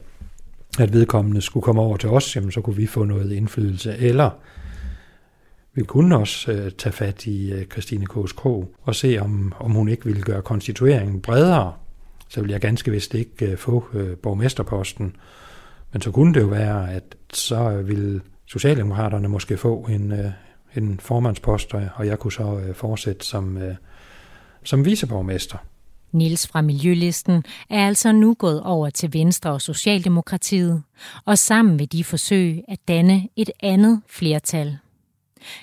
at 0.79 0.93
vedkommende 0.93 1.41
skulle 1.41 1.63
komme 1.63 1.81
over 1.81 1.97
til 1.97 2.09
os, 2.09 2.35
jamen 2.35 2.51
så 2.51 2.61
kunne 2.61 2.75
vi 2.75 2.87
få 2.87 3.03
noget 3.03 3.31
indflydelse. 3.31 3.97
Eller 3.97 4.29
Vi 5.75 5.83
kunne 5.83 6.17
også 6.17 6.51
øh, 6.51 6.71
tage 6.71 6.93
fat 6.93 7.25
i 7.25 7.51
øh, 7.51 7.65
Christine 7.65 8.05
K's 8.13 8.35
Krog 8.35 8.75
og 8.81 8.95
se, 8.95 9.17
om, 9.21 9.53
om 9.59 9.71
hun 9.71 9.89
ikke 9.89 10.05
ville 10.05 10.21
gøre 10.21 10.41
konstitueringen 10.41 11.21
bredere. 11.21 11.73
Så 12.29 12.41
vil 12.41 12.51
jeg 12.51 12.61
ganske 12.61 12.91
vist 12.91 13.13
ikke 13.13 13.51
øh, 13.51 13.57
få 13.57 13.85
øh, 13.93 14.17
borgmesterposten. 14.17 15.15
Men 15.93 16.01
så 16.01 16.11
kunne 16.11 16.33
det 16.33 16.41
jo 16.41 16.47
være, 16.47 16.93
at 16.93 17.03
så 17.33 17.81
ville 17.81 18.21
Socialdemokraterne 18.45 19.27
måske 19.27 19.57
få 19.57 19.87
en, 19.89 20.11
øh, 20.11 20.31
en 20.75 20.99
formandspost, 20.99 21.73
og 21.73 22.07
jeg 22.07 22.19
kunne 22.19 22.31
så 22.31 22.59
øh, 22.59 22.75
fortsætte 22.75 23.25
som, 23.25 23.57
øh, 23.57 23.75
som 24.63 24.85
viceborgmester. 24.85 25.57
Nils 26.13 26.47
fra 26.47 26.61
Miljølisten 26.61 27.43
er 27.69 27.87
altså 27.87 28.11
nu 28.11 28.33
gået 28.33 28.61
over 28.61 28.89
til 28.89 29.13
Venstre 29.13 29.51
og 29.51 29.61
Socialdemokratiet, 29.61 30.83
og 31.25 31.37
sammen 31.37 31.79
vil 31.79 31.91
de 31.91 32.03
forsøge 32.03 32.63
at 32.67 32.79
danne 32.87 33.27
et 33.35 33.51
andet 33.59 34.01
flertal. 34.09 34.77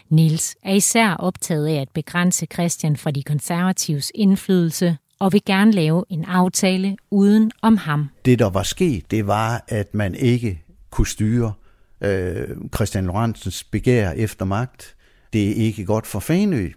Nils 0.09 0.57
er 0.63 0.75
især 0.75 1.15
optaget 1.15 1.67
af 1.67 1.81
at 1.81 1.89
begrænse 1.95 2.47
Christian 2.53 2.97
fra 2.97 3.11
de 3.11 3.23
konservatives 3.23 4.13
indflydelse 4.15 4.97
og 5.19 5.33
vil 5.33 5.43
gerne 5.47 5.73
lave 5.73 6.05
en 6.09 6.25
aftale 6.25 6.97
uden 7.11 7.51
om 7.63 7.77
ham. 7.77 8.09
Det, 8.25 8.39
der 8.39 8.51
var 8.51 8.63
sket, 8.63 9.11
det 9.11 9.27
var, 9.27 9.65
at 9.69 9.95
man 9.95 10.15
ikke 10.15 10.63
kunne 10.91 11.07
styre 11.07 11.53
øh, 12.01 12.49
Christian 12.75 13.05
Lorentzens 13.05 13.65
begær 13.65 14.11
efter 14.11 14.45
magt. 14.45 14.95
Det 15.33 15.51
er 15.51 15.55
ikke 15.55 15.85
godt 15.85 16.07
for 16.07 16.21
Fanø, 16.21 16.71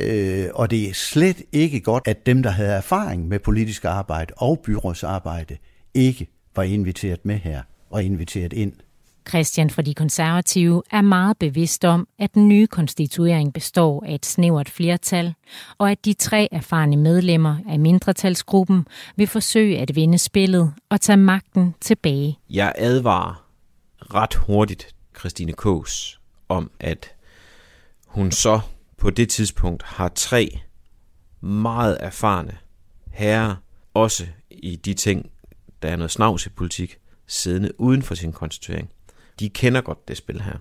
øh, 0.00 0.48
og 0.54 0.70
det 0.70 0.88
er 0.88 0.94
slet 0.94 1.42
ikke 1.52 1.80
godt, 1.80 2.08
at 2.08 2.26
dem, 2.26 2.42
der 2.42 2.50
havde 2.50 2.72
erfaring 2.72 3.28
med 3.28 3.38
politisk 3.38 3.84
arbejde 3.84 4.32
og 4.36 4.58
byrådsarbejde, 4.58 5.56
ikke 5.94 6.26
var 6.56 6.62
inviteret 6.62 7.24
med 7.24 7.36
her 7.36 7.62
og 7.90 8.02
inviteret 8.02 8.52
ind. 8.52 8.72
Christian 9.28 9.70
fra 9.70 9.82
de 9.82 9.94
konservative 9.94 10.82
er 10.90 11.00
meget 11.00 11.38
bevidst 11.38 11.84
om, 11.84 12.08
at 12.18 12.34
den 12.34 12.48
nye 12.48 12.66
konstituering 12.66 13.52
består 13.52 14.04
af 14.06 14.14
et 14.14 14.26
snævert 14.26 14.68
flertal, 14.68 15.34
og 15.78 15.90
at 15.90 16.04
de 16.04 16.12
tre 16.12 16.48
erfarne 16.52 16.96
medlemmer 16.96 17.56
af 17.68 17.78
mindretalsgruppen 17.78 18.86
vil 19.16 19.26
forsøge 19.26 19.78
at 19.78 19.94
vinde 19.94 20.18
spillet 20.18 20.72
og 20.90 21.00
tage 21.00 21.16
magten 21.16 21.74
tilbage. 21.80 22.38
Jeg 22.50 22.72
advarer 22.78 23.46
ret 24.00 24.34
hurtigt 24.34 24.94
Christine 25.18 25.52
Kås 25.52 26.20
om, 26.48 26.70
at 26.80 27.14
hun 28.06 28.30
så 28.30 28.60
på 29.04 29.10
det 29.10 29.28
tidspunkt 29.28 29.82
har 29.82 30.08
tre 30.08 30.60
meget 31.40 31.96
erfarne 32.00 32.58
herrer, 33.12 33.56
også 33.94 34.26
i 34.50 34.76
de 34.76 34.94
ting, 34.94 35.30
der 35.82 35.88
er 35.88 35.96
noget 35.96 36.10
snavs 36.10 36.46
i 36.46 36.48
politik, 36.48 36.98
siddende 37.26 37.80
uden 37.80 38.02
for 38.02 38.14
sin 38.14 38.32
konstituering. 38.32 38.90
De 39.40 39.48
kender 39.48 39.80
godt 39.80 40.08
det 40.08 40.16
spil 40.16 40.42
her. 40.42 40.56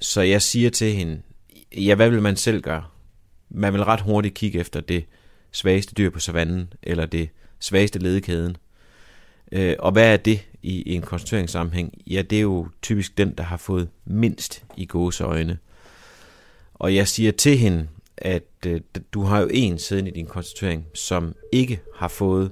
Så 0.00 0.20
jeg 0.20 0.42
siger 0.42 0.70
til 0.70 0.92
hende, 0.92 1.22
ja, 1.76 1.94
hvad 1.94 2.10
vil 2.10 2.22
man 2.22 2.36
selv 2.36 2.62
gøre? 2.62 2.84
Man 3.48 3.72
vil 3.72 3.84
ret 3.84 4.00
hurtigt 4.00 4.34
kigge 4.34 4.58
efter 4.58 4.80
det 4.80 5.04
svageste 5.52 5.94
dyr 5.94 6.10
på 6.10 6.20
savannen, 6.20 6.72
eller 6.82 7.06
det 7.06 7.30
svageste 7.60 7.98
ledekæden. 7.98 8.56
Øh, 9.52 9.76
og 9.78 9.92
hvad 9.92 10.12
er 10.12 10.16
det 10.16 10.46
i 10.62 10.94
en 10.94 11.02
konstitueringssammenhæng? 11.02 12.02
Ja, 12.06 12.22
det 12.22 12.38
er 12.38 12.42
jo 12.42 12.68
typisk 12.82 13.18
den, 13.18 13.34
der 13.34 13.44
har 13.44 13.56
fået 13.56 13.88
mindst 14.04 14.64
i 14.76 14.86
gåseøjne. 14.86 15.58
Og 16.80 16.94
jeg 16.94 17.08
siger 17.08 17.32
til 17.32 17.58
hende, 17.58 17.88
at 18.16 18.42
øh, 18.66 18.80
du 19.12 19.22
har 19.22 19.40
jo 19.40 19.48
en 19.52 19.78
siden 19.78 20.06
i 20.06 20.10
din 20.10 20.26
konstituering, 20.26 20.86
som 20.94 21.34
ikke 21.52 21.80
har 21.94 22.08
fået 22.08 22.50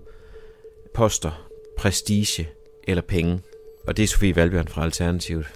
poster, 0.95 1.49
prestige 1.77 2.49
eller 2.85 3.03
penge 3.03 3.41
og 3.89 3.97
det 3.97 4.03
er 4.03 4.07
Sofie 4.07 4.37
Valbjørn 4.37 4.69
fra 4.69 4.85
Alternativet. 4.85 5.47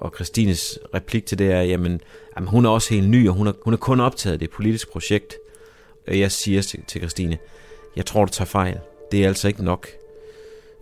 Og 0.00 0.12
Christines 0.14 0.78
replik 0.94 1.26
til 1.26 1.38
det 1.38 1.52
er, 1.52 1.62
jamen, 1.62 2.00
jamen 2.36 2.48
hun 2.48 2.64
er 2.64 2.70
også 2.70 2.94
helt 2.94 3.08
ny, 3.08 3.28
og 3.28 3.34
hun 3.34 3.46
er, 3.46 3.52
hun 3.64 3.74
er 3.74 3.78
kun 3.78 4.00
optaget 4.00 4.40
det 4.40 4.50
politiske 4.50 4.90
projekt. 4.90 5.34
Og 6.08 6.18
jeg 6.18 6.32
siger 6.32 6.62
til, 6.62 6.84
til 6.88 7.00
Christine, 7.00 7.38
jeg 7.96 8.06
tror, 8.06 8.24
du 8.24 8.32
tager 8.32 8.46
fejl. 8.46 8.78
Det 9.12 9.24
er 9.24 9.28
altså 9.28 9.48
ikke 9.48 9.64
nok. 9.64 9.88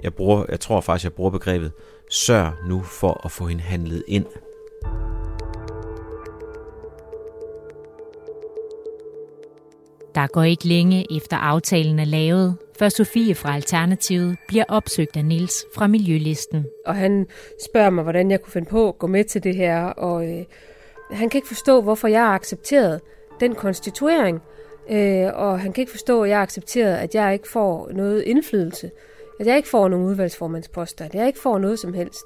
Jeg, 0.02 0.14
bruger, 0.14 0.44
jeg 0.48 0.60
tror 0.60 0.80
faktisk, 0.80 1.04
jeg 1.04 1.12
bruger 1.12 1.30
begrebet, 1.30 1.72
sørg 2.10 2.52
nu 2.68 2.82
for 2.82 3.20
at 3.24 3.32
få 3.32 3.46
hende 3.46 3.62
handlet 3.62 4.02
ind. 4.08 4.26
Der 10.16 10.26
går 10.26 10.42
ikke 10.42 10.68
længe 10.68 11.16
efter 11.16 11.36
aftalen 11.36 11.98
er 11.98 12.04
lavet, 12.04 12.56
før 12.78 12.88
Sofie 12.88 13.34
fra 13.34 13.54
Alternativet 13.54 14.36
bliver 14.48 14.64
opsøgt 14.68 15.16
af 15.16 15.24
Nils 15.24 15.64
fra 15.74 15.86
Miljølisten. 15.86 16.66
Og 16.86 16.94
han 16.94 17.26
spørger 17.70 17.90
mig, 17.90 18.02
hvordan 18.02 18.30
jeg 18.30 18.42
kunne 18.42 18.52
finde 18.52 18.68
på 18.68 18.88
at 18.88 18.98
gå 18.98 19.06
med 19.06 19.24
til 19.24 19.42
det 19.42 19.56
her, 19.56 19.84
og 19.84 20.28
øh, 20.28 20.44
han 21.10 21.28
kan 21.28 21.38
ikke 21.38 21.48
forstå, 21.48 21.80
hvorfor 21.80 22.08
jeg 22.08 22.20
har 22.20 22.34
accepteret 22.34 23.00
den 23.40 23.54
konstituering, 23.54 24.42
øh, 24.90 25.26
og 25.34 25.60
han 25.60 25.72
kan 25.72 25.82
ikke 25.82 25.92
forstå, 25.92 26.22
at 26.22 26.28
jeg 26.30 26.38
har 26.38 26.42
accepteret, 26.42 26.96
at 26.96 27.14
jeg 27.14 27.32
ikke 27.32 27.48
får 27.48 27.90
noget 27.92 28.22
indflydelse, 28.22 28.90
at 29.40 29.46
jeg 29.46 29.56
ikke 29.56 29.68
får 29.68 29.88
nogen 29.88 30.06
udvalgsformandsposter, 30.06 31.04
at 31.04 31.14
jeg 31.14 31.26
ikke 31.26 31.38
får 31.38 31.58
noget 31.58 31.78
som 31.78 31.94
helst. 31.94 32.24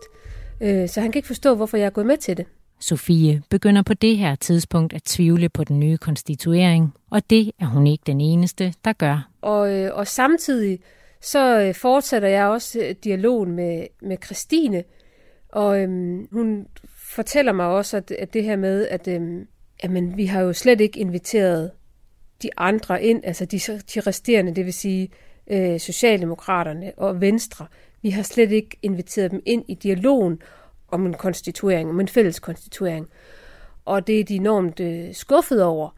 Øh, 0.61 0.89
så 0.89 1.01
han 1.01 1.13
kan 1.13 1.19
ikke 1.19 1.27
forstå, 1.27 1.55
hvorfor 1.55 1.77
jeg 1.77 1.87
er 1.87 1.91
gået 1.91 2.07
med 2.07 2.17
til 2.17 2.37
det. 2.37 2.47
Sofie 2.81 3.43
begynder 3.51 3.83
på 3.83 3.95
det 3.95 4.17
her 4.19 4.35
tidspunkt 4.35 4.93
at 4.93 5.03
tvivle 5.03 5.49
på 5.49 5.65
den 5.65 5.81
nye 5.81 5.97
konstituering, 5.97 6.95
og 7.11 7.31
det 7.31 7.51
er 7.61 7.67
hun 7.67 7.87
ikke 7.87 8.03
den 8.07 8.21
eneste, 8.21 8.75
der 8.85 8.93
gør. 8.93 9.29
Og, 9.41 9.73
øh, 9.73 9.95
og 9.95 10.07
samtidig 10.07 10.81
så 11.21 11.61
øh, 11.61 11.75
fortsætter 11.75 12.29
jeg 12.29 12.47
også 12.47 12.79
øh, 12.79 12.95
dialogen 13.05 13.53
med, 13.53 13.87
med 14.03 14.17
Christine, 14.25 14.85
og 15.49 15.81
øhm, 15.81 16.29
hun 16.33 16.67
fortæller 17.15 17.53
mig 17.53 17.67
også, 17.67 17.97
at, 17.97 18.11
at 18.11 18.35
det 18.35 18.45
her 18.45 18.57
med, 18.57 18.87
at 18.89 19.09
øhm, 19.09 19.47
jamen, 19.85 20.17
vi 20.17 20.27
har 20.27 20.41
jo 20.41 20.53
slet 20.53 20.81
ikke 20.81 21.01
inviteret 21.01 21.71
de 22.43 22.49
andre 22.57 23.03
ind, 23.03 23.25
altså 23.25 23.45
de, 23.45 23.59
de 23.95 24.01
resterende, 24.01 24.55
det 24.55 24.65
vil 24.65 24.73
sige 24.73 25.11
øh, 25.51 25.81
Socialdemokraterne 25.81 26.93
og 26.97 27.21
Venstre. 27.21 27.67
Vi 28.03 28.11
har 28.11 28.23
slet 28.23 28.53
ikke 28.53 28.77
inviteret 28.83 29.31
dem 29.31 29.43
ind 29.47 29.65
i 29.69 29.75
dialogen 29.75 30.39
om 30.93 31.07
en 31.07 31.15
konstituering, 31.15 31.91
om 31.91 32.01
en 32.01 32.09
fælles 32.09 32.41
konstituering. 32.41 33.09
Og 33.85 34.07
det 34.07 34.21
er 34.21 34.25
de 34.25 34.35
enormt 34.35 34.81
øh, 34.81 35.15
skuffet 35.15 35.63
over. 35.63 35.91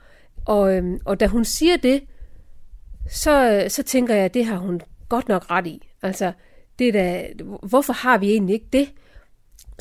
Og, 0.46 0.76
øh, 0.76 1.00
og 1.04 1.20
da 1.20 1.26
hun 1.26 1.44
siger 1.44 1.76
det, 1.76 2.02
så, 3.10 3.52
øh, 3.52 3.70
så 3.70 3.82
tænker 3.82 4.14
jeg, 4.14 4.24
at 4.24 4.34
det 4.34 4.44
har 4.44 4.56
hun 4.56 4.80
godt 5.08 5.28
nok 5.28 5.50
ret 5.50 5.66
i. 5.66 5.88
Altså, 6.02 6.32
det 6.78 6.94
der, 6.94 7.22
da, 7.38 7.44
hvorfor 7.62 7.92
har 7.92 8.18
vi 8.18 8.30
egentlig 8.30 8.54
ikke 8.54 8.68
det? 8.72 8.92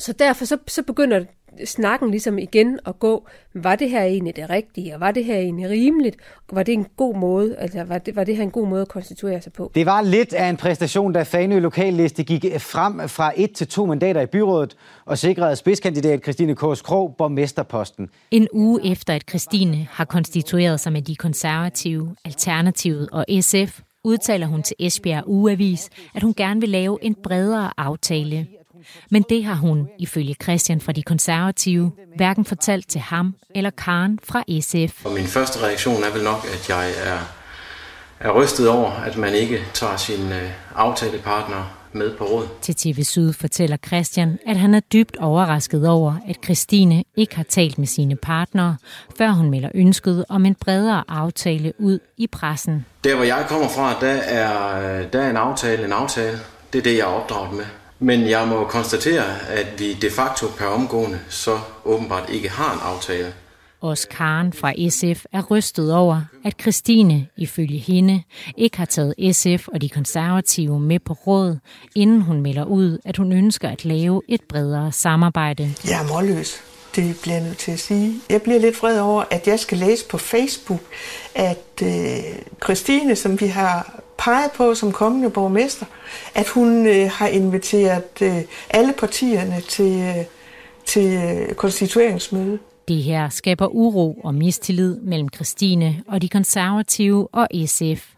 Så 0.02 0.12
derfor 0.12 0.44
så, 0.44 0.56
så 0.66 0.82
begynder 0.82 1.24
snakken 1.64 2.10
ligesom 2.10 2.38
igen 2.38 2.78
at 2.86 2.98
gå, 2.98 3.28
var 3.54 3.76
det 3.76 3.90
her 3.90 4.02
egentlig 4.02 4.36
det 4.36 4.50
rigtige, 4.50 4.94
og 4.94 5.00
var 5.00 5.10
det 5.10 5.24
her 5.24 5.36
egentlig 5.36 5.70
rimeligt, 5.70 6.16
var 6.52 6.62
det 6.62 6.72
en 6.72 6.86
god 6.96 7.16
måde, 7.16 7.56
altså 7.56 7.84
var 7.84 7.98
det, 7.98 8.16
var 8.16 8.24
det 8.24 8.36
her 8.36 8.42
en 8.42 8.50
god 8.50 8.68
måde 8.68 8.82
at 8.82 8.88
konstituere 8.88 9.40
sig 9.40 9.52
på? 9.52 9.72
Det 9.74 9.86
var 9.86 10.02
lidt 10.02 10.34
af 10.34 10.48
en 10.48 10.56
præstation, 10.56 11.12
da 11.12 11.22
Fanø 11.22 11.58
Lokalliste 11.58 12.24
gik 12.24 12.44
frem 12.60 13.08
fra 13.08 13.32
et 13.36 13.52
til 13.52 13.68
to 13.68 13.86
mandater 13.86 14.20
i 14.20 14.26
byrådet 14.26 14.76
og 15.04 15.18
sikrede 15.18 15.56
spidskandidat 15.56 16.22
Christine 16.22 16.54
Kås 16.54 16.82
Krog 16.82 17.14
borgmesterposten. 17.18 18.10
En 18.30 18.48
uge 18.52 18.90
efter, 18.92 19.14
at 19.14 19.24
Christine 19.28 19.88
har 19.90 20.04
konstitueret 20.04 20.80
sig 20.80 20.92
med 20.92 21.02
de 21.02 21.16
konservative, 21.16 22.16
Alternativet 22.24 23.08
og 23.12 23.24
SF, 23.40 23.80
udtaler 24.04 24.46
hun 24.46 24.62
til 24.62 24.76
Esbjerg 24.78 25.28
Ugeavis, 25.28 25.90
at 26.14 26.22
hun 26.22 26.34
gerne 26.34 26.60
vil 26.60 26.68
lave 26.68 26.98
en 27.02 27.14
bredere 27.22 27.70
aftale 27.76 28.46
men 29.10 29.24
det 29.28 29.44
har 29.44 29.54
hun, 29.54 29.88
ifølge 29.98 30.36
Christian 30.42 30.80
fra 30.80 30.92
de 30.92 31.02
konservative, 31.02 31.92
hverken 32.16 32.44
fortalt 32.44 32.88
til 32.88 33.00
ham 33.00 33.34
eller 33.54 33.70
Karen 33.70 34.18
fra 34.24 34.44
SF. 34.60 35.06
Og 35.06 35.12
min 35.12 35.26
første 35.26 35.62
reaktion 35.62 36.02
er 36.02 36.12
vel 36.12 36.24
nok, 36.24 36.46
at 36.54 36.68
jeg 36.68 36.90
er, 37.04 37.18
er 38.20 38.42
rystet 38.42 38.68
over, 38.68 38.90
at 38.90 39.16
man 39.16 39.34
ikke 39.34 39.64
tager 39.74 39.96
sin 39.96 40.32
øh, 40.32 40.50
aftalepartner 40.74 41.82
med 41.94 42.16
på 42.16 42.24
råd. 42.24 42.48
Til 42.60 42.74
TV 42.74 43.02
Syd 43.02 43.32
fortæller 43.32 43.76
Christian, 43.86 44.38
at 44.46 44.56
han 44.56 44.74
er 44.74 44.80
dybt 44.80 45.16
overrasket 45.16 45.88
over, 45.88 46.14
at 46.28 46.36
Christine 46.44 47.04
ikke 47.16 47.36
har 47.36 47.42
talt 47.42 47.78
med 47.78 47.86
sine 47.86 48.16
partnere, 48.16 48.76
før 49.18 49.30
hun 49.30 49.50
melder 49.50 49.68
ønsket 49.74 50.24
om 50.28 50.46
en 50.46 50.54
bredere 50.54 51.04
aftale 51.08 51.72
ud 51.78 51.98
i 52.16 52.26
pressen. 52.26 52.86
Der 53.04 53.14
hvor 53.14 53.24
jeg 53.24 53.44
kommer 53.48 53.68
fra, 53.68 54.00
der 54.00 54.12
er, 54.12 55.06
der 55.08 55.20
er 55.20 55.30
en 55.30 55.36
aftale 55.36 55.84
en 55.84 55.92
aftale. 55.92 56.38
Det 56.72 56.78
er 56.78 56.82
det, 56.82 56.96
jeg 56.96 57.00
er 57.00 57.04
opdraget 57.04 57.52
med. 57.52 57.64
Men 58.02 58.28
jeg 58.28 58.48
må 58.48 58.64
konstatere, 58.64 59.48
at 59.48 59.66
vi 59.78 59.92
de 59.92 60.10
facto 60.10 60.46
per 60.58 60.66
omgående 60.66 61.20
så 61.28 61.58
åbenbart 61.84 62.30
ikke 62.30 62.48
har 62.50 62.72
en 62.72 62.80
aftale. 62.82 63.32
Også 63.80 64.08
Karen 64.08 64.52
fra 64.52 64.72
SF 64.88 65.24
er 65.32 65.42
rystet 65.50 65.94
over, 65.94 66.20
at 66.44 66.54
Christine, 66.60 67.26
ifølge 67.36 67.78
hende, 67.78 68.22
ikke 68.56 68.78
har 68.78 68.84
taget 68.84 69.14
SF 69.36 69.68
og 69.68 69.80
de 69.80 69.88
konservative 69.88 70.80
med 70.80 70.98
på 70.98 71.12
råd, 71.12 71.58
inden 71.94 72.20
hun 72.22 72.40
melder 72.40 72.64
ud, 72.64 72.98
at 73.04 73.16
hun 73.16 73.32
ønsker 73.32 73.68
at 73.68 73.84
lave 73.84 74.22
et 74.28 74.40
bredere 74.48 74.92
samarbejde. 74.92 75.74
Jeg 75.84 76.02
er 76.02 76.08
målløs. 76.08 76.60
Det 76.96 77.16
bliver 77.22 77.36
jeg 77.36 77.44
nødt 77.44 77.58
til 77.58 77.72
at 77.72 77.80
sige. 77.80 78.14
Jeg 78.30 78.42
bliver 78.42 78.58
lidt 78.58 78.82
vred 78.82 79.00
over, 79.00 79.24
at 79.30 79.46
jeg 79.46 79.60
skal 79.60 79.78
læse 79.78 80.08
på 80.08 80.18
Facebook, 80.18 80.80
at 81.34 81.82
øh, 81.82 81.88
Christine, 82.64 83.16
som 83.16 83.40
vi 83.40 83.46
har 83.46 84.01
peget 84.24 84.52
på 84.52 84.74
som 84.74 84.92
kommende 84.92 85.30
borgmester, 85.30 85.86
at 86.34 86.48
hun 86.48 86.86
øh, 86.86 87.10
har 87.10 87.26
inviteret 87.26 88.22
øh, 88.22 88.42
alle 88.70 88.92
partierne 88.98 89.60
til, 89.60 90.00
øh, 90.00 90.24
til 90.86 91.12
øh, 91.12 91.54
konstitueringsmøde. 91.54 92.58
Det 92.88 93.02
her 93.02 93.28
skaber 93.28 93.66
uro 93.66 94.20
og 94.24 94.34
mistillid 94.34 95.00
mellem 95.00 95.28
Christine 95.34 96.02
og 96.08 96.22
de 96.22 96.28
konservative 96.28 97.28
og 97.32 97.48
SF. 97.66 98.08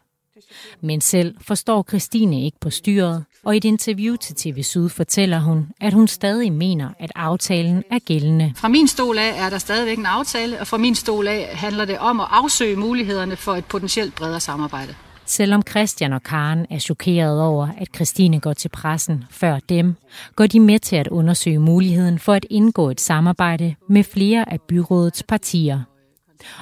Men 0.81 1.01
selv 1.01 1.35
forstår 1.41 1.85
Christine 1.89 2.45
ikke 2.45 2.59
på 2.61 2.71
styret, 2.71 3.25
og 3.45 3.55
i 3.55 3.57
et 3.57 3.65
interview 3.65 4.17
til 4.17 4.35
TV 4.35 4.63
Syd 4.63 4.89
fortæller 4.89 5.39
hun, 5.39 5.69
at 5.81 5.93
hun 5.93 6.09
stadig 6.09 6.53
mener, 6.53 6.89
at 6.99 7.13
aftalen 7.15 7.85
er 7.91 7.99
gældende. 7.99 8.53
Fra 8.57 8.69
min 8.69 8.89
stol 8.89 9.19
af 9.19 9.47
er 9.47 9.51
der 9.51 9.59
stadigvæk 9.59 9.99
en 9.99 10.07
aftale, 10.07 10.61
og 10.61 10.67
fra 10.67 10.77
min 10.77 10.95
stol 10.95 11.29
af 11.29 11.57
handler 11.57 11.85
det 11.85 11.99
om 11.99 12.21
at 12.21 12.27
afsøge 12.31 12.77
mulighederne 12.77 13.37
for 13.37 13.55
et 13.55 13.65
potentielt 13.65 14.15
bredere 14.15 14.41
samarbejde. 14.41 14.95
Selvom 15.27 15.63
Christian 15.71 16.13
og 16.13 16.23
Karen 16.23 16.67
er 16.71 16.79
chokeret 16.79 17.43
over, 17.43 17.69
at 17.79 17.89
Christine 17.95 18.41
går 18.41 18.53
til 18.53 18.69
pressen 18.69 19.25
før 19.31 19.59
dem, 19.69 19.95
går 20.37 20.47
de 20.47 20.61
med 20.61 20.79
til 20.79 20.97
at 20.97 21.09
undersøge 21.09 21.59
muligheden 21.59 22.19
for 22.19 22.33
at 22.33 22.47
indgå 22.51 22.91
et 22.91 23.01
samarbejde 23.01 23.75
med 23.89 24.05
flere 24.05 24.53
af 24.53 24.61
byrådets 24.61 25.23
partier. 25.23 25.81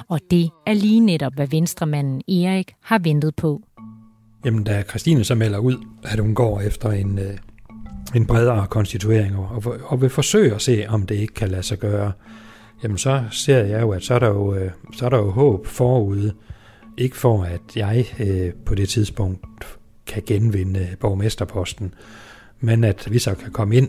Og 0.09 0.19
det 0.31 0.49
er 0.65 0.73
lige 0.73 0.99
netop, 0.99 1.33
hvad 1.35 1.47
venstremanden 1.47 2.21
Erik 2.27 2.73
har 2.81 2.99
ventet 2.99 3.35
på. 3.35 3.61
Jamen, 4.45 4.63
da 4.63 4.83
Christine 4.89 5.23
så 5.23 5.35
melder 5.35 5.57
ud, 5.57 5.77
at 6.03 6.19
hun 6.19 6.35
går 6.35 6.61
efter 6.61 6.91
en, 6.91 7.19
øh, 7.19 7.37
en 8.15 8.25
bredere 8.25 8.67
konstituering 8.67 9.37
og, 9.37 9.63
og 9.85 10.01
vil 10.01 10.09
forsøge 10.09 10.55
at 10.55 10.61
se, 10.61 10.85
om 10.87 11.05
det 11.05 11.15
ikke 11.15 11.33
kan 11.33 11.49
lade 11.49 11.63
sig 11.63 11.79
gøre, 11.79 12.11
jamen 12.83 12.97
så 12.97 13.23
ser 13.31 13.63
jeg 13.63 13.81
jo, 13.81 13.91
at 13.91 14.03
så 14.03 14.13
er 14.13 14.19
der 14.19 14.27
jo, 14.27 14.55
øh, 14.55 14.71
så 14.93 15.05
er 15.05 15.09
der 15.09 15.17
jo 15.17 15.31
håb 15.31 15.67
forude. 15.67 16.33
Ikke 16.97 17.17
for, 17.17 17.43
at 17.43 17.61
jeg 17.75 18.05
øh, 18.19 18.53
på 18.65 18.75
det 18.75 18.89
tidspunkt 18.89 19.45
kan 20.07 20.23
genvinde 20.25 20.95
borgmesterposten, 20.99 21.93
men 22.59 22.83
at 22.83 23.07
vi 23.11 23.19
så 23.19 23.35
kan 23.35 23.51
komme 23.51 23.75
ind 23.75 23.87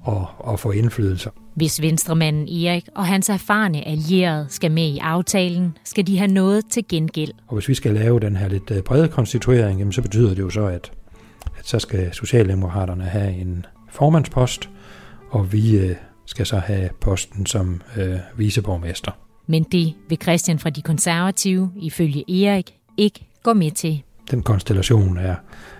og, 0.00 0.26
og 0.38 0.60
få 0.60 0.70
indflydelse. 0.70 1.30
Hvis 1.54 1.82
venstremanden 1.82 2.48
Erik 2.48 2.88
og 2.94 3.06
hans 3.06 3.28
erfarne 3.28 3.88
allierede 3.88 4.46
skal 4.48 4.70
med 4.70 4.88
i 4.88 4.98
aftalen, 4.98 5.78
skal 5.84 6.06
de 6.06 6.18
have 6.18 6.32
noget 6.32 6.64
til 6.70 6.88
gengæld. 6.88 7.32
Og 7.46 7.54
hvis 7.54 7.68
vi 7.68 7.74
skal 7.74 7.94
lave 7.94 8.20
den 8.20 8.36
her 8.36 8.48
lidt 8.48 8.70
øh, 8.70 8.82
brede 8.82 9.08
konstituering, 9.08 9.78
jamen 9.78 9.92
så 9.92 10.02
betyder 10.02 10.28
det 10.28 10.38
jo 10.38 10.50
så, 10.50 10.66
at, 10.66 10.92
at 11.58 11.68
så 11.68 11.78
skal 11.78 12.14
Socialdemokraterne 12.14 13.04
have 13.04 13.32
en 13.32 13.66
formandspost, 13.90 14.70
og 15.30 15.52
vi 15.52 15.76
øh, 15.76 15.96
skal 16.26 16.46
så 16.46 16.58
have 16.58 16.90
posten 17.00 17.46
som 17.46 17.82
øh, 17.96 18.18
viceborgmester. 18.36 19.12
Men 19.46 19.62
det 19.62 19.94
vil 20.08 20.18
Christian 20.22 20.58
fra 20.58 20.70
de 20.70 20.82
konservative, 20.82 21.72
ifølge 21.76 22.46
Erik, 22.46 22.74
ikke 22.96 23.26
gå 23.42 23.52
med 23.52 23.70
til. 23.70 24.02
Den 24.30 24.42
konstellation 24.42 25.18
er, 25.18 25.34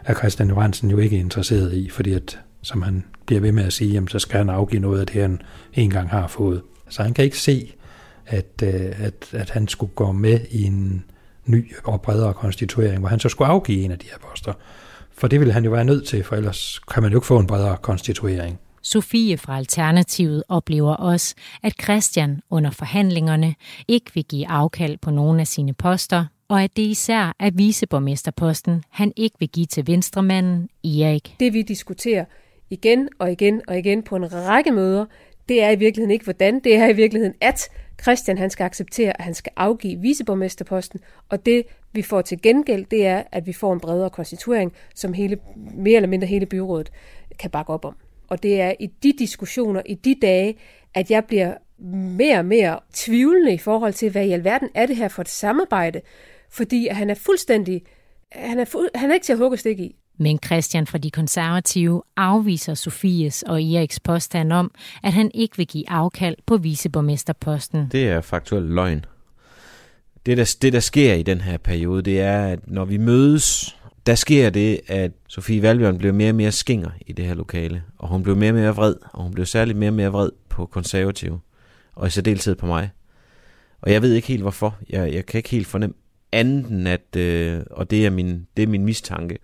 er 0.05 0.15
Christian 0.15 0.49
Johansen 0.49 0.91
jo 0.91 0.99
ikke 0.99 1.19
interesseret 1.19 1.75
i, 1.75 1.91
fordi 1.91 2.12
at, 2.12 2.39
som 2.62 2.83
han 2.83 3.05
bliver 3.27 3.41
ved 3.41 3.53
med 3.53 3.65
at 3.65 3.73
sige, 3.73 3.93
jamen, 3.93 4.09
så 4.09 4.19
skal 4.19 4.39
han 4.39 4.51
afgive 4.51 4.83
noget 4.83 5.01
af 5.01 5.07
det, 5.07 5.23
han 5.23 5.41
engang 5.75 6.09
har 6.09 6.27
fået. 6.27 6.62
Så 6.89 7.03
han 7.03 7.15
kan 7.15 7.25
ikke 7.25 7.39
se, 7.39 7.75
at, 8.27 8.62
øh, 8.62 8.93
at, 8.99 9.15
at 9.33 9.51
han 9.51 9.69
skulle 9.69 9.93
gå 9.95 10.12
med 10.12 10.41
i 10.51 10.62
en 10.62 11.05
ny 11.47 11.75
og 11.85 12.03
bredere 12.03 12.35
konstituering, 12.35 12.99
hvor 12.99 13.09
han 13.09 13.21
så 13.21 13.29
skulle 13.29 13.49
afgive 13.49 13.85
en 13.85 13.91
af 13.91 13.99
de 13.99 14.07
her 14.11 14.19
poster. 14.29 14.53
For 15.12 15.29
det 15.29 15.41
ville 15.41 15.53
han 15.53 15.65
jo 15.65 15.71
være 15.71 15.85
nødt 15.85 16.07
til, 16.07 16.25
for 16.25 16.37
ellers 16.37 16.81
kan 16.93 17.03
man 17.03 17.12
jo 17.12 17.19
ikke 17.19 17.27
få 17.27 17.39
en 17.39 17.47
bredere 17.47 17.77
konstituering. 17.83 18.59
Sofie 18.85 19.39
fra 19.39 19.57
Alternativet 19.57 20.43
oplever 20.49 20.95
også, 20.95 21.35
at 21.62 21.82
Christian 21.82 22.41
under 22.51 22.70
forhandlingerne 22.70 23.55
ikke 23.89 24.11
vil 24.14 24.24
give 24.24 24.49
afkald 24.49 24.99
på 24.99 25.11
nogen 25.11 25.41
af 25.41 25.47
sine 25.47 25.74
poster, 25.74 26.24
og 26.49 26.62
at 26.62 26.76
det 26.76 26.82
især 26.82 27.37
er 27.41 27.51
viceborgmesterposten, 27.55 28.82
han 28.91 29.12
ikke 29.16 29.37
vil 29.39 29.49
give 29.49 29.66
til 29.66 29.87
venstremanden 29.87 30.68
Erik. 30.85 31.37
Det 31.41 31.53
vi 31.53 31.62
diskuterer, 31.62 32.24
igen 32.70 33.09
og 33.18 33.32
igen 33.32 33.62
og 33.68 33.78
igen 33.78 34.03
på 34.03 34.16
en 34.16 34.32
række 34.32 34.70
møder, 34.70 35.05
det 35.49 35.62
er 35.62 35.70
i 35.70 35.76
virkeligheden 35.76 36.11
ikke 36.11 36.24
hvordan, 36.24 36.61
det 36.61 36.76
er 36.76 36.89
i 36.89 36.93
virkeligheden 36.93 37.35
at 37.41 37.68
Christian 38.03 38.39
han 38.39 38.51
skal 38.51 38.64
acceptere, 38.64 39.18
at 39.18 39.24
han 39.24 39.35
skal 39.35 39.53
afgive 39.57 40.01
viceborgmesterposten, 40.01 41.01
og 41.28 41.47
det 41.47 41.62
vi 41.93 42.03
får 42.03 42.22
til 42.22 42.43
gengæld, 42.43 42.85
det 42.91 43.07
er, 43.07 43.22
at 43.32 43.47
vi 43.47 43.53
får 43.53 43.72
en 43.72 43.80
bredere 43.80 44.11
konstituering, 44.11 44.72
som 44.95 45.12
hele, 45.12 45.39
mere 45.74 45.97
eller 45.97 46.09
mindre 46.09 46.26
hele 46.26 46.47
byrådet 46.47 46.91
kan 47.39 47.51
bakke 47.51 47.72
op 47.72 47.85
om. 47.85 47.97
Og 48.29 48.43
det 48.43 48.61
er 48.61 48.72
i 48.81 48.87
de 48.87 49.12
diskussioner, 49.18 49.83
i 49.87 49.95
de 49.95 50.14
dage, 50.22 50.55
at 50.95 51.11
jeg 51.11 51.25
bliver 51.25 51.55
mere 52.18 52.39
og 52.39 52.45
mere 52.45 52.79
tvivlende 52.93 53.55
i 53.55 53.59
forhold 53.59 53.93
til, 53.93 54.11
hvad 54.11 54.27
i 54.27 54.31
alverden 54.31 54.68
er 54.75 54.87
det 54.87 54.97
her 54.97 55.09
for 55.09 55.22
et 55.22 55.29
samarbejde, 55.29 56.01
fordi 56.51 56.89
han 56.91 57.11
er 57.11 57.14
fuldstændig, 57.14 57.83
han 58.33 58.59
er, 58.59 58.64
fu- 58.64 58.99
han 58.99 59.11
er 59.11 59.14
ikke 59.14 59.25
til 59.25 59.33
at 59.33 59.39
hugge 59.39 59.57
stik 59.57 59.79
i. 59.81 59.97
Men 60.18 60.39
Christian 60.45 60.87
fra 60.87 60.99
de 60.99 61.11
konservative 61.11 62.03
afviser 62.16 62.75
Sofies 62.75 63.43
og 63.43 63.62
Eriks 63.62 64.01
påstand 64.01 64.53
om, 64.53 64.70
at 65.03 65.12
han 65.12 65.31
ikke 65.35 65.57
vil 65.57 65.66
give 65.66 65.91
afkald 65.91 66.37
på 66.47 66.57
viceborgmesterposten. 66.57 67.89
Det 67.93 68.09
er 68.09 68.20
faktuelt 68.20 68.70
løgn. 68.70 69.05
Det 70.27 70.37
der, 70.37 70.57
det, 70.62 70.72
der 70.72 70.81
sker 70.81 71.14
i 71.14 71.22
den 71.22 71.41
her 71.41 71.57
periode, 71.57 72.03
det 72.03 72.20
er, 72.20 72.47
at 72.47 72.59
når 72.68 72.85
vi 72.85 72.97
mødes, 72.97 73.77
der 74.07 74.14
sker 74.14 74.50
det, 74.50 74.80
at 74.86 75.12
Sofie 75.28 75.62
Valbjørn 75.62 75.98
blev 75.98 76.14
mere 76.14 76.30
og 76.30 76.34
mere 76.34 76.52
skinger 76.52 76.90
i 77.07 77.12
det 77.12 77.24
her 77.24 77.34
lokale. 77.34 77.82
Og 77.98 78.09
hun 78.09 78.22
blev 78.22 78.36
mere 78.36 78.50
og 78.50 78.55
mere 78.55 78.74
vred, 78.74 78.94
og 79.12 79.22
hun 79.22 79.32
blev 79.32 79.46
særligt 79.46 79.78
mere 79.78 79.90
og 79.90 79.94
mere 79.94 80.09
vred 80.09 80.30
på 80.48 80.66
konservative. 80.66 81.40
Og 81.94 82.07
i 82.07 82.11
særdeleshed 82.11 82.55
på 82.55 82.66
mig. 82.66 82.90
Og 83.80 83.92
jeg 83.92 84.02
ved 84.02 84.12
ikke 84.12 84.28
helt 84.28 84.42
hvorfor. 84.42 84.78
Jeg, 84.90 85.12
jeg 85.14 85.26
kan 85.26 85.38
ikke 85.38 85.50
helt 85.50 85.66
fornemme 85.66 85.94
andet 86.32 86.66
end 86.66 86.88
at, 86.88 87.16
øh, 87.16 87.62
og 87.70 87.90
det 87.90 88.07
er, 88.07 88.11
min, 88.11 88.46
det 88.57 88.62
er 88.62 88.66
min 88.66 88.84
mistanke, 88.84 89.38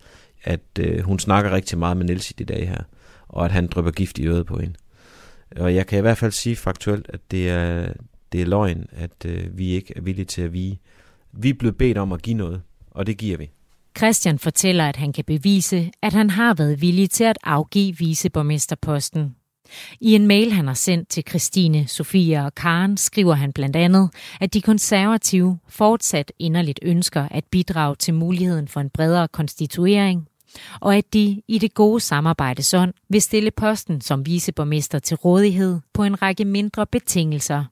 at 0.45 0.61
øh, 0.81 1.01
hun 1.01 1.19
snakker 1.19 1.51
rigtig 1.51 1.79
meget 1.79 1.97
med 1.97 2.07
Niels 2.07 2.31
i 2.31 2.35
de 2.39 2.45
dage 2.45 2.67
her, 2.67 2.83
og 3.29 3.45
at 3.45 3.53
han 3.53 3.67
drypper 3.67 3.91
gift 3.91 4.19
i 4.19 4.27
øret 4.27 4.47
på 4.47 4.59
hende. 4.59 4.75
Og 5.57 5.75
jeg 5.75 5.87
kan 5.87 5.99
i 5.99 6.01
hvert 6.01 6.19
fald 6.19 6.33
sige 6.33 6.57
faktuelt, 6.57 7.07
at 7.09 7.21
det 7.31 7.51
er, 7.51 7.93
det 8.33 8.41
er 8.43 8.47
løgn, 8.47 8.87
at 8.93 9.25
øh, 9.27 9.59
vi 9.59 9.71
ikke 9.71 9.93
er 9.97 10.01
villige 10.01 10.25
til 10.25 10.43
at 10.43 10.53
vige. 10.53 10.81
Vi 11.33 11.49
er 11.49 11.55
blevet 11.55 11.77
bedt 11.77 11.99
om 11.99 12.13
at 12.13 12.23
give 12.23 12.37
noget, 12.37 12.63
og 12.91 13.07
det 13.07 13.17
giver 13.17 13.37
vi. 13.37 13.51
Christian 13.99 14.39
fortæller, 14.39 14.89
at 14.89 14.97
han 14.97 15.13
kan 15.13 15.25
bevise, 15.25 15.91
at 16.03 16.13
han 16.13 16.31
har 16.31 16.55
været 16.55 16.81
villig 16.81 17.11
til 17.11 17.25
at 17.25 17.39
afgive 17.45 17.97
viceborgmesterposten. 17.99 19.35
I 20.01 20.15
en 20.15 20.27
mail, 20.27 20.53
han 20.53 20.67
har 20.67 20.75
sendt 20.75 21.09
til 21.09 21.25
Christine, 21.29 21.89
Sofia 21.89 22.45
og 22.45 22.55
Karen, 22.55 22.97
skriver 22.97 23.35
han 23.35 23.53
blandt 23.53 23.77
andet, 23.77 24.11
at 24.41 24.55
de 24.55 24.61
konservative 24.61 25.59
fortsat 25.69 26.33
inderligt 26.39 26.79
ønsker 26.83 27.29
at 27.31 27.45
bidrage 27.45 27.97
til 27.97 28.15
muligheden 28.15 28.69
for 28.69 28.81
en 28.81 28.91
bredere 28.91 29.29
konstituering, 29.29 30.29
og 30.81 30.97
at 30.97 31.13
de 31.13 31.43
i 31.49 31.59
det 31.59 31.75
gode 31.75 32.01
samarbejde 32.01 32.79
ånd 32.79 32.95
vil 33.09 33.23
stille 33.23 33.51
posten 33.51 34.01
som 34.01 34.27
viceborgmester 34.27 34.99
til 34.99 35.17
rådighed 35.17 35.81
på 35.93 36.05
en 36.05 36.23
række 36.23 36.45
mindre 36.45 36.87
betingelser. 36.87 37.65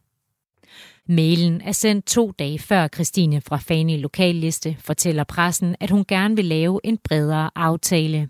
Mailen 1.09 1.61
er 1.61 1.73
sendt 1.73 2.07
to 2.07 2.33
dage 2.39 2.59
før 2.59 2.89
Christine 2.89 3.41
fra 3.41 3.57
Fani 3.57 3.97
Lokalliste 3.97 4.77
fortæller 4.81 5.25
pressen, 5.25 5.77
at 5.81 5.91
hun 5.91 6.05
gerne 6.09 6.37
vil 6.37 6.45
lave 6.45 6.81
en 6.85 6.99
bredere 7.05 7.51
aftale. 7.55 8.29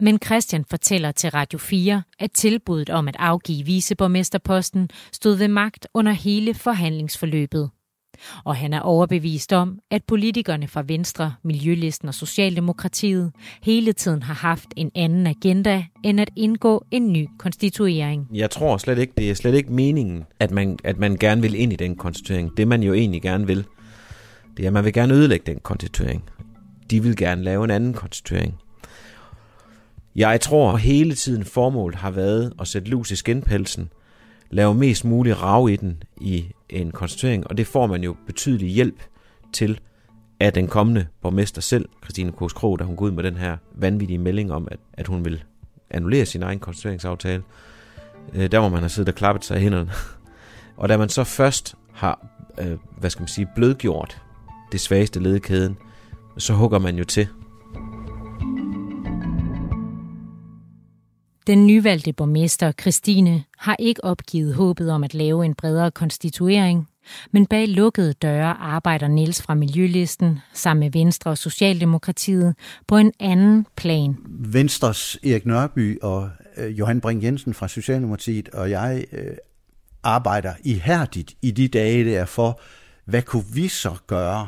Men 0.00 0.18
Christian 0.24 0.64
fortæller 0.70 1.12
til 1.12 1.30
Radio 1.30 1.58
4, 1.58 2.02
at 2.18 2.32
tilbuddet 2.32 2.90
om 2.90 3.08
at 3.08 3.16
afgive 3.18 3.66
viceborgmesterposten 3.66 4.90
stod 5.12 5.36
ved 5.36 5.48
magt 5.48 5.88
under 5.94 6.12
hele 6.12 6.54
forhandlingsforløbet. 6.54 7.70
Og 8.44 8.56
han 8.56 8.72
er 8.72 8.80
overbevist 8.80 9.52
om, 9.52 9.78
at 9.90 10.04
politikerne 10.04 10.68
fra 10.68 10.82
Venstre, 10.86 11.34
Miljølisten 11.42 12.08
og 12.08 12.14
Socialdemokratiet 12.14 13.32
hele 13.62 13.92
tiden 13.92 14.22
har 14.22 14.34
haft 14.34 14.68
en 14.76 14.90
anden 14.94 15.26
agenda 15.26 15.84
end 16.04 16.20
at 16.20 16.30
indgå 16.36 16.84
en 16.90 17.12
ny 17.12 17.28
konstituering. 17.38 18.28
Jeg 18.34 18.50
tror 18.50 18.76
slet 18.76 18.98
ikke, 18.98 19.12
det 19.16 19.30
er 19.30 19.34
slet 19.34 19.54
ikke 19.54 19.72
meningen, 19.72 20.24
at 20.40 20.50
man, 20.50 20.78
at 20.84 20.98
man 20.98 21.16
gerne 21.16 21.42
vil 21.42 21.54
ind 21.54 21.72
i 21.72 21.76
den 21.76 21.96
konstituering. 21.96 22.56
Det 22.56 22.68
man 22.68 22.82
jo 22.82 22.92
egentlig 22.92 23.22
gerne 23.22 23.46
vil, 23.46 23.64
det 24.56 24.62
er, 24.62 24.66
at 24.66 24.72
man 24.72 24.84
vil 24.84 24.92
gerne 24.92 25.14
ødelægge 25.14 25.52
den 25.52 25.60
konstituering. 25.62 26.24
De 26.90 27.02
vil 27.02 27.16
gerne 27.16 27.42
lave 27.42 27.64
en 27.64 27.70
anden 27.70 27.94
konstituering. 27.94 28.54
Jeg 30.16 30.40
tror 30.40 30.76
hele 30.76 31.14
tiden 31.14 31.44
formålet 31.44 31.98
har 31.98 32.10
været 32.10 32.52
at 32.60 32.68
sætte 32.68 32.88
lus 32.88 33.10
i 33.10 33.16
skinpelsen, 33.16 33.90
lave 34.50 34.74
mest 34.74 35.04
mulig 35.04 35.42
rav 35.42 35.68
i 35.70 35.76
den 35.76 36.02
i 36.20 36.46
en 36.68 36.90
konstituering, 36.90 37.46
og 37.46 37.56
det 37.56 37.66
får 37.66 37.86
man 37.86 38.04
jo 38.04 38.16
betydelig 38.26 38.68
hjælp 38.68 39.02
til 39.52 39.80
af 40.40 40.52
den 40.52 40.68
kommende 40.68 41.06
borgmester 41.22 41.60
selv, 41.60 41.88
Christine 42.02 42.32
Kås 42.32 42.52
Krog, 42.52 42.78
da 42.78 42.84
hun 42.84 42.96
går 42.96 43.06
ud 43.06 43.10
med 43.10 43.22
den 43.22 43.36
her 43.36 43.56
vanvittige 43.74 44.18
melding 44.18 44.52
om, 44.52 44.68
at, 44.70 44.78
at 44.92 45.06
hun 45.06 45.24
vil 45.24 45.42
annullere 45.90 46.26
sin 46.26 46.42
egen 46.42 46.58
konstitueringsaftale. 46.58 47.42
Øh, 48.34 48.52
der 48.52 48.60
må 48.60 48.68
man 48.68 48.80
have 48.80 48.88
siddet 48.88 49.08
og 49.08 49.14
klappet 49.14 49.44
sig 49.44 49.56
i 49.58 49.60
hænderne. 49.60 49.90
og 50.76 50.88
da 50.88 50.96
man 50.96 51.08
så 51.08 51.24
først 51.24 51.74
har, 51.92 52.26
øh, 52.58 52.78
hvad 52.98 53.10
skal 53.10 53.22
man 53.22 53.28
sige, 53.28 53.48
blødgjort 53.54 54.22
det 54.72 54.80
svageste 54.80 55.20
led 55.20 55.34
i 55.34 55.38
kæden, 55.38 55.76
så 56.38 56.54
hugger 56.54 56.78
man 56.78 56.96
jo 56.96 57.04
til. 57.04 57.28
Den 61.50 61.66
nyvalgte 61.66 62.12
borgmester 62.12 62.72
Christine 62.80 63.44
har 63.58 63.76
ikke 63.78 64.04
opgivet 64.04 64.54
håbet 64.54 64.90
om 64.90 65.04
at 65.04 65.14
lave 65.14 65.44
en 65.44 65.54
bredere 65.54 65.90
konstituering, 65.90 66.88
men 67.30 67.46
bag 67.46 67.68
lukkede 67.68 68.12
døre 68.12 68.54
arbejder 68.54 69.08
Niels 69.08 69.42
fra 69.42 69.54
Miljølisten 69.54 70.38
sammen 70.52 70.80
med 70.80 70.90
Venstre 70.92 71.30
og 71.30 71.38
Socialdemokratiet 71.38 72.54
på 72.86 72.96
en 72.96 73.12
anden 73.20 73.66
plan. 73.76 74.16
Venstres 74.28 75.18
Erik 75.24 75.46
Nørby 75.46 75.98
og 76.02 76.30
øh, 76.56 76.78
Johan 76.78 77.00
Brink 77.00 77.22
Jensen 77.22 77.54
fra 77.54 77.68
Socialdemokratiet 77.68 78.48
og 78.48 78.70
jeg 78.70 79.04
øh, 79.12 79.36
arbejder 80.02 80.54
ihærdigt 80.64 81.34
i 81.42 81.50
de 81.50 81.68
dage 81.68 82.04
der 82.04 82.24
for, 82.24 82.60
hvad 83.04 83.22
kunne 83.22 83.44
vi 83.54 83.68
så 83.68 83.96
gøre 84.06 84.46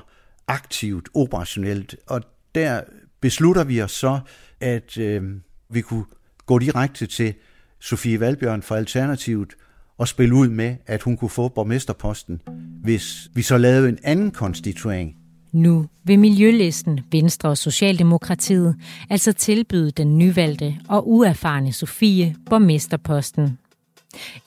aktivt, 0.48 1.08
operationelt, 1.14 1.96
og 2.06 2.22
der 2.54 2.80
beslutter 3.20 3.64
vi 3.64 3.82
os 3.82 3.92
så, 3.92 4.20
at 4.60 4.98
øh, 4.98 5.22
vi 5.70 5.80
kunne 5.80 6.04
gå 6.46 6.58
direkte 6.58 7.06
til 7.06 7.34
Sofie 7.80 8.20
Valbjørn 8.20 8.62
fra 8.62 8.76
Alternativet 8.76 9.52
og 9.98 10.08
spille 10.08 10.34
ud 10.34 10.48
med, 10.48 10.76
at 10.86 11.02
hun 11.02 11.16
kunne 11.16 11.30
få 11.30 11.48
borgmesterposten, 11.48 12.40
hvis 12.82 13.30
vi 13.34 13.42
så 13.42 13.58
lavede 13.58 13.88
en 13.88 13.98
anden 14.02 14.30
konstituering. 14.30 15.16
Nu 15.52 15.86
vil 16.04 16.18
Miljølisten, 16.18 17.00
Venstre 17.12 17.48
og 17.48 17.58
Socialdemokratiet 17.58 18.76
altså 19.10 19.32
tilbyde 19.32 19.90
den 19.90 20.18
nyvalgte 20.18 20.78
og 20.88 21.10
uerfarne 21.10 21.72
Sofie 21.72 22.36
borgmesterposten. 22.50 23.58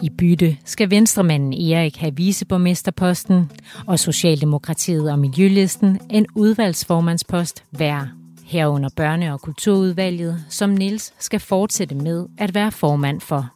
I 0.01 0.09
bytte 0.09 0.57
skal 0.65 0.89
venstremanden 0.89 1.53
Erik 1.53 1.97
have 1.97 2.15
viceborgmesterposten, 2.15 3.51
og 3.87 3.99
Socialdemokratiet 3.99 5.11
og 5.11 5.19
Miljølisten 5.19 5.99
en 6.09 6.25
udvalgsformandspost 6.35 7.63
hver 7.71 8.07
herunder 8.45 8.89
børne- 8.99 9.31
og 9.31 9.41
kulturudvalget, 9.41 10.45
som 10.49 10.69
Nils 10.69 11.13
skal 11.19 11.39
fortsætte 11.39 11.95
med 11.95 12.25
at 12.37 12.53
være 12.53 12.71
formand 12.71 13.21
for. 13.21 13.51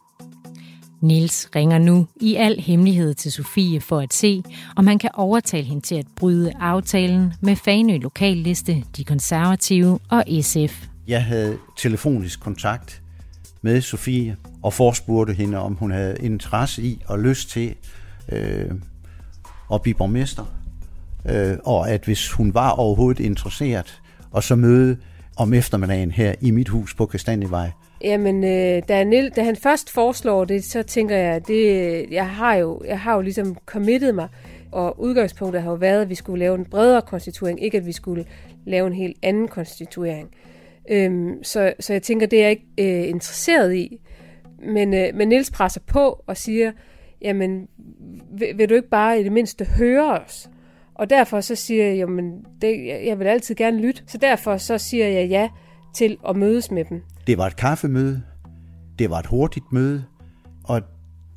Nils 1.00 1.48
ringer 1.56 1.78
nu 1.78 2.06
i 2.20 2.34
al 2.34 2.60
hemmelighed 2.60 3.14
til 3.14 3.32
Sofie 3.32 3.80
for 3.80 4.00
at 4.00 4.14
se, 4.14 4.42
om 4.76 4.86
han 4.86 4.98
kan 4.98 5.10
overtale 5.14 5.64
hende 5.64 5.82
til 5.82 5.94
at 5.94 6.06
bryde 6.16 6.52
aftalen 6.60 7.32
med 7.40 7.56
Fanø 7.56 7.98
Lokalliste, 7.98 8.84
De 8.96 9.04
Konservative 9.04 9.98
og 10.08 10.24
SF. 10.40 10.86
Jeg 11.08 11.24
havde 11.24 11.58
telefonisk 11.76 12.40
kontakt 12.40 13.02
med 13.62 13.80
Sofie 13.80 14.36
og 14.62 14.72
forspurgte 14.72 15.32
hende, 15.32 15.58
om 15.58 15.74
hun 15.74 15.90
havde 15.90 16.16
interesse 16.20 16.82
i 16.82 17.02
og 17.06 17.18
lyst 17.18 17.50
til 17.50 17.74
øh, 18.32 18.70
at 19.72 19.82
blive 19.82 19.94
borgmester. 19.94 20.44
Øh, 21.28 21.58
og 21.64 21.90
at 21.90 22.04
hvis 22.04 22.32
hun 22.32 22.54
var 22.54 22.70
overhovedet 22.70 23.20
interesseret, 23.20 23.99
og 24.30 24.42
så 24.42 24.56
møde 24.56 24.96
om 25.36 25.54
eftermiddagen 25.54 26.10
her 26.10 26.34
i 26.40 26.50
mit 26.50 26.68
hus 26.68 26.94
på 26.94 27.06
Kastanjevej. 27.06 27.70
Jamen, 28.04 28.44
øh, 28.44 28.82
da, 28.88 29.04
Niel, 29.04 29.30
da 29.36 29.42
han 29.42 29.56
først 29.56 29.90
foreslår 29.90 30.44
det, 30.44 30.64
så 30.64 30.82
tænker 30.82 31.16
jeg, 31.16 31.48
det, 31.48 32.06
jeg, 32.10 32.28
har 32.28 32.54
jo, 32.54 32.82
jeg 32.86 33.00
har 33.00 33.14
jo 33.14 33.20
ligesom 33.20 33.56
committet 33.66 34.14
mig, 34.14 34.28
og 34.72 35.00
udgangspunktet 35.00 35.62
har 35.62 35.70
jo 35.70 35.76
været, 35.76 36.02
at 36.02 36.08
vi 36.08 36.14
skulle 36.14 36.38
lave 36.38 36.54
en 36.54 36.64
bredere 36.64 37.02
konstituering, 37.02 37.62
ikke 37.62 37.78
at 37.78 37.86
vi 37.86 37.92
skulle 37.92 38.24
lave 38.66 38.86
en 38.86 38.92
helt 38.92 39.16
anden 39.22 39.48
konstituering. 39.48 40.28
Øhm, 40.90 41.44
så, 41.44 41.72
så 41.80 41.92
jeg 41.92 42.02
tænker, 42.02 42.26
det 42.26 42.38
er 42.38 42.42
jeg 42.42 42.50
ikke 42.50 42.66
øh, 42.78 43.08
interesseret 43.08 43.74
i. 43.74 44.00
Men, 44.66 44.94
øh, 44.94 45.14
men 45.14 45.28
Nils 45.28 45.50
presser 45.50 45.80
på 45.86 46.24
og 46.26 46.36
siger, 46.36 46.72
jamen, 47.22 47.68
vil, 48.38 48.48
vil 48.58 48.68
du 48.68 48.74
ikke 48.74 48.88
bare 48.88 49.20
i 49.20 49.24
det 49.24 49.32
mindste 49.32 49.64
høre 49.64 50.18
os? 50.18 50.50
Og 51.00 51.10
derfor 51.10 51.40
så 51.40 51.54
siger 51.54 51.86
jeg, 51.86 51.96
jamen, 51.96 52.44
det, 52.62 52.86
jeg 52.86 53.18
vil 53.18 53.26
altid 53.26 53.54
gerne 53.54 53.80
lytte. 53.80 54.02
Så 54.06 54.18
derfor 54.18 54.56
så 54.56 54.78
siger 54.78 55.06
jeg 55.06 55.28
ja 55.28 55.48
til 55.94 56.16
at 56.28 56.36
mødes 56.36 56.70
med 56.70 56.84
dem. 56.84 57.02
Det 57.26 57.38
var 57.38 57.46
et 57.46 57.56
kaffemøde. 57.56 58.22
Det 58.98 59.10
var 59.10 59.18
et 59.18 59.26
hurtigt 59.26 59.72
møde. 59.72 60.04
Og 60.64 60.82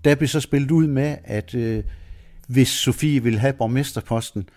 der 0.03 0.16
blev 0.16 0.28
så 0.28 0.39
spillet 0.39 0.72
ud 0.72 0.88
med, 0.88 1.16
at 1.24 1.55
øh, 1.55 1.84
hvis 2.47 2.68
Sofie 2.68 3.24
ville 3.24 3.39
have 3.39 3.53
borgmesterposten, 3.53 4.49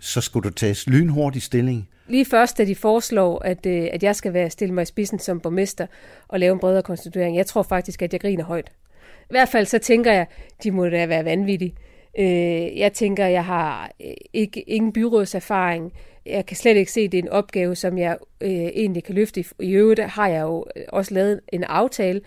så 0.00 0.20
skulle 0.20 0.50
du 0.50 0.54
tages 0.54 0.86
lynhurtig 0.86 1.42
stilling. 1.42 1.88
Lige 2.08 2.24
først, 2.24 2.58
da 2.58 2.64
de 2.64 2.74
foreslår, 2.74 3.38
at, 3.38 3.66
øh, 3.66 3.88
at 3.92 4.02
jeg 4.02 4.16
skal 4.16 4.32
være 4.32 4.50
stille 4.50 4.74
mig 4.74 4.82
i 4.82 4.86
spidsen 4.86 5.18
som 5.18 5.40
borgmester 5.40 5.86
og 6.28 6.40
lave 6.40 6.52
en 6.52 6.60
bredere 6.60 6.82
konstituering, 6.82 7.36
jeg 7.36 7.46
tror 7.46 7.62
faktisk, 7.62 8.02
at 8.02 8.12
jeg 8.12 8.20
griner 8.20 8.44
højt. 8.44 8.72
I 9.20 9.30
hvert 9.30 9.48
fald 9.48 9.66
så 9.66 9.78
tænker 9.78 10.12
jeg, 10.12 10.26
de 10.64 10.70
må 10.70 10.88
da 10.88 11.06
være 11.06 11.24
vanvittige. 11.24 11.74
Øh, 12.18 12.78
jeg 12.78 12.92
tænker, 12.92 13.26
jeg 13.26 13.44
har 13.44 13.90
øh, 14.04 14.14
ikke, 14.32 14.60
ingen 14.60 14.92
byrådserfaring. 14.92 15.92
Jeg 16.26 16.46
kan 16.46 16.56
slet 16.56 16.76
ikke 16.76 16.92
se, 16.92 17.00
at 17.00 17.12
det 17.12 17.18
er 17.18 17.22
en 17.22 17.28
opgave, 17.28 17.76
som 17.76 17.98
jeg 17.98 18.16
øh, 18.40 18.50
egentlig 18.50 19.04
kan 19.04 19.14
løfte. 19.14 19.44
I 19.60 19.70
øvrigt 19.70 20.00
har 20.00 20.28
jeg 20.28 20.42
jo 20.42 20.64
øh, 20.76 20.82
også 20.88 21.14
lavet 21.14 21.40
en 21.52 21.64
aftale, 21.64 22.20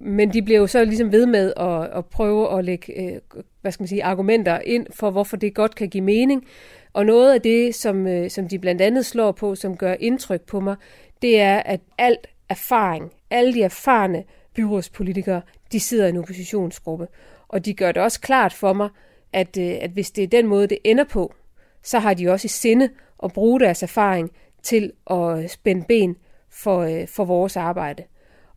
men 0.00 0.32
de 0.32 0.42
bliver 0.42 0.60
jo 0.60 0.66
så 0.66 0.84
ligesom 0.84 1.12
ved 1.12 1.26
med 1.26 1.52
at, 1.56 1.98
at 1.98 2.06
prøve 2.06 2.58
at 2.58 2.64
lægge 2.64 3.00
øh, 3.00 3.20
hvad 3.60 3.72
skal 3.72 3.82
man 3.82 3.88
sige, 3.88 4.04
argumenter 4.04 4.58
ind 4.58 4.86
for, 4.90 5.10
hvorfor 5.10 5.36
det 5.36 5.54
godt 5.54 5.74
kan 5.74 5.88
give 5.88 6.04
mening. 6.04 6.46
Og 6.92 7.06
noget 7.06 7.34
af 7.34 7.40
det, 7.40 7.74
som, 7.74 8.06
øh, 8.06 8.30
som 8.30 8.48
de 8.48 8.58
blandt 8.58 8.80
andet 8.82 9.06
slår 9.06 9.32
på, 9.32 9.54
som 9.54 9.76
gør 9.76 9.94
indtryk 10.00 10.40
på 10.40 10.60
mig, 10.60 10.76
det 11.22 11.40
er, 11.40 11.58
at 11.58 11.80
alt 11.98 12.26
erfaring, 12.48 13.12
alle 13.30 13.54
de 13.54 13.62
erfarne 13.62 14.24
byrådspolitikere, 14.54 15.42
de 15.72 15.80
sidder 15.80 16.06
i 16.06 16.08
en 16.08 16.16
oppositionsgruppe. 16.16 17.06
Og 17.48 17.64
de 17.64 17.74
gør 17.74 17.92
det 17.92 18.02
også 18.02 18.20
klart 18.20 18.52
for 18.52 18.72
mig, 18.72 18.88
at, 19.32 19.58
øh, 19.58 19.76
at 19.80 19.90
hvis 19.90 20.10
det 20.10 20.24
er 20.24 20.28
den 20.28 20.46
måde, 20.46 20.66
det 20.66 20.78
ender 20.84 21.04
på, 21.04 21.34
så 21.82 21.98
har 21.98 22.14
de 22.14 22.28
også 22.28 22.46
i 22.46 22.48
sinde 22.48 22.88
at 23.22 23.32
bruge 23.32 23.60
deres 23.60 23.82
erfaring 23.82 24.30
til 24.62 24.92
at 25.10 25.50
spænde 25.50 25.84
ben 25.88 26.16
for, 26.50 26.80
øh, 26.80 27.08
for 27.08 27.24
vores 27.24 27.56
arbejde. 27.56 28.02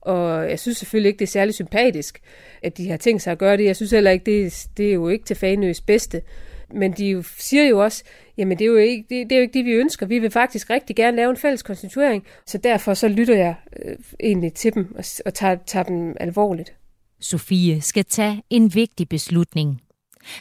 Og 0.01 0.49
jeg 0.49 0.59
synes 0.59 0.77
selvfølgelig 0.77 1.07
ikke, 1.07 1.19
det 1.19 1.25
er 1.25 1.31
særlig 1.31 1.53
sympatisk, 1.53 2.21
at 2.63 2.77
de 2.77 2.89
har 2.89 2.97
tænkt 2.97 3.21
sig 3.21 3.31
at 3.31 3.37
gøre 3.37 3.57
det. 3.57 3.65
Jeg 3.65 3.75
synes 3.75 3.91
heller 3.91 4.11
ikke, 4.11 4.25
det 4.25 4.67
det 4.77 4.89
er 4.89 4.93
jo 4.93 5.09
ikke 5.09 5.25
til 5.25 5.35
Fanøs 5.35 5.81
bedste. 5.81 6.21
Men 6.73 6.91
de 6.91 7.05
jo, 7.05 7.23
siger 7.37 7.63
jo 7.63 7.83
også, 7.83 8.03
jamen 8.37 8.59
det 8.59 8.65
er 8.65 8.69
jo, 8.69 8.75
ikke, 8.75 9.05
det, 9.09 9.29
det 9.29 9.31
er 9.31 9.35
jo 9.35 9.41
ikke 9.41 9.53
det, 9.53 9.65
vi 9.65 9.71
ønsker. 9.71 10.05
Vi 10.05 10.19
vil 10.19 10.31
faktisk 10.31 10.69
rigtig 10.69 10.95
gerne 10.95 11.17
lave 11.17 11.29
en 11.29 11.37
fælles 11.37 11.63
konstituering. 11.63 12.23
Så 12.45 12.57
derfor 12.57 12.93
så 12.93 13.07
lytter 13.07 13.35
jeg 13.35 13.55
øh, 13.85 13.95
egentlig 14.19 14.53
til 14.53 14.73
dem 14.73 14.95
og, 14.97 15.03
og 15.25 15.33
tager, 15.33 15.57
tager 15.65 15.83
dem 15.83 16.15
alvorligt. 16.19 16.73
Sofie 17.19 17.81
skal 17.81 18.05
tage 18.05 18.43
en 18.49 18.75
vigtig 18.75 19.09
beslutning 19.09 19.81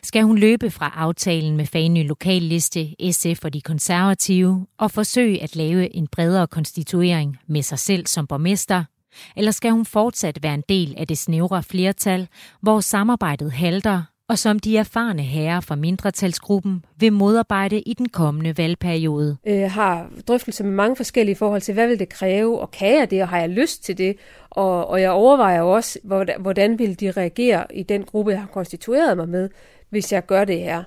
skal 0.02 0.22
hun 0.22 0.38
løbe 0.38 0.70
fra 0.70 0.92
aftalen 0.96 1.56
med 1.56 1.66
Fanø 1.66 2.02
Lokalliste, 2.02 2.94
SF 3.10 3.44
og 3.44 3.54
de 3.54 3.60
konservative 3.60 4.66
og 4.78 4.90
forsøge 4.90 5.42
at 5.42 5.56
lave 5.56 5.96
en 5.96 6.06
bredere 6.06 6.46
konstituering 6.46 7.38
med 7.46 7.62
sig 7.62 7.78
selv 7.78 8.06
som 8.06 8.26
borgmester? 8.26 8.84
Eller 9.36 9.50
skal 9.50 9.70
hun 9.70 9.86
fortsat 9.86 10.42
være 10.42 10.54
en 10.54 10.62
del 10.68 10.94
af 10.98 11.06
det 11.06 11.18
snævre 11.18 11.62
flertal, 11.62 12.28
hvor 12.60 12.80
samarbejdet 12.80 13.52
halter, 13.52 14.02
og 14.28 14.38
som 14.38 14.58
de 14.58 14.76
erfarne 14.76 15.22
herrer 15.22 15.60
fra 15.60 15.76
mindretalsgruppen 15.76 16.84
vil 16.96 17.12
modarbejde 17.12 17.80
i 17.80 17.94
den 17.94 18.08
kommende 18.08 18.58
valgperiode? 18.58 19.36
Jeg 19.44 19.72
har 19.72 20.10
drøftelser 20.28 20.64
med 20.64 20.72
mange 20.72 20.96
forskellige 20.96 21.36
forhold 21.36 21.60
til, 21.60 21.74
hvad 21.74 21.88
vil 21.88 21.98
det 21.98 22.08
kræve, 22.08 22.60
og 22.60 22.70
kan 22.70 22.98
jeg 22.98 23.10
det, 23.10 23.22
og 23.22 23.28
har 23.28 23.38
jeg 23.38 23.48
lyst 23.48 23.84
til 23.84 23.98
det? 23.98 24.16
Og, 24.50 24.86
og 24.86 25.00
jeg 25.00 25.10
overvejer 25.10 25.62
også, 25.62 25.98
hvordan 26.38 26.78
vil 26.78 27.00
de 27.00 27.10
reagere 27.10 27.66
i 27.74 27.82
den 27.82 28.04
gruppe, 28.04 28.30
jeg 28.30 28.40
har 28.40 28.46
konstitueret 28.46 29.16
mig 29.16 29.28
med 29.28 29.48
hvis 29.94 30.12
jeg 30.12 30.26
gør 30.26 30.44
det 30.44 30.60
her. 30.60 30.82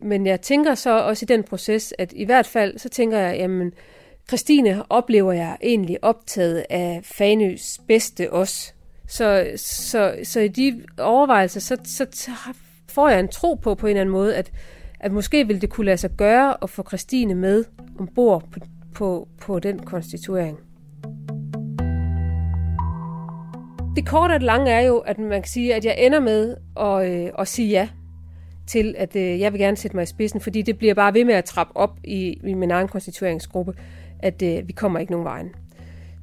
Men 0.00 0.26
jeg 0.26 0.40
tænker 0.40 0.74
så 0.74 1.00
også 1.00 1.24
i 1.24 1.26
den 1.26 1.42
proces, 1.42 1.94
at 1.98 2.12
i 2.16 2.24
hvert 2.24 2.46
fald, 2.46 2.78
så 2.78 2.88
tænker 2.88 3.18
jeg, 3.18 3.36
jamen, 3.36 3.72
Christine 4.28 4.82
oplever 4.90 5.32
jeg 5.32 5.56
egentlig 5.62 6.04
optaget 6.04 6.64
af 6.70 7.00
Fanøs 7.04 7.80
bedste 7.88 8.32
os. 8.32 8.74
Så, 9.08 9.50
så, 9.56 10.14
så 10.24 10.40
i 10.40 10.48
de 10.48 10.82
overvejelser, 10.98 11.60
så, 11.60 11.76
så 11.84 12.30
får 12.88 13.08
jeg 13.08 13.20
en 13.20 13.28
tro 13.28 13.54
på 13.54 13.74
på 13.74 13.86
en 13.86 13.90
eller 13.90 14.00
anden 14.00 14.12
måde, 14.12 14.36
at, 14.36 14.52
at 15.00 15.12
måske 15.12 15.46
ville 15.46 15.60
det 15.60 15.70
kunne 15.70 15.86
lade 15.86 15.96
sig 15.96 16.10
gøre 16.10 16.56
at 16.62 16.70
få 16.70 16.82
Christine 16.82 17.34
med 17.34 17.64
ombord 17.98 18.44
på, 18.52 18.60
på, 18.94 19.28
på 19.40 19.58
den 19.58 19.78
konstituering. 19.78 20.58
Det 23.96 24.06
korte 24.06 24.32
og 24.32 24.40
det 24.40 24.46
lange 24.46 24.70
er 24.70 24.80
jo, 24.80 24.98
at 24.98 25.18
man 25.18 25.42
kan 25.42 25.48
sige, 25.48 25.74
at 25.74 25.84
jeg 25.84 25.96
ender 25.98 26.20
med 26.20 26.56
at, 26.80 27.12
øh, 27.12 27.30
at 27.38 27.48
sige 27.48 27.68
ja 27.68 27.88
til, 28.68 28.94
at 28.98 29.16
øh, 29.16 29.40
jeg 29.40 29.52
vil 29.52 29.60
gerne 29.60 29.76
sætte 29.76 29.96
mig 29.96 30.02
i 30.02 30.06
spidsen, 30.06 30.40
fordi 30.40 30.62
det 30.62 30.78
bliver 30.78 30.94
bare 30.94 31.14
ved 31.14 31.24
med 31.24 31.34
at 31.34 31.44
trappe 31.44 31.76
op 31.76 31.98
i, 32.04 32.40
i 32.44 32.54
min 32.54 32.70
egen 32.70 32.88
konstitueringsgruppe, 32.88 33.74
at 34.18 34.42
øh, 34.42 34.68
vi 34.68 34.72
kommer 34.72 34.98
ikke 34.98 35.12
nogen 35.12 35.24
vejen. 35.24 35.50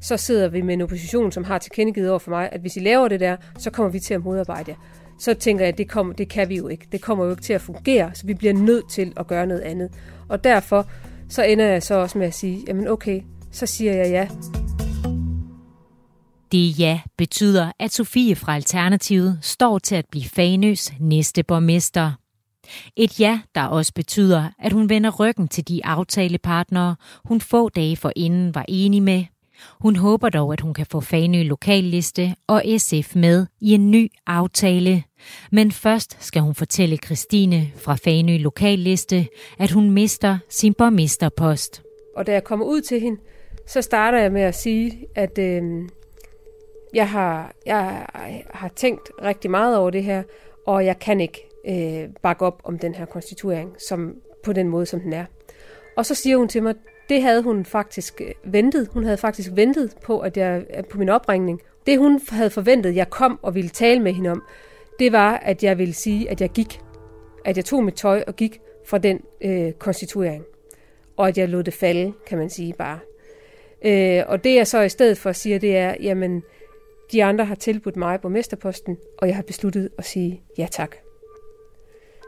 Så 0.01 0.17
sidder 0.17 0.47
vi 0.47 0.61
med 0.61 0.73
en 0.73 0.81
opposition, 0.81 1.31
som 1.31 1.43
har 1.43 1.57
tilkendegivet 1.57 2.09
over 2.09 2.19
for 2.19 2.31
mig, 2.31 2.49
at 2.51 2.61
hvis 2.61 2.75
I 2.75 2.79
laver 2.79 3.07
det 3.07 3.19
der, 3.19 3.37
så 3.57 3.71
kommer 3.71 3.91
vi 3.91 3.99
til 3.99 4.13
at 4.13 4.23
modarbejde 4.23 4.71
jer. 4.71 4.75
Så 5.19 5.33
tænker 5.33 5.65
jeg, 5.65 5.71
at 5.71 5.77
det, 5.77 5.89
kommer, 5.89 6.13
det 6.13 6.29
kan 6.29 6.49
vi 6.49 6.55
jo 6.55 6.67
ikke. 6.67 6.87
Det 6.91 7.01
kommer 7.01 7.25
jo 7.25 7.31
ikke 7.31 7.43
til 7.43 7.53
at 7.53 7.61
fungere, 7.61 8.11
så 8.13 8.27
vi 8.27 8.33
bliver 8.33 8.53
nødt 8.53 8.89
til 8.89 9.13
at 9.17 9.27
gøre 9.27 9.47
noget 9.47 9.61
andet. 9.61 9.89
Og 10.29 10.43
derfor 10.43 10.87
så 11.29 11.43
ender 11.43 11.65
jeg 11.65 11.83
så 11.83 11.95
også 11.95 12.17
med 12.17 12.27
at 12.27 12.33
sige, 12.33 12.63
jamen 12.67 12.87
okay, 12.87 13.21
så 13.51 13.65
siger 13.65 13.93
jeg 13.93 14.09
ja. 14.09 14.27
Det 16.51 16.79
ja 16.79 16.99
betyder, 17.17 17.71
at 17.79 17.91
Sofie 17.91 18.35
fra 18.35 18.55
Alternativet 18.55 19.39
står 19.41 19.79
til 19.79 19.95
at 19.95 20.05
blive 20.11 20.25
Fanøs 20.25 20.93
næste 20.99 21.43
borgmester. 21.43 22.11
Et 22.95 23.19
ja, 23.19 23.39
der 23.55 23.63
også 23.63 23.93
betyder, 23.93 24.49
at 24.59 24.73
hun 24.73 24.89
vender 24.89 25.11
ryggen 25.19 25.47
til 25.47 25.67
de 25.67 25.85
aftalepartnere, 25.85 26.95
hun 27.25 27.41
få 27.41 27.69
dage 27.69 27.97
forinden 27.97 28.55
var 28.55 28.65
enig 28.67 29.03
med. 29.03 29.25
Hun 29.79 29.95
håber 29.95 30.29
dog, 30.29 30.53
at 30.53 30.61
hun 30.61 30.73
kan 30.73 30.85
få 30.85 31.01
Fanø 31.01 31.43
Lokalliste 31.43 32.35
og 32.47 32.63
SF 32.77 33.15
med 33.15 33.45
i 33.61 33.73
en 33.73 33.91
ny 33.91 34.11
aftale. 34.27 35.03
Men 35.51 35.71
først 35.71 36.17
skal 36.19 36.41
hun 36.41 36.55
fortælle 36.55 36.97
Christine 36.97 37.71
fra 37.75 37.95
Fanø 37.95 38.37
Lokalliste, 38.37 39.27
at 39.59 39.71
hun 39.71 39.91
mister 39.91 40.37
sin 40.49 40.73
borgmesterpost. 40.73 41.83
Og 42.15 42.27
da 42.27 42.31
jeg 42.31 42.43
kommer 42.43 42.65
ud 42.65 42.81
til 42.81 43.01
hende, 43.01 43.21
så 43.67 43.81
starter 43.81 44.17
jeg 44.17 44.31
med 44.31 44.41
at 44.41 44.55
sige, 44.55 45.07
at 45.15 45.37
øh, 45.37 45.63
jeg, 46.93 47.09
har, 47.09 47.53
jeg 47.65 48.05
har 48.49 48.67
tænkt 48.75 49.11
rigtig 49.21 49.51
meget 49.51 49.77
over 49.77 49.89
det 49.89 50.03
her, 50.03 50.23
og 50.67 50.85
jeg 50.85 50.99
kan 50.99 51.21
ikke 51.21 51.49
øh, 51.67 52.09
bakke 52.21 52.45
op 52.45 52.61
om 52.63 52.79
den 52.79 52.95
her 52.95 53.05
konstituering 53.05 53.75
som, 53.87 54.15
på 54.43 54.53
den 54.53 54.67
måde, 54.67 54.85
som 54.85 54.99
den 54.99 55.13
er. 55.13 55.25
Og 55.97 56.05
så 56.05 56.15
siger 56.15 56.37
hun 56.37 56.47
til 56.47 56.63
mig, 56.63 56.75
det 57.09 57.21
havde 57.21 57.41
hun 57.41 57.65
faktisk 57.65 58.21
øh, 58.21 58.53
ventet. 58.53 58.89
Hun 58.93 59.03
havde 59.03 59.17
faktisk 59.17 59.49
ventet 59.53 59.95
på, 60.03 60.19
at 60.19 60.37
jeg 60.37 60.65
øh, 60.77 60.83
på 60.83 60.97
min 60.97 61.09
opringning. 61.09 61.61
Det 61.85 61.97
hun 61.97 62.21
havde 62.29 62.49
forventet, 62.49 62.95
jeg 62.95 63.09
kom 63.09 63.39
og 63.41 63.55
ville 63.55 63.69
tale 63.69 63.99
med 63.99 64.13
hende 64.13 64.29
om, 64.29 64.43
det 64.99 65.11
var, 65.11 65.37
at 65.37 65.63
jeg 65.63 65.77
ville 65.77 65.93
sige, 65.93 66.31
at 66.31 66.41
jeg 66.41 66.49
gik. 66.49 66.79
At 67.45 67.57
jeg 67.57 67.65
tog 67.65 67.83
mit 67.83 67.93
tøj 67.93 68.23
og 68.27 68.35
gik 68.35 68.59
fra 68.85 68.97
den 68.97 69.21
øh, 69.41 69.71
konstituering. 69.71 70.43
Og 71.17 71.27
at 71.27 71.37
jeg 71.37 71.49
lod 71.49 71.63
det 71.63 71.73
falde, 71.73 72.13
kan 72.27 72.37
man 72.37 72.49
sige 72.49 72.73
bare. 72.73 72.99
Øh, 73.85 74.23
og 74.27 74.43
det 74.43 74.55
jeg 74.55 74.67
så 74.67 74.81
i 74.81 74.89
stedet 74.89 75.17
for 75.17 75.31
siger, 75.31 75.59
det 75.59 75.77
er, 75.77 75.95
jamen, 76.01 76.43
de 77.11 77.23
andre 77.23 77.45
har 77.45 77.55
tilbudt 77.55 77.95
mig 77.95 78.21
borgmesterposten, 78.21 78.97
og 79.17 79.27
jeg 79.27 79.35
har 79.35 79.43
besluttet 79.43 79.89
at 79.97 80.05
sige 80.05 80.41
ja 80.57 80.67
tak. 80.71 81.04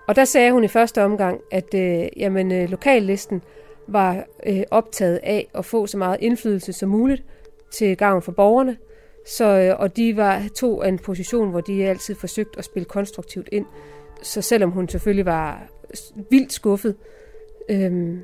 Og 0.08 0.16
der 0.16 0.26
sagde 0.26 0.52
hun 0.52 0.64
i 0.64 0.68
første 0.68 1.04
omgang, 1.04 1.42
at 1.52 1.74
øh, 1.74 2.08
jamen, 2.18 2.52
øh, 2.52 2.70
lokallisten 2.70 3.42
var 3.88 4.26
øh, 4.46 4.64
optaget 4.72 5.20
af 5.24 5.48
at 5.54 5.66
få 5.66 5.88
så 5.88 5.98
meget 5.98 6.18
indflydelse 6.20 6.74
som 6.74 6.90
muligt 6.90 7.24
til 7.72 7.98
gavn 7.98 8.22
for 8.22 8.32
borgerne, 8.32 8.78
så, 9.28 9.46
øh, 9.46 9.80
og 9.80 9.98
de 9.98 10.18
var 10.18 10.44
to 10.56 10.82
af 10.82 10.90
en 10.90 11.00
position, 11.00 11.50
hvor 11.50 11.62
de 11.62 11.86
altid 11.86 12.16
forsøgt 12.16 12.58
at 12.58 12.66
spille 12.66 12.86
konstruktivt 12.86 13.50
ind. 13.52 13.66
Så 14.22 14.42
selvom 14.42 14.72
hun 14.72 14.90
selvfølgelig 14.90 15.26
var 15.26 15.68
vildt 16.30 16.54
skuffet, 16.54 16.96
øh, 17.70 18.18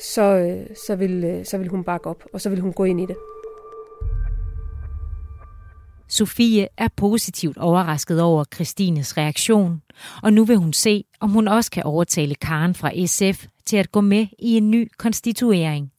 så, 0.00 0.22
øh, 0.22 0.76
så, 0.86 0.96
ville, 0.96 1.28
øh, 1.28 1.44
så 1.44 1.58
ville 1.58 1.70
hun 1.70 1.84
bakke 1.84 2.10
op, 2.10 2.24
og 2.32 2.40
så 2.40 2.48
ville 2.48 2.62
hun 2.62 2.72
gå 2.72 2.84
ind 2.84 3.00
i 3.00 3.06
det. 3.06 3.16
Sofie 6.08 6.68
er 6.76 6.88
positivt 6.96 7.58
overrasket 7.58 8.22
over 8.22 8.44
Christines 8.54 9.16
reaktion, 9.16 9.82
og 10.22 10.32
nu 10.32 10.44
vil 10.44 10.56
hun 10.56 10.72
se, 10.72 11.04
om 11.20 11.30
hun 11.30 11.48
også 11.48 11.70
kan 11.70 11.82
overtale 11.82 12.34
Karen 12.34 12.74
fra 12.74 13.06
SF 13.06 13.46
til 13.66 13.76
at 13.76 13.92
gå 13.92 14.00
med 14.00 14.26
i 14.38 14.56
en 14.56 14.70
ny 14.70 14.90
konstituering. 14.98 15.92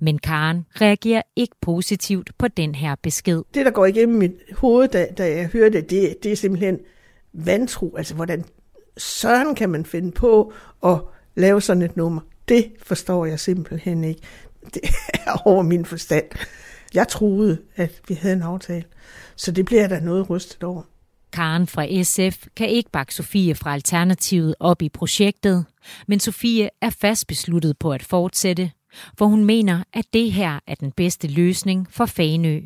Men 0.00 0.18
Karen 0.18 0.66
reagerer 0.80 1.22
ikke 1.36 1.54
positivt 1.60 2.30
på 2.38 2.48
den 2.48 2.74
her 2.74 2.94
besked. 3.02 3.42
Det, 3.54 3.66
der 3.66 3.70
går 3.70 3.86
igennem 3.86 4.18
mit 4.18 4.32
hoved, 4.56 4.88
da, 4.88 5.06
da 5.18 5.36
jeg 5.36 5.46
hører 5.46 5.70
det, 5.70 5.90
det, 5.90 6.16
det 6.22 6.32
er 6.32 6.36
simpelthen 6.36 6.78
vantro. 7.32 7.96
Altså, 7.96 8.14
hvordan 8.14 8.44
søren 8.96 9.54
kan 9.54 9.70
man 9.70 9.84
finde 9.84 10.12
på 10.12 10.52
at 10.84 11.00
lave 11.34 11.60
sådan 11.62 11.82
et 11.82 11.96
nummer? 11.96 12.20
Det 12.48 12.72
forstår 12.82 13.26
jeg 13.26 13.40
simpelthen 13.40 14.04
ikke. 14.04 14.20
Det 14.74 14.82
er 15.26 15.42
over 15.44 15.62
min 15.62 15.84
forstand. 15.84 16.24
Jeg 16.94 17.08
troede, 17.08 17.58
at 17.76 18.00
vi 18.08 18.14
havde 18.14 18.34
en 18.34 18.42
aftale. 18.42 18.84
Så 19.36 19.52
det 19.52 19.64
bliver 19.64 19.88
der 19.88 20.00
noget 20.00 20.30
rystet 20.30 20.62
over. 20.62 20.82
Karen 21.32 21.66
fra 21.66 22.02
SF 22.02 22.46
kan 22.56 22.68
ikke 22.68 22.90
bakke 22.90 23.14
Sofie 23.14 23.54
fra 23.54 23.74
Alternativet 23.74 24.54
op 24.60 24.82
i 24.82 24.88
projektet, 24.88 25.64
men 26.06 26.20
Sofie 26.20 26.70
er 26.80 26.90
fast 26.90 27.26
besluttet 27.26 27.78
på 27.78 27.92
at 27.92 28.02
fortsætte, 28.02 28.70
for 29.18 29.26
hun 29.26 29.44
mener, 29.44 29.84
at 29.92 30.04
det 30.12 30.32
her 30.32 30.58
er 30.66 30.74
den 30.74 30.92
bedste 30.92 31.28
løsning 31.28 31.86
for 31.90 32.06
Fanø. 32.06 32.60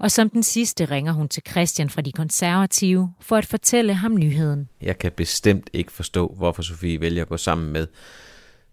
Og 0.00 0.10
som 0.10 0.30
den 0.30 0.42
sidste 0.42 0.84
ringer 0.84 1.12
hun 1.12 1.28
til 1.28 1.42
Christian 1.50 1.90
fra 1.90 2.02
De 2.02 2.12
Konservative 2.12 3.12
for 3.20 3.36
at 3.36 3.46
fortælle 3.46 3.94
ham 3.94 4.14
nyheden. 4.14 4.68
Jeg 4.82 4.98
kan 4.98 5.12
bestemt 5.12 5.70
ikke 5.72 5.92
forstå, 5.92 6.34
hvorfor 6.36 6.62
Sofie 6.62 7.00
vælger 7.00 7.22
at 7.22 7.28
gå 7.28 7.36
sammen 7.36 7.72
med 7.72 7.86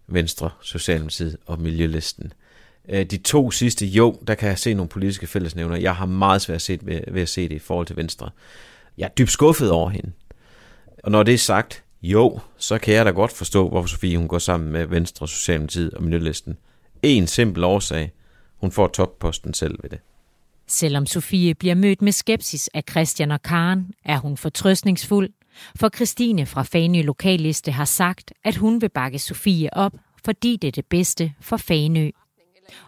Venstre, 0.06 0.50
Socialdemokratiet 0.62 1.36
og 1.46 1.60
Miljølisten. 1.60 2.32
Øh, 2.88 3.06
de 3.06 3.16
to 3.16 3.50
sidste, 3.50 3.86
jo, 3.86 4.18
der 4.26 4.34
kan 4.34 4.48
jeg 4.48 4.58
se 4.58 4.74
nogle 4.74 4.88
politiske 4.88 5.26
fællesnævner. 5.26 5.76
Jeg 5.76 5.96
har 5.96 6.06
meget 6.06 6.42
svært 6.42 6.62
set 6.62 6.86
ved, 6.86 7.00
ved 7.08 7.22
at 7.22 7.28
se 7.28 7.48
det 7.48 7.54
i 7.54 7.58
forhold 7.58 7.86
til 7.86 7.96
Venstre. 7.96 8.30
Jeg 8.98 9.04
er 9.04 9.08
dybt 9.08 9.30
skuffet 9.30 9.70
over 9.70 9.90
hende. 9.90 10.12
Og 11.04 11.10
når 11.10 11.22
det 11.22 11.34
er 11.34 11.38
sagt, 11.38 11.84
jo, 12.02 12.40
så 12.56 12.78
kan 12.78 12.94
jeg 12.94 13.04
da 13.04 13.10
godt 13.10 13.32
forstå, 13.32 13.68
hvorfor 13.68 13.88
Sofie 13.88 14.18
hun 14.18 14.28
går 14.28 14.38
sammen 14.38 14.72
med 14.72 14.86
Venstre, 14.86 15.28
Socialdemokratiet 15.28 15.94
og 15.94 16.02
Miljølisten. 16.02 16.56
En 17.02 17.26
simpel 17.26 17.64
årsag. 17.64 18.12
Hun 18.60 18.72
får 18.72 18.88
topposten 18.88 19.54
selv 19.54 19.78
ved 19.82 19.90
det. 19.90 19.98
Selvom 20.66 21.06
Sofie 21.06 21.54
bliver 21.54 21.74
mødt 21.74 22.02
med 22.02 22.12
skepsis 22.12 22.70
af 22.74 22.82
Christian 22.90 23.30
og 23.30 23.42
Karen, 23.42 23.86
er 24.04 24.18
hun 24.18 24.36
fortrøstningsfuld, 24.36 25.30
for 25.76 25.88
Christine 25.88 26.46
fra 26.46 26.62
Fanø 26.62 27.02
Lokalliste 27.02 27.72
har 27.72 27.84
sagt, 27.84 28.32
at 28.44 28.56
hun 28.56 28.80
vil 28.80 28.88
bakke 28.88 29.18
Sofie 29.18 29.74
op, 29.74 29.92
fordi 30.24 30.56
det 30.56 30.68
er 30.68 30.72
det 30.72 30.86
bedste 30.86 31.32
for 31.40 31.56
Fanø. 31.56 32.10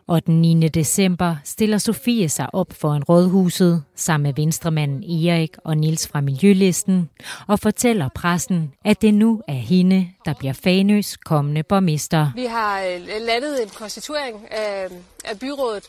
Og 0.07 0.26
den 0.26 0.41
9. 0.41 0.68
december 0.68 1.37
stiller 1.45 1.78
Sofie 1.78 2.28
sig 2.28 2.55
op 2.55 2.72
for 2.72 2.95
en 2.95 3.05
rådhuset 3.05 3.82
sammen 3.97 4.22
med 4.22 4.35
venstremanden 4.35 5.03
Erik 5.03 5.57
og 5.64 5.76
Nils 5.76 6.09
fra 6.09 6.20
Miljølisten 6.20 7.11
og 7.49 7.61
fortæller 7.61 8.09
pressen, 8.14 8.72
at 8.85 9.03
det 9.03 9.14
nu 9.14 9.43
er 9.49 9.53
hende, 9.53 10.09
der 10.24 10.35
bliver 10.35 10.53
Fanøs 10.53 11.16
kommende 11.16 11.62
borgmester. 11.62 12.30
Vi 12.35 12.45
har 12.45 12.82
øh, 12.82 13.01
landet 13.26 13.62
en 13.62 13.68
konstituering 13.68 14.53
af, 14.53 14.89
af 15.24 15.39
byrådet, 15.39 15.85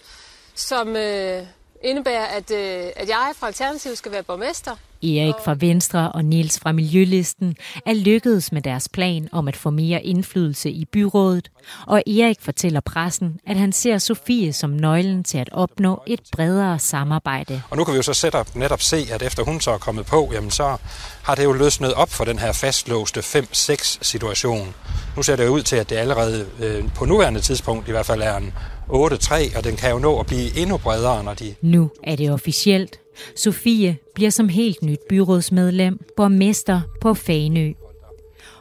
som 0.56 0.96
øh, 0.96 1.42
indebærer, 1.84 2.26
at, 2.26 2.52
øh, 2.52 2.92
at 2.96 3.10
jeg 3.10 3.32
fra 3.36 3.48
Alternativet 3.48 3.98
skal 3.98 4.12
være 4.12 4.24
borgmester. 4.24 4.76
Erik 5.06 5.36
fra 5.46 5.56
Venstre 5.60 6.12
og 6.12 6.26
Niels 6.26 6.60
fra 6.60 6.72
Miljølisten 6.72 7.56
er 7.86 7.94
lykkedes 7.94 8.52
med 8.52 8.62
deres 8.62 8.90
plan 8.90 9.30
om 9.32 9.48
at 9.48 9.56
få 9.56 9.70
mere 9.70 10.04
indflydelse 10.04 10.70
i 10.70 10.86
byrådet, 10.86 11.52
og 11.88 12.04
Erik 12.08 12.38
fortæller 12.42 12.80
pressen, 12.80 13.40
at 13.48 13.58
han 13.58 13.72
ser 13.72 13.98
Sofie 13.98 14.54
som 14.54 14.70
nøglen 14.70 15.24
til 15.24 15.38
at 15.38 15.50
opnå 15.52 16.04
et 16.08 16.20
bredere 16.32 16.80
samarbejde. 16.80 17.62
Og 17.70 17.78
nu 17.78 17.84
kan 17.84 17.92
vi 17.92 17.98
jo 17.98 18.04
så 18.04 18.14
sætte 18.14 18.38
netop 18.56 18.82
se, 18.82 19.08
at 19.12 19.22
efter 19.22 19.44
hun 19.44 19.62
så 19.62 19.72
er 19.72 19.78
kommet 19.78 20.06
på, 20.06 20.30
jamen 20.34 20.52
så 20.52 20.78
har 21.26 21.36
det 21.36 21.44
jo 21.44 21.54
løsnet 21.54 21.94
op 21.94 22.10
for 22.10 22.26
den 22.26 22.40
her 22.40 22.52
fastlåste 22.52 23.20
5-6 23.20 23.98
situation. 24.02 24.74
Nu 25.16 25.24
ser 25.24 25.36
det 25.36 25.46
jo 25.46 25.50
ud 25.50 25.62
til, 25.62 25.76
at 25.76 25.90
det 25.90 25.96
allerede 25.96 26.48
øh, 26.60 26.84
på 26.96 27.06
nuværende 27.06 27.40
tidspunkt 27.40 27.88
i 27.88 27.92
hvert 27.92 28.06
fald 28.06 28.22
er 28.22 28.38
en 28.38 28.54
8-3, 28.90 29.58
og 29.58 29.64
den 29.64 29.76
kan 29.76 29.92
jo 29.92 30.00
nå 30.00 30.20
at 30.20 30.26
blive 30.26 30.58
endnu 30.58 30.78
bredere, 30.78 31.24
når 31.24 31.34
de... 31.34 31.56
Nu 31.62 31.90
er 32.04 32.16
det 32.16 32.32
officielt. 32.32 33.00
Sofie 33.36 33.98
bliver 34.16 34.30
som 34.30 34.50
helt 34.50 34.84
nyt 34.84 35.00
byrådsmedlem 35.10 36.00
borgmester 36.18 36.82
på 37.02 37.14
Fanø. 37.14 37.74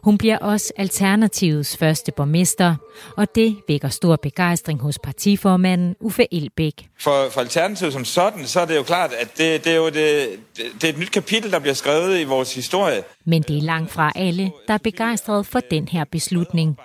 Hun 0.05 0.19
bliver 0.19 0.39
også 0.39 0.73
Alternativets 0.77 1.77
første 1.77 2.13
borgmester, 2.17 2.75
og 3.17 3.35
det 3.35 3.57
vækker 3.69 3.89
stor 3.89 4.17
begejstring 4.17 4.81
hos 4.81 4.99
partiformanden 4.99 5.97
Uffe 6.01 6.35
Elbæk. 6.35 6.89
For, 7.01 7.29
for 7.31 7.41
Alternativet 7.41 7.93
som 7.93 8.05
sådan, 8.05 8.47
så 8.47 8.61
er 8.61 8.65
det 8.65 8.77
jo 8.77 8.83
klart, 8.83 9.13
at 9.13 9.39
det, 9.39 9.65
det 9.65 9.73
er 9.73 9.77
jo 9.77 9.87
det, 9.87 10.29
det 10.57 10.85
er 10.85 10.89
et 10.89 10.99
nyt 10.99 11.11
kapitel, 11.11 11.51
der 11.51 11.59
bliver 11.59 11.75
skrevet 11.75 12.21
i 12.21 12.25
vores 12.25 12.55
historie. 12.55 13.03
Men 13.25 13.43
det 13.43 13.59
er 13.59 13.63
langt 13.63 13.91
fra 13.91 14.13
alle, 14.15 14.53
der 14.69 14.75
er 14.75 14.79
begejstret 14.79 15.47
for 15.47 15.61
den 15.61 15.89
her 15.89 16.05
beslutning. 16.05 16.79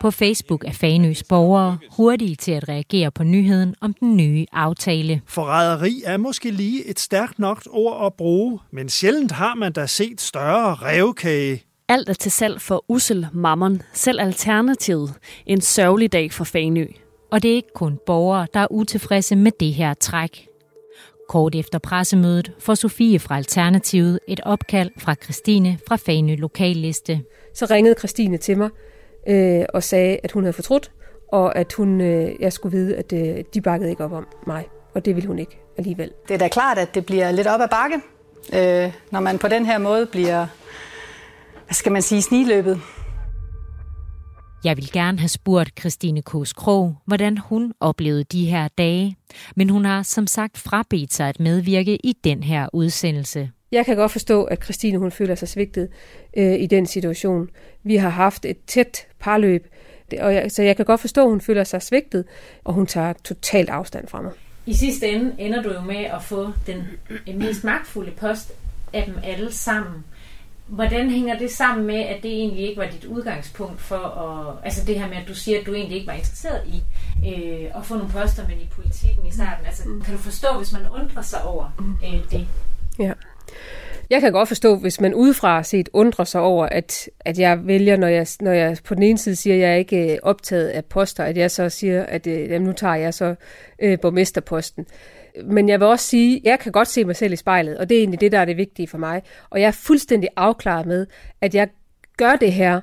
På 0.00 0.10
Facebook 0.10 0.64
er 0.64 0.72
Fanøs 0.72 1.22
borgere 1.22 1.78
hurtige 1.90 2.36
til 2.36 2.52
at 2.52 2.68
reagere 2.68 3.10
på 3.10 3.24
nyheden 3.24 3.74
om 3.80 3.94
den 3.94 4.16
nye 4.16 4.46
aftale. 4.52 5.22
Forræderi 5.26 6.02
er 6.04 6.16
måske 6.16 6.50
lige 6.50 6.86
et 6.86 7.00
stærkt 7.00 7.38
nok 7.38 7.62
ord 7.70 8.06
at 8.06 8.14
bruge, 8.14 8.58
men 8.72 8.88
sjældent 8.88 9.32
har 9.32 9.54
man 9.54 9.72
da 9.72 9.86
set 9.86 10.20
større 10.20 10.74
revkage. 10.74 11.65
Alt 11.88 12.08
er 12.08 12.12
til 12.12 12.32
salg 12.32 12.60
for 12.60 12.84
usel 12.88 13.26
mammon, 13.32 13.82
selv 13.92 14.20
alternativet. 14.20 15.14
En 15.46 15.60
sørgelig 15.60 16.12
dag 16.12 16.32
for 16.32 16.44
Fanø. 16.44 16.86
Og 17.30 17.42
det 17.42 17.50
er 17.50 17.54
ikke 17.54 17.72
kun 17.74 17.98
borgere, 18.06 18.46
der 18.54 18.60
er 18.60 18.66
utilfredse 18.70 19.36
med 19.36 19.52
det 19.60 19.74
her 19.74 19.94
træk. 19.94 20.48
Kort 21.28 21.54
efter 21.54 21.78
pressemødet 21.78 22.52
får 22.58 22.74
Sofie 22.74 23.18
fra 23.18 23.36
Alternativet 23.36 24.20
et 24.28 24.40
opkald 24.44 24.90
fra 24.98 25.14
Christine 25.14 25.78
fra 25.88 25.96
Fanø 25.96 26.34
Lokalliste. 26.34 27.20
Så 27.54 27.66
ringede 27.70 27.94
Christine 27.98 28.36
til 28.36 28.58
mig 28.58 28.70
øh, 29.28 29.64
og 29.74 29.82
sagde, 29.82 30.18
at 30.22 30.32
hun 30.32 30.42
havde 30.42 30.52
fortrudt, 30.52 30.90
og 31.32 31.58
at 31.58 31.72
hun, 31.72 32.00
øh, 32.00 32.30
jeg 32.40 32.52
skulle 32.52 32.78
vide, 32.78 32.96
at 32.96 33.12
øh, 33.12 33.44
de 33.54 33.60
bakkede 33.60 33.90
ikke 33.90 34.04
op 34.04 34.12
om 34.12 34.26
mig. 34.46 34.68
Og 34.94 35.04
det 35.04 35.16
ville 35.16 35.28
hun 35.28 35.38
ikke 35.38 35.58
alligevel. 35.76 36.10
Det 36.28 36.34
er 36.34 36.38
da 36.38 36.48
klart, 36.48 36.78
at 36.78 36.94
det 36.94 37.06
bliver 37.06 37.30
lidt 37.30 37.46
op 37.46 37.60
ad 37.60 37.68
bakke, 37.68 37.96
øh, 38.54 38.92
når 39.10 39.20
man 39.20 39.38
på 39.38 39.48
den 39.48 39.66
her 39.66 39.78
måde 39.78 40.06
bliver, 40.06 40.46
hvad 41.66 41.74
skal 41.74 41.92
man 41.92 42.02
sige, 42.02 42.22
sniløbet. 42.22 42.80
Jeg 44.64 44.76
vil 44.76 44.92
gerne 44.92 45.18
have 45.18 45.28
spurgt 45.28 45.80
Christine 45.80 46.22
Kås 46.22 46.52
Krog, 46.52 46.96
hvordan 47.04 47.38
hun 47.38 47.72
oplevede 47.80 48.24
de 48.24 48.46
her 48.46 48.68
dage, 48.68 49.16
men 49.56 49.70
hun 49.70 49.84
har 49.84 50.02
som 50.02 50.26
sagt 50.26 50.58
frabedt 50.58 51.12
sig 51.12 51.28
at 51.28 51.40
medvirke 51.40 51.96
i 52.06 52.12
den 52.24 52.42
her 52.42 52.68
udsendelse. 52.72 53.50
Jeg 53.72 53.84
kan 53.86 53.96
godt 53.96 54.12
forstå, 54.12 54.44
at 54.44 54.64
Christine 54.64 54.98
hun 54.98 55.10
føler 55.10 55.34
sig 55.34 55.48
svigtet 55.48 55.88
øh, 56.36 56.54
i 56.54 56.66
den 56.66 56.86
situation. 56.86 57.48
Vi 57.82 57.96
har 57.96 58.08
haft 58.08 58.44
et 58.44 58.56
tæt 58.66 59.06
parløb, 59.18 59.66
og 60.20 60.34
jeg, 60.34 60.52
så 60.52 60.62
jeg 60.62 60.76
kan 60.76 60.84
godt 60.84 61.00
forstå, 61.00 61.22
at 61.22 61.28
hun 61.28 61.40
føler 61.40 61.64
sig 61.64 61.82
svigtet, 61.82 62.24
og 62.64 62.74
hun 62.74 62.86
tager 62.86 63.12
totalt 63.24 63.70
afstand 63.70 64.08
fra 64.08 64.22
mig. 64.22 64.32
I 64.66 64.74
sidste 64.74 65.08
ende 65.08 65.34
ender 65.38 65.62
du 65.62 65.72
jo 65.72 65.80
med 65.80 66.04
at 66.04 66.22
få 66.22 66.50
den 66.66 66.84
mest 67.38 67.64
magtfulde 67.64 68.10
post 68.10 68.52
af 68.92 69.04
dem 69.06 69.14
alle 69.24 69.52
sammen. 69.52 70.04
Hvordan 70.66 71.10
hænger 71.10 71.38
det 71.38 71.50
sammen 71.50 71.86
med, 71.86 72.00
at 72.00 72.22
det 72.22 72.30
egentlig 72.30 72.68
ikke 72.68 72.80
var 72.80 72.86
dit 72.86 73.04
udgangspunkt 73.04 73.80
for 73.80 73.96
at... 73.96 74.64
Altså 74.64 74.84
det 74.86 75.00
her 75.00 75.08
med, 75.08 75.16
at 75.16 75.28
du 75.28 75.34
siger, 75.34 75.60
at 75.60 75.66
du 75.66 75.74
egentlig 75.74 75.96
ikke 75.96 76.06
var 76.06 76.12
interesseret 76.12 76.60
i 76.66 76.82
øh, 77.28 77.70
at 77.76 77.84
få 77.84 77.94
nogle 77.94 78.12
poster 78.12 78.48
med 78.48 78.56
i 78.56 78.68
politikken 78.72 79.26
i 79.26 79.32
starten. 79.32 79.66
Altså, 79.66 79.82
kan 80.04 80.14
du 80.14 80.18
forstå, 80.18 80.48
hvis 80.56 80.72
man 80.72 80.82
undrer 81.00 81.22
sig 81.22 81.44
over 81.44 81.94
øh, 82.04 82.30
det? 82.30 82.46
Ja. 82.98 83.12
Jeg 84.10 84.20
kan 84.20 84.32
godt 84.32 84.48
forstå, 84.48 84.76
hvis 84.76 85.00
man 85.00 85.14
udefra 85.14 85.62
set 85.62 85.88
undrer 85.92 86.24
sig 86.24 86.40
over, 86.40 86.66
at, 86.66 87.08
at 87.20 87.38
jeg 87.38 87.66
vælger, 87.66 87.96
når 87.96 88.08
jeg, 88.08 88.26
når 88.40 88.52
jeg 88.52 88.76
på 88.84 88.94
den 88.94 89.02
ene 89.02 89.18
side 89.18 89.36
siger, 89.36 89.54
at 89.54 89.60
jeg 89.60 89.70
er 89.70 89.74
ikke 89.74 90.12
øh, 90.12 90.18
optaget 90.22 90.68
af 90.68 90.84
poster, 90.84 91.24
at 91.24 91.36
jeg 91.36 91.50
så 91.50 91.68
siger, 91.68 92.02
at 92.02 92.26
øh, 92.26 92.50
jamen, 92.50 92.66
nu 92.66 92.72
tager 92.72 92.94
jeg 92.94 93.14
så 93.14 93.34
øh, 93.78 94.00
borgmesterposten. 94.00 94.86
Men 95.44 95.68
jeg 95.68 95.80
vil 95.80 95.88
også 95.88 96.06
sige, 96.06 96.36
at 96.36 96.44
jeg 96.44 96.58
kan 96.58 96.72
godt 96.72 96.88
se 96.88 97.04
mig 97.04 97.16
selv 97.16 97.32
i 97.32 97.36
spejlet, 97.36 97.78
og 97.78 97.88
det 97.88 97.94
er 97.94 98.00
egentlig 98.00 98.20
det, 98.20 98.32
der 98.32 98.38
er 98.38 98.44
det 98.44 98.56
vigtige 98.56 98.88
for 98.88 98.98
mig. 98.98 99.22
Og 99.50 99.60
jeg 99.60 99.66
er 99.66 99.72
fuldstændig 99.72 100.28
afklaret 100.36 100.86
med, 100.86 101.06
at 101.40 101.54
jeg 101.54 101.68
gør 102.16 102.36
det 102.36 102.52
her 102.52 102.80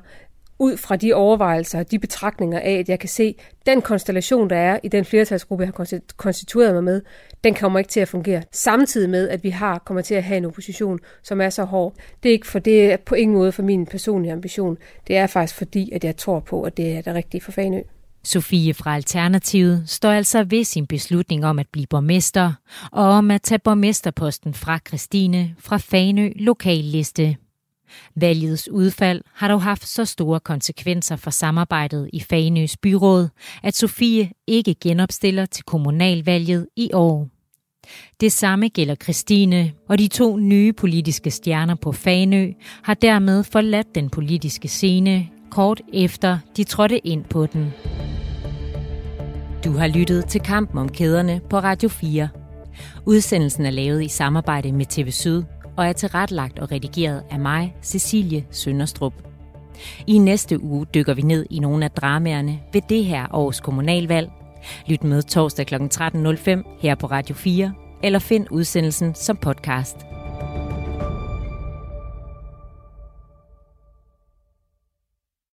ud 0.60 0.78
fra 0.78 0.96
de 0.96 1.14
overvejelser 1.14 1.80
og 1.80 1.92
de 1.92 2.00
betragtninger 2.00 2.60
af, 2.60 2.72
at 2.72 2.90
jeg 2.90 3.00
kan 3.00 3.10
se, 3.10 3.36
den 3.66 3.82
konstellation, 3.82 4.50
der 4.50 4.56
er 4.56 4.80
i 4.84 4.88
den 4.88 5.06
flertalsgruppe, 5.06 5.64
jeg 5.64 5.74
har 5.78 6.00
konstitueret 6.18 6.74
mig 6.74 6.84
med, 6.84 7.02
den 7.44 7.54
kommer 7.54 7.80
ikke 7.80 7.90
til 7.90 8.00
at 8.00 8.08
fungere. 8.08 8.44
Samtidig 8.52 9.10
med, 9.10 9.30
at 9.30 9.44
vi 9.44 9.50
har 9.50 9.80
kommer 9.80 10.02
til 10.02 10.16
at 10.16 10.24
have 10.24 10.38
en 10.38 10.46
opposition, 10.46 11.00
som 11.24 11.42
er 11.42 11.50
så 11.50 11.64
hård. 11.64 11.94
Det 12.24 12.30
er 12.30 12.34
ikke 12.34 12.48
for 12.48 12.60
det 12.60 12.92
er 12.92 12.98
på 12.98 13.16
ingen 13.16 13.38
måde 13.38 13.52
for 13.52 13.64
min 13.64 13.86
personlige 13.86 14.34
ambition. 14.34 14.78
Det 15.08 15.18
er 15.18 15.28
faktisk 15.28 15.58
fordi, 15.58 15.92
at 15.92 16.04
jeg 16.04 16.18
tror 16.18 16.40
på, 16.40 16.62
at 16.62 16.78
det 16.78 16.98
er 16.98 17.02
det 17.02 17.14
rigtige 17.14 17.42
for 17.42 17.52
Fanø. 17.52 17.82
Sofie 18.26 18.74
fra 18.74 18.96
Alternativet 18.96 19.84
står 19.90 20.12
altså 20.12 20.44
ved 20.44 20.64
sin 20.64 20.88
beslutning 20.88 21.46
om 21.46 21.60
at 21.60 21.68
blive 21.72 21.88
borgmester, 21.90 22.54
og 22.92 23.04
om 23.04 23.32
at 23.32 23.42
tage 23.42 23.60
borgmesterposten 23.60 24.54
fra 24.54 24.80
Christine 24.88 25.56
fra 25.60 25.78
Fanø 25.78 26.32
lokalliste. 26.36 27.38
Valgets 28.16 28.70
udfald 28.70 29.22
har 29.34 29.48
dog 29.48 29.62
haft 29.62 29.88
så 29.88 30.06
store 30.06 30.40
konsekvenser 30.40 31.16
for 31.16 31.30
samarbejdet 31.30 32.10
i 32.14 32.20
Fanøs 32.20 32.78
byråd, 32.78 33.30
at 33.64 33.76
Sofie 33.76 34.32
ikke 34.48 34.76
genopstiller 34.82 35.46
til 35.46 35.64
kommunalvalget 35.64 36.68
i 36.76 36.90
år. 36.94 37.28
Det 38.20 38.32
samme 38.32 38.68
gælder 38.68 38.96
Christine, 38.96 39.72
og 39.90 40.00
de 40.00 40.08
to 40.08 40.38
nye 40.38 40.74
politiske 40.74 41.32
stjerner 41.32 41.76
på 41.76 41.92
Fanø 41.92 42.52
har 42.84 42.94
dermed 42.94 43.44
forladt 43.44 43.96
den 43.96 44.10
politiske 44.10 44.68
scene 44.68 45.30
kort 45.50 45.82
efter 45.94 46.40
de 46.58 46.64
trådte 46.64 47.08
ind 47.08 47.24
på 47.24 47.46
den. 47.46 47.74
Du 49.64 49.72
har 49.72 49.88
lyttet 49.88 50.26
til 50.26 50.42
Kampen 50.42 50.78
om 50.78 50.90
kæderne 50.90 51.42
på 51.50 51.58
Radio 51.60 51.90
4. 51.90 52.30
Udsendelsen 53.06 53.66
er 53.66 53.72
lavet 53.72 54.04
i 54.04 54.08
samarbejde 54.08 54.72
med 54.72 54.86
TV 54.86 55.12
Syd 55.12 55.44
og 55.78 55.88
er 55.88 55.94
tilrettelagt 55.94 56.60
og 56.60 56.72
redigeret 56.72 57.24
af 57.32 57.40
mig, 57.40 57.76
Cecilie 57.84 58.46
Sønderstrup. 58.52 59.14
I 60.08 60.18
næste 60.18 60.64
uge 60.64 60.86
dykker 60.94 61.14
vi 61.14 61.22
ned 61.22 61.46
i 61.50 61.60
nogle 61.60 61.86
af 61.86 61.92
dramaerne 61.92 62.60
ved 62.74 62.82
det 62.90 63.06
her 63.06 63.28
års 63.32 63.60
kommunalvalg. 63.60 64.30
Lyt 64.88 65.04
med 65.04 65.24
torsdag 65.24 65.66
kl. 65.66 65.76
13.05 65.76 66.80
her 66.80 66.96
på 66.96 67.08
Radio 67.08 67.36
4, 67.36 67.74
eller 68.04 68.20
find 68.20 68.48
udsendelsen 68.52 69.16
som 69.16 69.38
podcast. 69.38 69.98